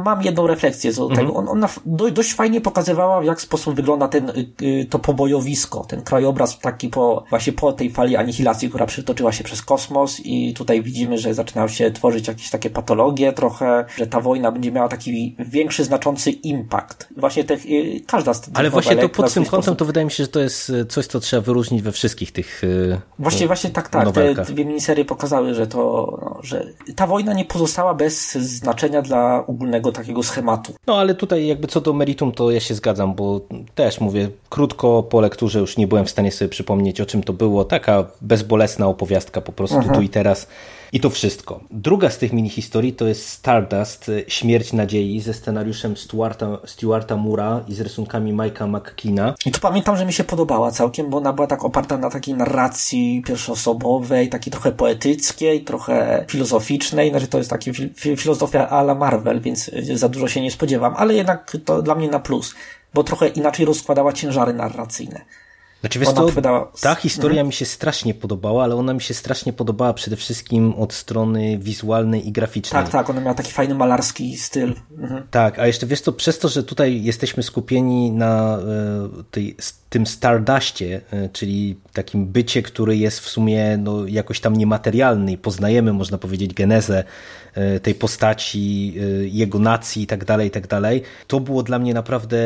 mam 0.04 0.22
jedną 0.22 0.46
refleksję 0.46 0.92
tego. 1.14 1.34
On, 1.34 1.48
ona 1.48 1.68
dość 2.12 2.34
fajnie 2.34 2.60
pokazywała, 2.60 3.20
w 3.20 3.24
jak 3.24 3.40
sposób 3.40 3.74
wygląda 3.74 4.08
ten, 4.08 4.32
y, 4.62 4.86
to 4.90 4.98
pobojowisko, 4.98 5.84
ten 5.84 6.02
krajobraz 6.02 6.58
taki 6.58 6.88
po, 6.88 7.24
właśnie 7.30 7.52
po 7.52 7.72
tej 7.72 7.90
fali 7.90 8.16
anihilacji, 8.16 8.68
która 8.68 8.86
przytoczyła 8.86 9.32
się 9.32 9.44
przez 9.44 9.62
kosmos 9.62 10.20
i 10.24 10.54
tutaj 10.54 10.82
widzimy, 10.82 11.18
że 11.18 11.34
zaczynają 11.34 11.68
się 11.68 11.90
tworzyć 11.90 12.28
jakieś 12.28 12.50
takie 12.50 12.70
patologie 12.70 13.32
trochę, 13.32 13.84
że 13.96 14.06
ta 14.06 14.20
wojna 14.20 14.52
będzie 14.52 14.72
miała 14.72 14.88
taki 14.88 15.36
większy, 15.38 15.84
znaczący 15.84 16.30
impact. 16.30 17.08
Właśnie 17.16 17.42
y, 17.42 18.00
każda 18.06 18.34
z 18.34 18.40
tych 18.40 18.52
Ale 18.56 18.70
właśnie 18.70 18.96
to 18.96 19.08
pod 19.08 19.34
tym 19.34 19.44
kątem 19.44 19.62
sposób- 19.62 19.78
to 19.78 19.84
wydaje 19.84 20.04
mi 20.04 20.10
się, 20.10 20.24
że 20.24 20.28
to 20.28 20.40
jest 20.40 20.72
coś, 20.88 21.06
co 21.06 21.20
trzeba 21.20 21.42
wyróżnić 21.42 21.82
we 21.82 21.92
wszystkich 21.92 22.32
tych 22.32 22.64
y, 22.64 23.00
Właśnie, 23.18 23.46
właśnie 23.60 23.70
tak, 23.70 23.88
tak. 23.88 24.12
Te 24.12 24.52
dwie 24.52 24.64
miniserie 24.64 25.04
pokazały, 25.04 25.54
że 25.54 25.66
to, 25.66 25.78
no, 26.22 26.38
że 26.42 26.66
ta 26.96 27.06
wojna 27.06 27.32
nie 27.32 27.44
pozostała 27.44 27.94
bez 27.94 28.32
znaczenia 28.32 29.02
dla 29.02 29.46
ogólnego 29.46 29.92
takiego 29.92 30.22
schematu. 30.22 30.72
No 30.86 30.98
ale 30.98 31.14
tutaj 31.14 31.46
jakby 31.46 31.68
co 31.68 31.80
do 31.80 31.92
meritum 31.92 32.32
to 32.32 32.50
ja 32.50 32.60
się 32.60 32.74
zgadzam, 32.74 33.14
bo 33.14 33.40
też 33.74 34.00
mówię, 34.00 34.28
krótko 34.48 35.02
po 35.02 35.20
lekturze 35.20 35.58
już 35.58 35.76
nie 35.76 35.86
byłem 35.86 36.04
w 36.04 36.10
stanie 36.10 36.32
sobie 36.32 36.48
przypomnieć 36.48 37.00
o 37.00 37.06
czym 37.06 37.22
to 37.22 37.32
było. 37.32 37.64
Taka 37.64 38.04
bezbolesna 38.20 38.86
opowiastka 38.86 39.40
po 39.40 39.52
prostu 39.52 39.82
tu 39.94 40.02
i 40.02 40.08
teraz. 40.08 40.48
I 40.92 41.00
to 41.00 41.10
wszystko. 41.10 41.60
Druga 41.70 42.10
z 42.10 42.18
tych 42.18 42.32
mini 42.32 42.48
historii 42.48 42.92
to 42.92 43.06
jest 43.06 43.28
Stardust, 43.28 44.08
y, 44.08 44.24
Śmierć 44.28 44.72
Nadziei 44.72 45.20
ze 45.20 45.34
scenariuszem 45.34 45.96
Stuarta, 45.96 46.58
Stuarta 46.66 47.16
Mura 47.16 47.64
i 47.68 47.74
z 47.74 47.80
rysunkami 47.80 48.34
Mike'a 48.34 48.68
McKeena. 48.68 49.34
I 49.46 49.50
tu 49.50 49.60
pamiętam, 49.60 49.96
że 49.96 50.04
mi 50.06 50.12
się 50.12 50.24
podobała 50.24 50.70
całkiem, 50.70 51.10
bo 51.10 51.16
ona 51.16 51.32
była 51.32 51.46
tak 51.46 51.64
oparta 51.64 51.98
na 51.98 52.10
takiej 52.10 52.34
narracji 52.34 53.22
pierwszoosobowej, 53.26 54.28
takiej 54.28 54.52
trochę 54.52 54.72
poetyckiej, 54.72 55.64
trochę 55.64 56.24
filozoficznej. 56.28 57.10
Znaczy 57.10 57.26
to 57.26 57.38
jest 57.38 57.50
taki 57.50 57.70
fi- 57.72 58.16
filozofia 58.16 58.68
ala 58.68 58.94
Marvel, 58.94 59.40
więc 59.40 59.68
y, 59.68 59.98
za 59.98 60.08
dużo 60.08 60.28
się 60.28 60.40
nie 60.40 60.50
spodziewam, 60.50 60.94
ale 60.96 61.14
jednak 61.14 61.56
to 61.64 61.82
dla 61.82 61.94
mnie 61.94 62.08
na 62.08 62.20
plus, 62.20 62.54
bo 62.94 63.04
trochę 63.04 63.28
inaczej 63.28 63.66
rozkładała 63.66 64.12
ciężary 64.12 64.52
narracyjne. 64.52 65.20
Znaczy, 65.80 65.98
wiesz 65.98 66.08
co, 66.08 66.26
ta 66.80 66.94
historia 66.94 67.44
mi 67.44 67.52
się 67.52 67.64
strasznie 67.64 68.14
podobała, 68.14 68.64
ale 68.64 68.76
ona 68.76 68.94
mi 68.94 69.00
się 69.00 69.14
strasznie 69.14 69.52
podobała 69.52 69.94
przede 69.94 70.16
wszystkim 70.16 70.74
od 70.74 70.92
strony 70.92 71.58
wizualnej 71.58 72.28
i 72.28 72.32
graficznej. 72.32 72.82
Tak, 72.82 72.92
tak, 72.92 73.10
ona 73.10 73.20
miała 73.20 73.34
taki 73.34 73.52
fajny 73.52 73.74
malarski 73.74 74.36
styl. 74.36 74.74
Mhm. 74.98 75.22
Tak, 75.30 75.58
a 75.58 75.66
jeszcze 75.66 75.86
wiesz 75.86 76.00
co, 76.00 76.12
przez 76.12 76.38
to, 76.38 76.48
że 76.48 76.62
tutaj 76.62 77.02
jesteśmy 77.02 77.42
skupieni 77.42 78.10
na 78.10 78.58
e, 78.58 79.22
tej, 79.30 79.56
tym 79.90 80.06
Stardustie, 80.06 81.00
e, 81.10 81.28
czyli 81.28 81.76
takim 81.92 82.26
bycie, 82.26 82.62
który 82.62 82.96
jest 82.96 83.20
w 83.20 83.28
sumie 83.28 83.76
no, 83.76 84.06
jakoś 84.06 84.40
tam 84.40 84.56
niematerialny 84.56 85.32
i 85.32 85.38
poznajemy, 85.38 85.92
można 85.92 86.18
powiedzieć, 86.18 86.54
genezę 86.54 87.04
e, 87.54 87.80
tej 87.80 87.94
postaci, 87.94 88.94
e, 88.96 89.28
jego 89.28 89.58
nacji 89.58 90.02
i 90.02 90.06
tak 90.06 90.24
dalej, 90.24 90.48
i 90.48 90.50
tak 90.50 90.66
dalej, 90.66 91.02
to 91.26 91.40
było 91.40 91.62
dla 91.62 91.78
mnie 91.78 91.94
naprawdę 91.94 92.38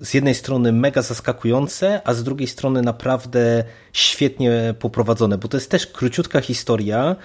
z 0.00 0.14
jednej 0.14 0.34
strony 0.34 0.72
mega 0.72 1.02
zaskakujące, 1.02 2.00
a 2.04 2.14
z 2.14 2.24
drugiej 2.24 2.48
strony 2.48 2.82
naprawdę 2.82 3.64
świetnie 3.92 4.74
poprowadzone, 4.78 5.38
bo 5.38 5.48
to 5.48 5.56
jest 5.56 5.70
też 5.70 5.86
króciutka 5.86 6.40
historia, 6.40 7.16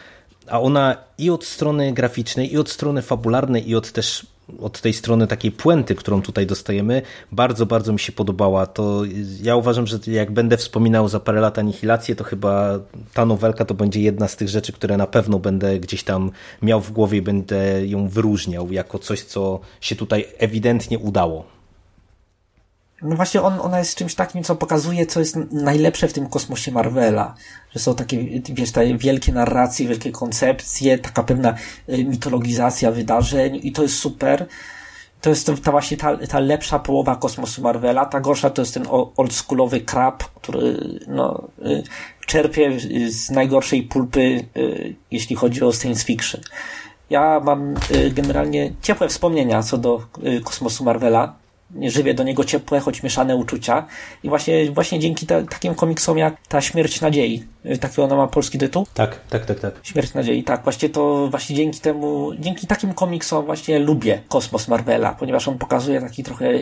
a 0.47 0.61
ona 0.61 0.97
i 1.17 1.29
od 1.29 1.45
strony 1.45 1.93
graficznej, 1.93 2.53
i 2.53 2.57
od 2.57 2.69
strony 2.69 3.01
fabularnej, 3.01 3.69
i 3.69 3.75
od 3.75 3.91
też 3.91 4.32
od 4.61 4.81
tej 4.81 4.93
strony 4.93 5.27
takiej 5.27 5.51
puenty, 5.51 5.95
którą 5.95 6.21
tutaj 6.21 6.45
dostajemy, 6.45 7.01
bardzo, 7.31 7.65
bardzo 7.65 7.93
mi 7.93 7.99
się 7.99 8.11
podobała. 8.11 8.65
To 8.65 9.01
ja 9.41 9.55
uważam, 9.55 9.87
że 9.87 9.99
jak 10.07 10.31
będę 10.31 10.57
wspominał 10.57 11.09
za 11.09 11.19
parę 11.19 11.41
lat 11.41 11.59
Anihilację, 11.59 12.15
to 12.15 12.23
chyba 12.23 12.79
ta 13.13 13.25
nowelka 13.25 13.65
to 13.65 13.73
będzie 13.73 14.01
jedna 14.01 14.27
z 14.27 14.35
tych 14.35 14.49
rzeczy, 14.49 14.73
które 14.73 14.97
na 14.97 15.07
pewno 15.07 15.39
będę 15.39 15.79
gdzieś 15.79 16.03
tam 16.03 16.31
miał 16.61 16.81
w 16.81 16.91
głowie 16.91 17.17
i 17.17 17.21
będę 17.21 17.87
ją 17.87 18.07
wyróżniał 18.07 18.71
jako 18.71 18.99
coś, 18.99 19.23
co 19.23 19.59
się 19.81 19.95
tutaj 19.95 20.25
ewidentnie 20.37 20.99
udało. 20.99 21.52
No 23.03 23.15
właśnie 23.15 23.41
on, 23.41 23.59
ona 23.61 23.79
jest 23.79 23.95
czymś 23.95 24.15
takim, 24.15 24.43
co 24.43 24.55
pokazuje, 24.55 25.05
co 25.05 25.19
jest 25.19 25.35
najlepsze 25.51 26.07
w 26.07 26.13
tym 26.13 26.29
kosmosie 26.29 26.71
Marvela. 26.71 27.35
Że 27.73 27.79
są 27.79 27.95
takie, 27.95 28.41
wiesz, 28.49 28.71
te 28.71 28.97
wielkie 28.97 29.31
narracje, 29.33 29.87
wielkie 29.87 30.11
koncepcje, 30.11 30.97
taka 30.97 31.23
pewna 31.23 31.55
y, 31.89 32.05
mitologizacja 32.05 32.91
wydarzeń 32.91 33.59
i 33.63 33.71
to 33.71 33.81
jest 33.83 33.99
super. 33.99 34.47
To 35.21 35.29
jest 35.29 35.51
ta 35.63 35.71
właśnie 35.71 35.97
ta, 35.97 36.17
ta 36.27 36.39
lepsza 36.39 36.79
połowa 36.79 37.15
kosmosu 37.15 37.61
Marvela. 37.61 38.05
Ta 38.05 38.19
gorsza 38.19 38.49
to 38.49 38.61
jest 38.61 38.73
ten 38.73 38.87
oldschoolowy 39.17 39.81
krab, 39.81 40.23
który 40.23 40.77
no, 41.07 41.47
y, 41.65 41.83
czerpie 42.25 42.79
z 43.09 43.29
najgorszej 43.29 43.83
pulpy, 43.83 44.45
y, 44.57 44.95
jeśli 45.11 45.35
chodzi 45.35 45.63
o 45.63 45.73
science 45.73 46.05
fiction. 46.05 46.41
Ja 47.09 47.39
mam 47.39 47.73
generalnie 48.11 48.73
ciepłe 48.81 49.09
wspomnienia 49.09 49.63
co 49.63 49.77
do 49.77 50.01
kosmosu 50.43 50.83
Marvela. 50.83 51.42
Żywię 51.81 52.13
do 52.13 52.23
niego 52.23 52.43
ciepłe, 52.43 52.79
choć 52.79 53.03
mieszane 53.03 53.35
uczucia. 53.35 53.85
I 54.23 54.29
właśnie, 54.29 54.71
właśnie 54.71 54.99
dzięki 54.99 55.25
ta, 55.25 55.41
takim 55.41 55.75
komiksom 55.75 56.17
jak 56.17 56.47
Ta 56.47 56.61
Śmierć 56.61 57.01
Nadziei 57.01 57.43
Y, 57.65 57.77
Taki 57.77 58.01
ona 58.01 58.15
ma 58.15 58.27
polski 58.27 58.57
tytuł? 58.57 58.85
Tak, 58.93 59.19
tak, 59.29 59.45
tak, 59.45 59.59
tak. 59.59 59.73
Śmierć 59.83 60.13
nadziei, 60.13 60.43
tak. 60.43 60.63
Właśnie 60.63 60.89
to 60.89 61.27
właśnie 61.27 61.55
dzięki 61.55 61.79
temu, 61.79 62.31
dzięki 62.39 62.67
takim 62.67 62.93
komiksom 62.93 63.45
właśnie 63.45 63.79
lubię 63.79 64.21
kosmos 64.27 64.67
Marvela, 64.67 65.11
ponieważ 65.11 65.47
on 65.47 65.57
pokazuje 65.57 66.01
taki 66.01 66.23
trochę 66.23 66.59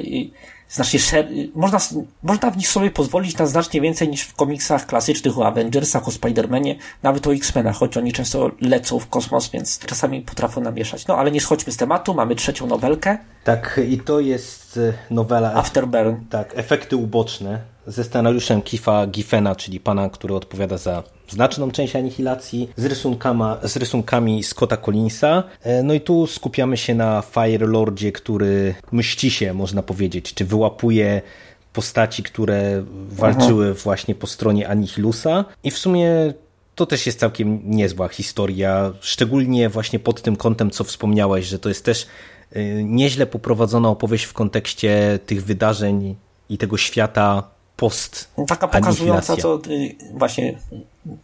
znacznie 0.72 1.00
szer... 1.00 1.26
y, 1.26 1.50
można, 1.56 1.80
można 2.24 2.52
w 2.52 2.58
nich 2.58 2.68
sobie 2.68 2.92
pozwolić 2.92 3.38
na 3.38 3.46
znacznie 3.46 3.82
więcej 3.82 4.10
niż 4.10 4.22
w 4.22 4.34
komiksach 4.34 4.86
klasycznych 4.86 5.38
o 5.38 5.48
Avengersach, 5.48 6.08
o 6.08 6.12
Spider-Manie, 6.12 6.76
nawet 7.04 7.28
o 7.28 7.34
X-Menach, 7.34 7.76
choć 7.76 7.98
oni 7.98 8.14
często 8.14 8.52
lecą 8.62 9.00
w 9.00 9.10
kosmos, 9.10 9.50
więc 9.50 9.80
czasami 9.80 10.22
potrafią 10.22 10.62
namieszać. 10.62 11.08
No 11.08 11.18
ale 11.18 11.32
nie 11.32 11.42
schodźmy 11.42 11.74
z 11.74 11.78
tematu, 11.78 12.14
mamy 12.14 12.36
trzecią 12.36 12.68
nowelkę, 12.68 13.18
Tak, 13.44 13.80
i 13.90 13.98
to 14.00 14.20
jest 14.20 14.78
e, 14.78 14.94
nowela... 15.14 15.54
Afterburn. 15.54 16.16
Tak, 16.30 16.54
efekty 16.56 16.96
uboczne 16.96 17.71
ze 17.88 18.04
scenariuszem 18.04 18.62
Kifa 18.62 19.08
Giffena, 19.08 19.56
czyli 19.56 19.80
pana, 19.80 20.10
który 20.10 20.36
odpowiada 20.36 20.78
za 20.78 21.04
znaczną 21.30 21.72
część 21.72 21.96
anihilacji, 21.96 22.70
z, 22.78 22.86
rysunkama, 22.86 23.58
z 23.64 23.78
rysunkami 23.78 24.44
Scotta 24.44 24.78
Collinsa. 24.78 25.44
E, 25.64 25.84
No 25.84 25.94
i 25.94 26.02
tu 26.02 26.28
skupiamy 26.28 26.78
się 26.78 26.96
na 26.96 27.22
Fire 27.22 27.68
Lordzie, 27.68 28.12
który 28.12 28.76
mści 28.92 29.32
się, 29.32 29.54
można 29.54 29.84
powiedzieć, 29.84 30.34
czy 30.34 30.46
wyłapuje 30.46 31.22
postaci, 31.74 32.24
które 32.24 32.84
walczyły 33.10 33.74
właśnie 33.74 34.16
po 34.16 34.28
stronie 34.28 34.68
Anihilusa 34.70 35.46
i 35.64 35.72
w 35.72 35.78
sumie 35.78 36.34
to 36.76 36.86
też 36.86 37.06
jest 37.06 37.20
całkiem 37.20 37.62
niezła 37.64 38.08
historia, 38.08 38.94
szczególnie 39.02 39.70
właśnie 39.70 40.00
pod 40.00 40.22
tym 40.22 40.36
kątem, 40.36 40.72
co 40.72 40.84
wspomniałeś, 40.84 41.46
że 41.46 41.60
to 41.60 41.70
jest 41.70 41.86
też 41.86 42.08
y, 42.56 42.84
nieźle 42.84 43.26
poprowadzona 43.26 43.90
opowieść 43.90 44.24
w 44.24 44.34
kontekście 44.34 45.20
tych 45.26 45.46
wydarzeń 45.46 46.16
i 46.50 46.58
tego 46.58 46.78
świata 46.78 47.44
post 47.82 48.30
Taka 48.48 48.68
pokazująca, 48.68 49.38
co 49.38 49.60
y, 49.68 49.96
właśnie 50.14 50.58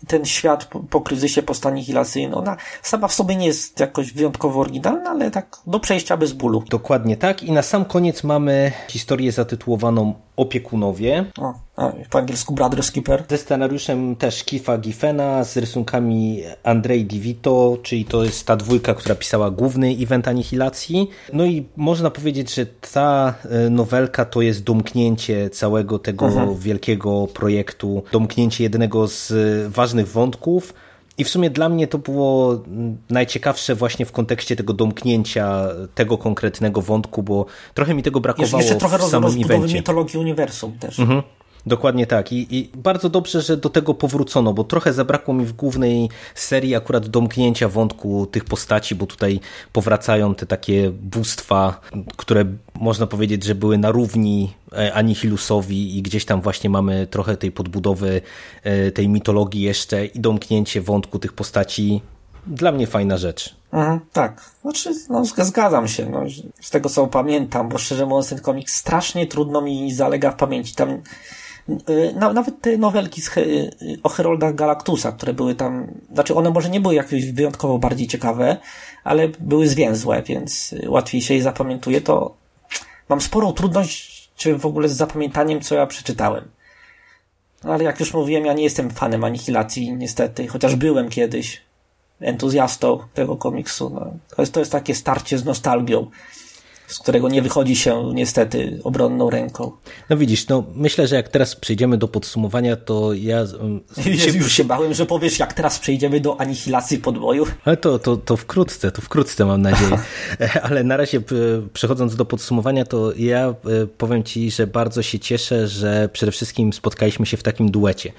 ten 0.08 0.26
świat 0.26 0.66
po, 0.66 0.80
po 0.80 1.02
kryzysie 1.02 1.44
postanihilacyjnym, 1.44 2.34
ona 2.34 2.58
sama 2.84 3.08
w 3.08 3.14
sobie 3.14 3.36
nie 3.36 3.48
jest 3.48 3.80
jakoś 3.80 4.14
wyjątkowo 4.14 4.60
oryginalna, 4.60 5.10
ale 5.10 5.32
tak 5.32 5.58
do 5.68 5.80
przejścia 5.80 6.18
bez 6.18 6.34
bólu. 6.34 6.64
Dokładnie 6.70 7.18
tak. 7.18 7.44
I 7.44 7.52
na 7.52 7.62
sam 7.62 7.86
koniec 7.86 8.24
mamy 8.24 8.72
historię 8.88 9.32
zatytułowaną 9.32 10.14
Opiekunowie. 10.38 11.26
O, 11.40 11.54
a, 11.76 11.92
po 12.10 12.18
angielsku 12.18 12.54
Brothers 12.54 12.92
Keeper. 12.92 13.24
Ze 13.30 13.38
scenariuszem 13.38 14.16
też 14.16 14.44
Kifa 14.44 14.78
Giffena, 14.78 15.44
z 15.44 15.58
rysunkami 15.58 16.44
Andrei 16.64 17.06
Divito, 17.06 17.78
czyli 17.84 18.06
to 18.06 18.24
jest 18.24 18.46
ta 18.46 18.56
dwójka, 18.56 18.94
która 18.94 19.16
pisała 19.16 19.52
główny 19.52 19.96
event 20.00 20.28
Anihilacji. 20.28 21.10
No 21.34 21.46
i 21.46 21.66
można 21.76 22.10
powiedzieć, 22.10 22.56
że 22.56 22.66
ta 22.66 23.34
e, 23.50 23.70
nowelka 23.70 24.26
to 24.26 24.42
jest 24.42 24.64
domknięcie 24.64 25.50
całego 25.50 26.00
tego 26.00 26.56
wielkiego 26.56 27.28
projektu, 27.28 28.04
domknięcie 28.12 28.64
jednego 28.64 29.08
z 29.08 29.34
ważnych 29.68 30.08
wątków. 30.08 30.74
I 31.18 31.24
w 31.24 31.30
sumie 31.30 31.50
dla 31.50 31.70
mnie 31.70 31.88
to 31.88 31.98
było 31.98 32.64
najciekawsze 33.10 33.76
właśnie 33.76 34.06
w 34.06 34.12
kontekście 34.12 34.56
tego 34.56 34.74
domknięcia 34.74 35.68
tego 35.96 36.18
konkretnego 36.18 36.82
wątku, 36.82 37.24
bo 37.24 37.46
trochę 37.74 37.94
mi 37.94 38.04
tego 38.04 38.20
brakowało 38.20 38.64
jeszcze 38.64 38.76
trochę 38.76 38.98
w 38.98 39.02
samym 39.04 39.24
rozbudowy 39.24 39.54
evencie. 39.54 39.76
mitologii 39.76 40.20
uniwersum 40.20 40.80
też. 40.80 41.00
Mhm. 41.00 41.22
Dokładnie 41.68 42.08
tak. 42.08 42.32
I, 42.34 42.58
I 42.58 42.70
bardzo 42.78 43.10
dobrze, 43.10 43.42
że 43.42 43.58
do 43.58 43.70
tego 43.70 43.94
powrócono, 43.94 44.54
bo 44.54 44.64
trochę 44.64 44.94
zabrakło 44.94 45.34
mi 45.34 45.46
w 45.46 45.54
głównej 45.54 46.10
serii 46.36 46.76
akurat 46.76 47.08
domknięcia 47.08 47.70
wątku 47.70 48.26
tych 48.26 48.46
postaci, 48.46 48.96
bo 48.96 49.06
tutaj 49.06 49.40
powracają 49.74 50.36
te 50.36 50.46
takie 50.46 50.92
bóstwa, 50.92 51.82
które 52.18 52.46
można 52.74 53.08
powiedzieć, 53.08 53.44
że 53.44 53.56
były 53.56 53.78
na 53.78 53.92
równi 53.92 54.54
e, 54.74 54.94
Anihilusowi 54.94 55.98
i 55.98 56.02
gdzieś 56.02 56.26
tam 56.26 56.42
właśnie 56.42 56.70
mamy 56.70 57.08
trochę 57.08 57.38
tej 57.38 57.52
podbudowy 57.52 58.22
e, 58.64 58.92
tej 58.92 59.10
mitologii 59.10 59.62
jeszcze 59.62 60.06
i 60.06 60.20
domknięcie 60.20 60.82
wątku 60.82 61.20
tych 61.20 61.34
postaci. 61.34 62.02
Dla 62.48 62.72
mnie 62.72 62.88
fajna 62.88 63.18
rzecz. 63.18 63.56
Mhm, 63.72 64.00
tak. 64.14 64.52
Znaczy, 64.62 64.94
no, 65.10 65.22
zg- 65.22 65.46
zgadzam 65.46 65.88
się. 65.88 66.10
No, 66.10 66.24
z 66.62 66.70
tego 66.70 66.90
co 66.90 67.08
pamiętam, 67.08 67.70
bo 67.70 67.78
szczerze 67.78 68.06
mówiąc, 68.06 68.30
ten 68.30 68.40
komiks 68.40 68.76
strasznie 68.76 69.28
trudno 69.28 69.62
mi 69.62 69.94
zalega 69.94 70.32
w 70.32 70.36
pamięci. 70.36 70.76
Tam 70.76 71.02
nawet 72.34 72.62
te 72.62 72.78
nowelki 72.78 73.22
y, 73.38 73.72
o 74.04 74.10
Heroldach 74.10 74.56
Galactusa, 74.56 75.12
które 75.12 75.34
były 75.34 75.56
tam, 75.56 75.88
znaczy 76.14 76.36
one 76.36 76.50
może 76.50 76.70
nie 76.70 76.82
były 76.82 76.96
jakieś 76.96 77.32
wyjątkowo 77.32 77.80
bardziej 77.80 78.08
ciekawe, 78.08 78.58
ale 79.04 79.28
były 79.40 79.68
zwięzłe, 79.68 80.24
więc 80.24 80.74
y, 80.74 80.90
łatwiej 80.90 81.22
się 81.22 81.34
je 81.34 81.42
zapamiętuje, 81.44 82.02
to 82.02 82.36
mam 83.10 83.22
sporą 83.22 83.54
trudność 83.54 84.30
czy 84.36 84.58
w 84.58 84.66
ogóle 84.66 84.90
z 84.90 84.96
zapamiętaniem, 84.96 85.62
co 85.62 85.76
ja 85.76 85.86
przeczytałem. 85.86 86.48
No, 87.64 87.74
ale 87.74 87.84
jak 87.84 88.00
już 88.00 88.14
mówiłem, 88.14 88.46
ja 88.46 88.54
nie 88.54 88.64
jestem 88.64 88.90
fanem 88.90 89.24
Anihilacji, 89.24 89.92
niestety, 89.92 90.48
chociaż 90.48 90.76
byłem 90.76 91.10
kiedyś 91.10 91.62
entuzjastą 92.20 93.00
tego 93.14 93.36
komiksu. 93.36 93.90
No. 93.90 94.14
To, 94.36 94.42
jest, 94.42 94.54
to 94.54 94.60
jest 94.60 94.72
takie 94.72 94.96
starcie 94.96 95.38
z 95.38 95.46
nostalgią, 95.46 96.08
z 96.88 97.00
którego 97.00 97.30
nie 97.30 97.42
wychodzi 97.42 97.76
się 97.76 98.12
niestety 98.14 98.80
obronną 98.84 99.30
ręką. 99.30 99.72
No 100.10 100.18
widzisz, 100.18 100.48
no 100.48 100.64
myślę, 100.76 101.08
że 101.08 101.16
jak 101.16 101.30
teraz 101.30 101.56
przejdziemy 101.56 101.98
do 101.98 102.08
podsumowania, 102.08 102.76
to 102.76 103.14
ja... 103.14 103.42
um, 103.62 103.82
Jezu, 104.06 104.38
już 104.38 104.52
się 104.52 104.64
bałem, 104.64 104.94
że 104.94 105.06
powiesz, 105.06 105.40
jak 105.40 105.54
teraz 105.54 105.80
przejdziemy 105.80 106.20
do 106.20 106.42
anihilacji 106.42 106.98
podboju. 106.98 107.46
Ale 107.66 107.78
to, 107.78 108.00
to, 108.00 108.18
to 108.18 108.38
wkrótce, 108.38 108.92
to 108.92 109.02
wkrótce 109.02 109.46
mam 109.46 109.62
nadzieję. 109.62 110.00
Ale 110.64 110.84
na 110.84 110.98
razie 110.98 111.22
przechodząc 111.74 112.16
do 112.16 112.26
podsumowania, 112.26 112.86
to 112.86 113.14
ja 113.16 113.48
e, 113.48 113.54
powiem 113.98 114.24
Ci, 114.24 114.52
że 114.52 114.68
bardzo 114.68 115.02
się 115.02 115.20
cieszę, 115.20 115.68
że 115.68 116.10
przede 116.14 116.32
wszystkim 116.32 116.74
spotkaliśmy 116.74 117.26
się 117.26 117.38
w 117.38 117.44
takim 117.44 117.72
duecie. 117.72 118.12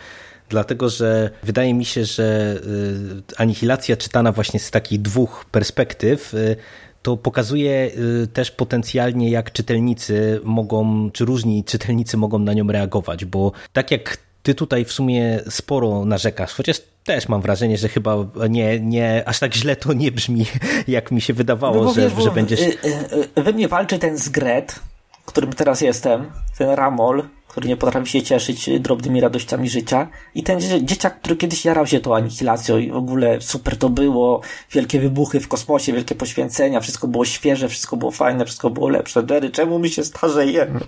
Dlatego, 0.48 0.88
że 0.88 1.30
wydaje 1.42 1.74
mi 1.74 1.84
się, 1.84 2.04
że 2.04 2.56
y, 3.28 3.36
anihilacja 3.36 3.96
czytana 3.96 4.32
właśnie 4.32 4.60
z 4.60 4.70
takich 4.70 5.02
dwóch 5.02 5.44
perspektyw 5.50 6.34
y, 6.34 6.56
to 7.02 7.16
pokazuje 7.16 7.90
y, 8.22 8.26
też 8.26 8.50
potencjalnie, 8.50 9.30
jak 9.30 9.52
czytelnicy 9.52 10.40
mogą, 10.44 11.10
czy 11.10 11.24
różni 11.24 11.64
czytelnicy 11.64 12.16
mogą 12.16 12.38
na 12.38 12.52
nią 12.52 12.66
reagować, 12.72 13.24
bo 13.24 13.52
tak 13.72 13.90
jak 13.90 14.18
ty 14.42 14.54
tutaj 14.54 14.84
w 14.84 14.92
sumie 14.92 15.40
sporo 15.50 16.04
narzekasz, 16.04 16.52
chociaż 16.52 16.80
też 17.04 17.28
mam 17.28 17.42
wrażenie, 17.42 17.78
że 17.78 17.88
chyba 17.88 18.16
nie, 18.48 18.80
nie 18.80 19.22
aż 19.28 19.38
tak 19.38 19.54
źle 19.54 19.76
to 19.76 19.92
nie 19.92 20.12
brzmi, 20.12 20.46
jak 20.88 21.10
mi 21.10 21.20
się 21.20 21.34
wydawało, 21.34 21.84
No 21.84 21.92
że, 21.94 22.10
wiesz, 22.10 22.24
że 22.24 22.30
będziesz... 22.30 22.60
y, 22.60 22.78
y, 23.36 23.42
We 23.42 23.52
mnie 23.52 23.68
walczy 23.68 23.98
ten 23.98 24.18
zgret, 24.18 24.80
którym 25.26 25.52
teraz 25.52 25.80
jestem, 25.80 26.30
ten 26.58 26.70
Ramol, 26.70 27.22
który 27.48 27.68
nie 27.68 27.76
potrafi 27.76 28.10
się 28.10 28.22
cieszyć 28.22 28.70
drobnymi 28.80 29.20
radościami 29.20 29.68
życia 29.68 30.08
i 30.34 30.42
ten 30.42 30.60
dzie- 30.60 30.84
dzieciak, 30.84 31.20
który 31.20 31.36
kiedyś 31.36 31.64
jarał 31.64 31.86
się 31.86 32.00
tą 32.00 32.14
anihilacją 32.14 32.78
i 32.78 32.90
w 32.90 32.96
ogóle 32.96 33.40
super 33.40 33.76
to 33.76 33.88
było, 33.88 34.40
wielkie 34.72 35.00
wybuchy 35.00 35.40
w 35.40 35.48
kosmosie, 35.48 35.92
wielkie 35.92 36.14
poświęcenia, 36.14 36.80
wszystko 36.80 37.08
było 37.08 37.24
świeże, 37.24 37.68
wszystko 37.68 37.96
było 37.96 38.10
fajne, 38.10 38.44
wszystko 38.44 38.70
było 38.70 38.88
lepsze. 38.88 39.24
Jerry, 39.30 39.50
czemu 39.50 39.78
my 39.78 39.88
się 39.88 40.04
starzejemy? 40.04 40.80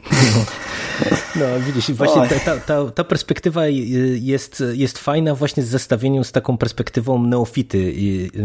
No 1.36 1.46
widzisz, 1.66 1.88
i 1.88 1.94
właśnie 1.94 2.28
ta, 2.28 2.40
ta, 2.40 2.56
ta, 2.56 2.90
ta 2.90 3.04
perspektywa 3.04 3.66
jest, 4.20 4.62
jest 4.72 4.98
fajna 4.98 5.34
właśnie 5.34 5.62
w 5.62 5.66
zestawieniu 5.66 6.24
z 6.24 6.32
taką 6.32 6.58
perspektywą 6.58 7.22
neofity, 7.26 7.94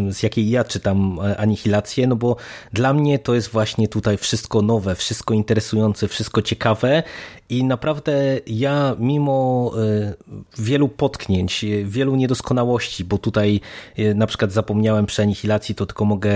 z 0.10 0.24
jakiej 0.24 0.50
ja 0.50 0.64
czytam 0.64 1.20
Anihilację, 1.38 2.08
no 2.08 2.16
bo 2.16 2.36
dla 2.74 2.94
mnie 2.94 3.20
to 3.20 3.36
jest 3.36 3.50
właśnie 3.50 3.88
tutaj 3.88 4.18
wszystko 4.18 4.62
nowe, 4.62 4.96
wszystko 4.96 5.34
interesujące, 5.34 6.08
wszystko 6.08 6.42
ciekawe 6.42 7.04
i 7.50 7.64
naprawdę 7.64 8.05
ja 8.48 8.96
mimo 9.00 9.72
e, 9.78 10.14
wielu 10.58 10.90
potknięć, 10.90 11.64
e, 11.64 11.84
wielu 11.84 12.16
niedoskonałości, 12.16 13.04
bo 13.04 13.18
tutaj 13.18 13.62
e, 13.98 14.14
na 14.14 14.28
przykład 14.28 14.52
zapomniałem 14.52 15.06
przy 15.06 15.22
Anihilacji, 15.22 15.76
to 15.76 15.86
tylko 15.86 16.06
mogę 16.06 16.36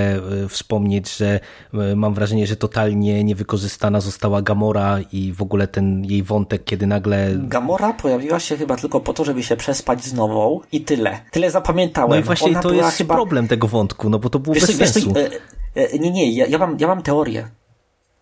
wspomnieć, 0.49 1.17
że 1.17 1.39
mam 1.95 2.13
wrażenie, 2.13 2.47
że 2.47 2.55
totalnie 2.55 3.23
niewykorzystana 3.23 4.01
została 4.01 4.41
Gamora 4.41 4.99
i 5.11 5.33
w 5.33 5.41
ogóle 5.41 5.67
ten 5.67 6.05
jej 6.05 6.23
wątek, 6.23 6.63
kiedy 6.63 6.87
nagle 6.87 7.29
Gamora 7.35 7.93
pojawiła 7.93 8.39
się 8.39 8.57
chyba 8.57 8.75
tylko 8.75 8.99
po 8.99 9.13
to, 9.13 9.25
żeby 9.25 9.43
się 9.43 9.55
przespać 9.55 10.03
z 10.03 10.13
nową 10.13 10.59
i 10.71 10.81
tyle. 10.81 11.19
Tyle 11.31 11.51
zapamiętałem. 11.51 12.09
No 12.09 12.17
i 12.17 12.23
właśnie 12.23 12.51
Ona 12.51 12.61
to 12.61 12.73
jest 12.73 12.97
chyba... 12.97 13.15
problem 13.15 13.47
tego 13.47 13.67
wątku, 13.67 14.09
no 14.09 14.19
bo 14.19 14.29
to 14.29 14.39
było 14.39 14.53
Wiesz, 14.53 14.67
bez 14.67 14.77
wiesz, 14.77 14.89
sensu. 14.89 15.13
nie, 15.99 16.11
nie, 16.11 16.31
ja, 16.31 16.45
ja, 16.45 16.57
mam, 16.57 16.77
ja 16.79 16.87
mam 16.87 17.01
teorię. 17.01 17.49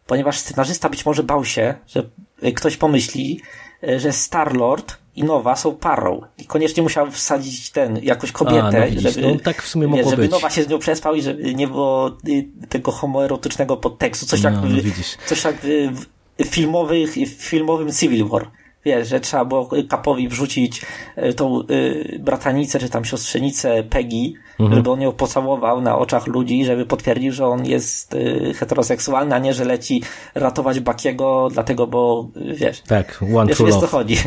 Ponieważ 0.07 0.39
scenarzysta 0.39 0.89
być 0.89 1.05
może 1.05 1.23
bał 1.23 1.45
się, 1.45 1.75
że 1.87 2.09
ktoś 2.55 2.77
pomyśli, 2.77 3.41
e, 3.83 3.99
że 3.99 4.11
Star-Lord 4.13 4.97
i 5.15 5.23
Nowa 5.23 5.55
są 5.55 5.75
parą. 5.75 6.21
I 6.37 6.45
koniecznie 6.45 6.83
musiał 6.83 7.11
wsadzić 7.11 7.69
ten, 7.69 7.99
jakąś 8.03 8.31
kobietę, 8.31 8.63
A, 8.67 8.71
no 8.71 8.87
widzisz, 8.87 9.13
żeby, 9.15 9.27
no 9.33 9.39
tak 9.39 9.61
w 9.61 9.67
sumie 9.67 9.87
mogło 9.87 10.09
żeby 10.09 10.21
być. 10.21 10.31
Nowa 10.31 10.49
się 10.49 10.63
z 10.63 10.69
nią 10.69 10.79
przespał 10.79 11.15
i 11.15 11.21
żeby 11.21 11.55
nie 11.55 11.67
było 11.67 12.17
y, 12.27 12.47
tego 12.69 12.91
homoerotycznego 12.91 13.77
podtekstu. 13.77 14.25
Coś 14.25 14.41
jak, 14.43 14.53
No, 14.53 14.61
w- 14.61 14.85
no 14.85 14.91
coś 15.25 15.43
jak 15.43 15.55
w, 15.61 16.05
filmowych, 16.45 17.13
w 17.13 17.43
filmowym 17.43 17.91
Civil 17.91 18.25
War. 18.27 18.51
wiesz, 18.85 19.07
że 19.09 19.19
trzeba 19.19 19.45
było 19.45 19.69
Kapowi 19.89 20.29
wrzucić 20.29 20.81
y, 21.17 21.33
tą 21.33 21.61
y, 21.61 22.19
bratanicę, 22.23 22.79
czy 22.79 22.89
tam 22.89 23.05
siostrzenicę 23.05 23.83
Peggy, 23.83 24.33
żeby 24.59 24.91
on 24.91 25.01
ją 25.01 25.11
pocałował 25.11 25.81
na 25.81 25.97
oczach 25.97 26.27
ludzi, 26.27 26.65
żeby 26.65 26.85
potwierdził, 26.85 27.31
że 27.31 27.47
on 27.47 27.65
jest 27.65 28.13
y, 28.13 28.53
heteroseksualny, 28.55 29.35
a 29.35 29.39
nie, 29.39 29.53
że 29.53 29.65
leci 29.65 30.03
ratować 30.35 30.79
Bakiego, 30.79 31.47
dlatego, 31.51 31.87
bo 31.87 32.27
y, 32.35 32.53
wiesz, 32.55 32.81
Tak, 32.81 33.23
One 33.35 33.47
wiesz, 33.47 33.57
True 33.57 33.71
co 33.71 33.87
chodzi. 33.87 34.17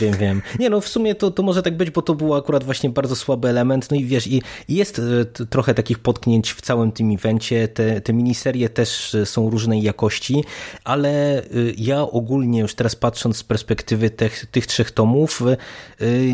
Wiem, 0.00 0.14
wiem. 0.16 0.42
Nie 0.58 0.70
no, 0.70 0.80
w 0.80 0.88
sumie 0.88 1.14
to, 1.14 1.30
to 1.30 1.42
może 1.42 1.62
tak 1.62 1.76
być, 1.76 1.90
bo 1.90 2.02
to 2.02 2.14
był 2.14 2.34
akurat 2.34 2.64
właśnie 2.64 2.90
bardzo 2.90 3.16
słaby 3.16 3.48
element. 3.48 3.90
No 3.90 3.96
i 3.96 4.04
wiesz, 4.04 4.26
i, 4.26 4.42
jest 4.68 5.00
t- 5.34 5.46
trochę 5.46 5.74
takich 5.74 5.98
potknięć 5.98 6.52
w 6.52 6.60
całym 6.60 6.92
tym 6.92 7.10
evencie. 7.10 7.68
Te, 7.68 8.00
te 8.00 8.12
miniserie 8.12 8.68
też 8.68 9.16
są 9.24 9.50
różnej 9.50 9.82
jakości, 9.82 10.44
ale 10.84 11.42
ja 11.78 12.02
ogólnie 12.02 12.60
już 12.60 12.74
teraz 12.74 12.96
patrząc 12.96 13.36
z 13.36 13.44
perspektywy 13.44 14.10
tych, 14.10 14.46
tych 14.46 14.66
trzech 14.66 14.90
tomów, 14.90 15.42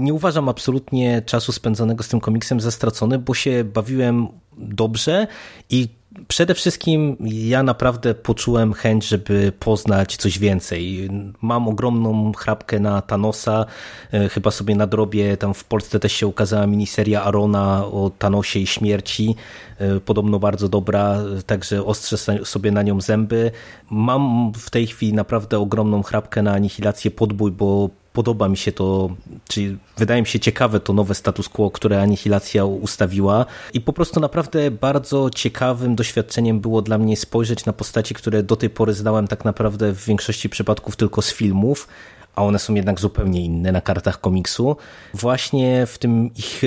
nie 0.00 0.14
uważam 0.14 0.48
absolutnie 0.48 1.22
czasu 1.26 1.52
spędzonego 1.52 2.02
z 2.02 2.08
tym 2.08 2.20
komiksem 2.20 2.60
za 2.60 2.70
stracony, 2.70 3.18
bo 3.18 3.34
się 3.42 3.64
bawiłem 3.64 4.28
dobrze 4.56 5.26
i 5.70 5.88
Przede 6.28 6.54
wszystkim 6.54 7.16
ja 7.20 7.62
naprawdę 7.62 8.14
poczułem 8.14 8.72
chęć, 8.72 9.08
żeby 9.08 9.52
poznać 9.58 10.16
coś 10.16 10.38
więcej. 10.38 11.10
Mam 11.42 11.68
ogromną 11.68 12.32
chrapkę 12.32 12.80
na 12.80 13.02
Thanosa, 13.02 13.66
e, 14.12 14.28
chyba 14.28 14.50
sobie 14.50 14.76
nadrobię, 14.76 15.36
tam 15.36 15.54
w 15.54 15.64
Polsce 15.64 16.00
też 16.00 16.12
się 16.12 16.26
ukazała 16.26 16.66
miniseria 16.66 17.22
Arona 17.22 17.86
o 17.86 18.10
Thanosie 18.18 18.60
i 18.60 18.66
śmierci, 18.66 19.34
e, 19.78 20.00
podobno 20.00 20.38
bardzo 20.38 20.68
dobra, 20.68 21.18
także 21.46 21.84
ostrzę 21.84 22.16
sobie 22.44 22.70
na 22.70 22.82
nią 22.82 23.00
zęby. 23.00 23.50
Mam 23.90 24.52
w 24.54 24.70
tej 24.70 24.86
chwili 24.86 25.12
naprawdę 25.12 25.58
ogromną 25.58 26.02
chrapkę 26.02 26.42
na 26.42 26.52
anihilację 26.52 27.10
podbój, 27.10 27.50
bo 27.50 27.90
podoba 28.12 28.48
mi 28.48 28.56
się 28.56 28.72
to, 28.72 29.10
czyli 29.48 29.78
wydaje 29.96 30.22
mi 30.22 30.28
się 30.28 30.40
ciekawe 30.40 30.80
to 30.80 30.92
nowe 30.92 31.14
status 31.14 31.48
quo, 31.48 31.70
które 31.70 32.02
Anihilacja 32.02 32.64
ustawiła 32.64 33.46
i 33.72 33.80
po 33.80 33.92
prostu 33.92 34.20
naprawdę 34.20 34.70
bardzo 34.70 35.30
ciekawym 35.30 35.94
doświadczeniem 35.94 36.60
było 36.60 36.82
dla 36.82 36.98
mnie 36.98 37.16
spojrzeć 37.16 37.64
na 37.64 37.72
postaci, 37.72 38.14
które 38.14 38.42
do 38.42 38.56
tej 38.56 38.70
pory 38.70 38.94
znałem 38.94 39.28
tak 39.28 39.44
naprawdę 39.44 39.92
w 39.92 40.04
większości 40.04 40.48
przypadków 40.48 40.96
tylko 40.96 41.22
z 41.22 41.32
filmów, 41.32 41.88
a 42.34 42.44
one 42.44 42.58
są 42.58 42.74
jednak 42.74 43.00
zupełnie 43.00 43.44
inne 43.44 43.72
na 43.72 43.80
kartach 43.80 44.20
komiksu, 44.20 44.76
właśnie 45.14 45.86
w 45.86 45.98
tym 45.98 46.30
ich 46.36 46.62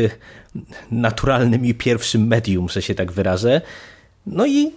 naturalnym 0.91 1.65
i 1.65 1.73
pierwszym 1.73 2.27
medium, 2.27 2.69
że 2.69 2.81
się 2.81 2.95
tak 2.95 3.11
wyrażę. 3.11 3.61
No 4.27 4.45
i 4.45 4.71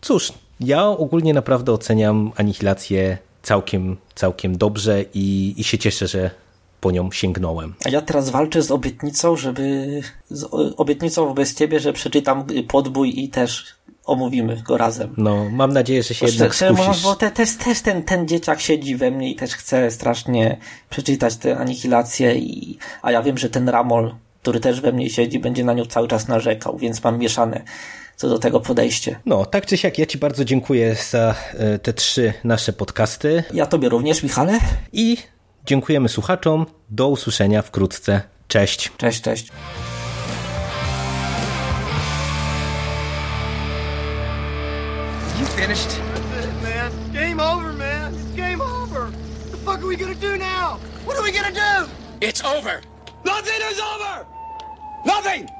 cóż, 0.00 0.32
ja 0.60 0.86
ogólnie 0.86 1.34
naprawdę 1.34 1.72
oceniam 1.72 2.32
Anihilację 2.36 3.18
całkiem, 3.42 3.96
całkiem 4.14 4.58
dobrze 4.58 5.04
i, 5.14 5.54
i 5.56 5.64
się 5.64 5.78
cieszę, 5.78 6.06
że 6.06 6.30
po 6.80 6.90
nią 6.90 7.10
sięgnąłem. 7.12 7.74
A 7.84 7.88
ja 7.88 8.02
teraz 8.02 8.30
walczę 8.30 8.62
z 8.62 8.70
obietnicą, 8.70 9.36
żeby. 9.36 10.00
z 10.30 10.44
obietnicą 10.76 11.26
wobec 11.26 11.54
ciebie, 11.54 11.80
że 11.80 11.92
przeczytam 11.92 12.46
podbój 12.68 13.24
i 13.24 13.28
też 13.28 13.64
omówimy 14.04 14.62
go 14.62 14.76
razem. 14.76 15.14
No, 15.16 15.50
mam 15.50 15.72
nadzieję, 15.72 16.02
że 16.02 16.14
się 16.14 16.26
Bo 16.26 16.30
jednak 16.32 16.54
skusisz. 16.54 17.02
bo 17.02 17.16
te, 17.16 17.30
też, 17.30 17.56
też 17.56 17.80
ten, 17.80 18.02
ten 18.02 18.28
dzieciak 18.28 18.60
siedzi 18.60 18.96
we 18.96 19.10
mnie 19.10 19.30
i 19.30 19.36
też 19.36 19.54
chce 19.54 19.90
strasznie 19.90 20.56
przeczytać 20.90 21.36
tę 21.36 21.58
anihilację, 21.58 22.34
i, 22.34 22.78
a 23.02 23.12
ja 23.12 23.22
wiem, 23.22 23.38
że 23.38 23.50
ten 23.50 23.68
Ramol, 23.68 24.14
który 24.42 24.60
też 24.60 24.80
we 24.80 24.92
mnie 24.92 25.10
siedzi, 25.10 25.38
będzie 25.38 25.64
na 25.64 25.72
nią 25.72 25.86
cały 25.86 26.08
czas 26.08 26.28
narzekał, 26.28 26.78
więc 26.78 27.04
mam 27.04 27.18
mieszane 27.18 27.62
co 28.20 28.28
do 28.28 28.38
tego 28.38 28.60
podejście. 28.60 29.20
No, 29.26 29.46
tak 29.46 29.66
czy 29.66 29.76
siak, 29.76 29.98
ja 29.98 30.06
Ci 30.06 30.18
bardzo 30.18 30.44
dziękuję 30.44 30.96
za 31.10 31.34
e, 31.54 31.78
te 31.78 31.92
trzy 31.92 32.32
nasze 32.44 32.72
podcasty 32.72 33.44
Ja 33.52 33.66
tobie 33.66 33.88
również, 33.88 34.22
Michale? 34.22 34.58
i 34.92 35.16
dziękujemy 35.66 36.08
słuchaczom. 36.08 36.66
Do 36.90 37.08
usłyszenia 37.08 37.62
wkrótce. 37.62 38.22
Cześć. 38.48 38.92
Cześć, 38.96 39.20
cześć. 39.20 39.48
You 45.40 45.46
finished? 45.46 45.88
That's 45.88 46.44
it, 46.44 46.62
man. 46.62 46.92
Game 47.12 47.42
over, 47.52 47.72
man. 47.72 48.14
It's 48.14 48.36
game 48.36 48.62
over. 48.62 49.00
What 49.00 49.50
the 49.50 49.56
fuck 49.56 49.78
are 49.78 49.86
we 49.88 49.96
gonna 49.96 50.14
do 50.14 50.36
now? 50.36 50.78
What 51.06 51.16
are 51.18 51.22
we 51.22 51.32
gonna 51.32 51.52
do? 51.52 51.90
It's 52.26 52.44
over. 52.44 52.80
Nothing 53.24 53.60
is 53.72 53.80
over! 53.94 54.26
Nothing! 55.06 55.59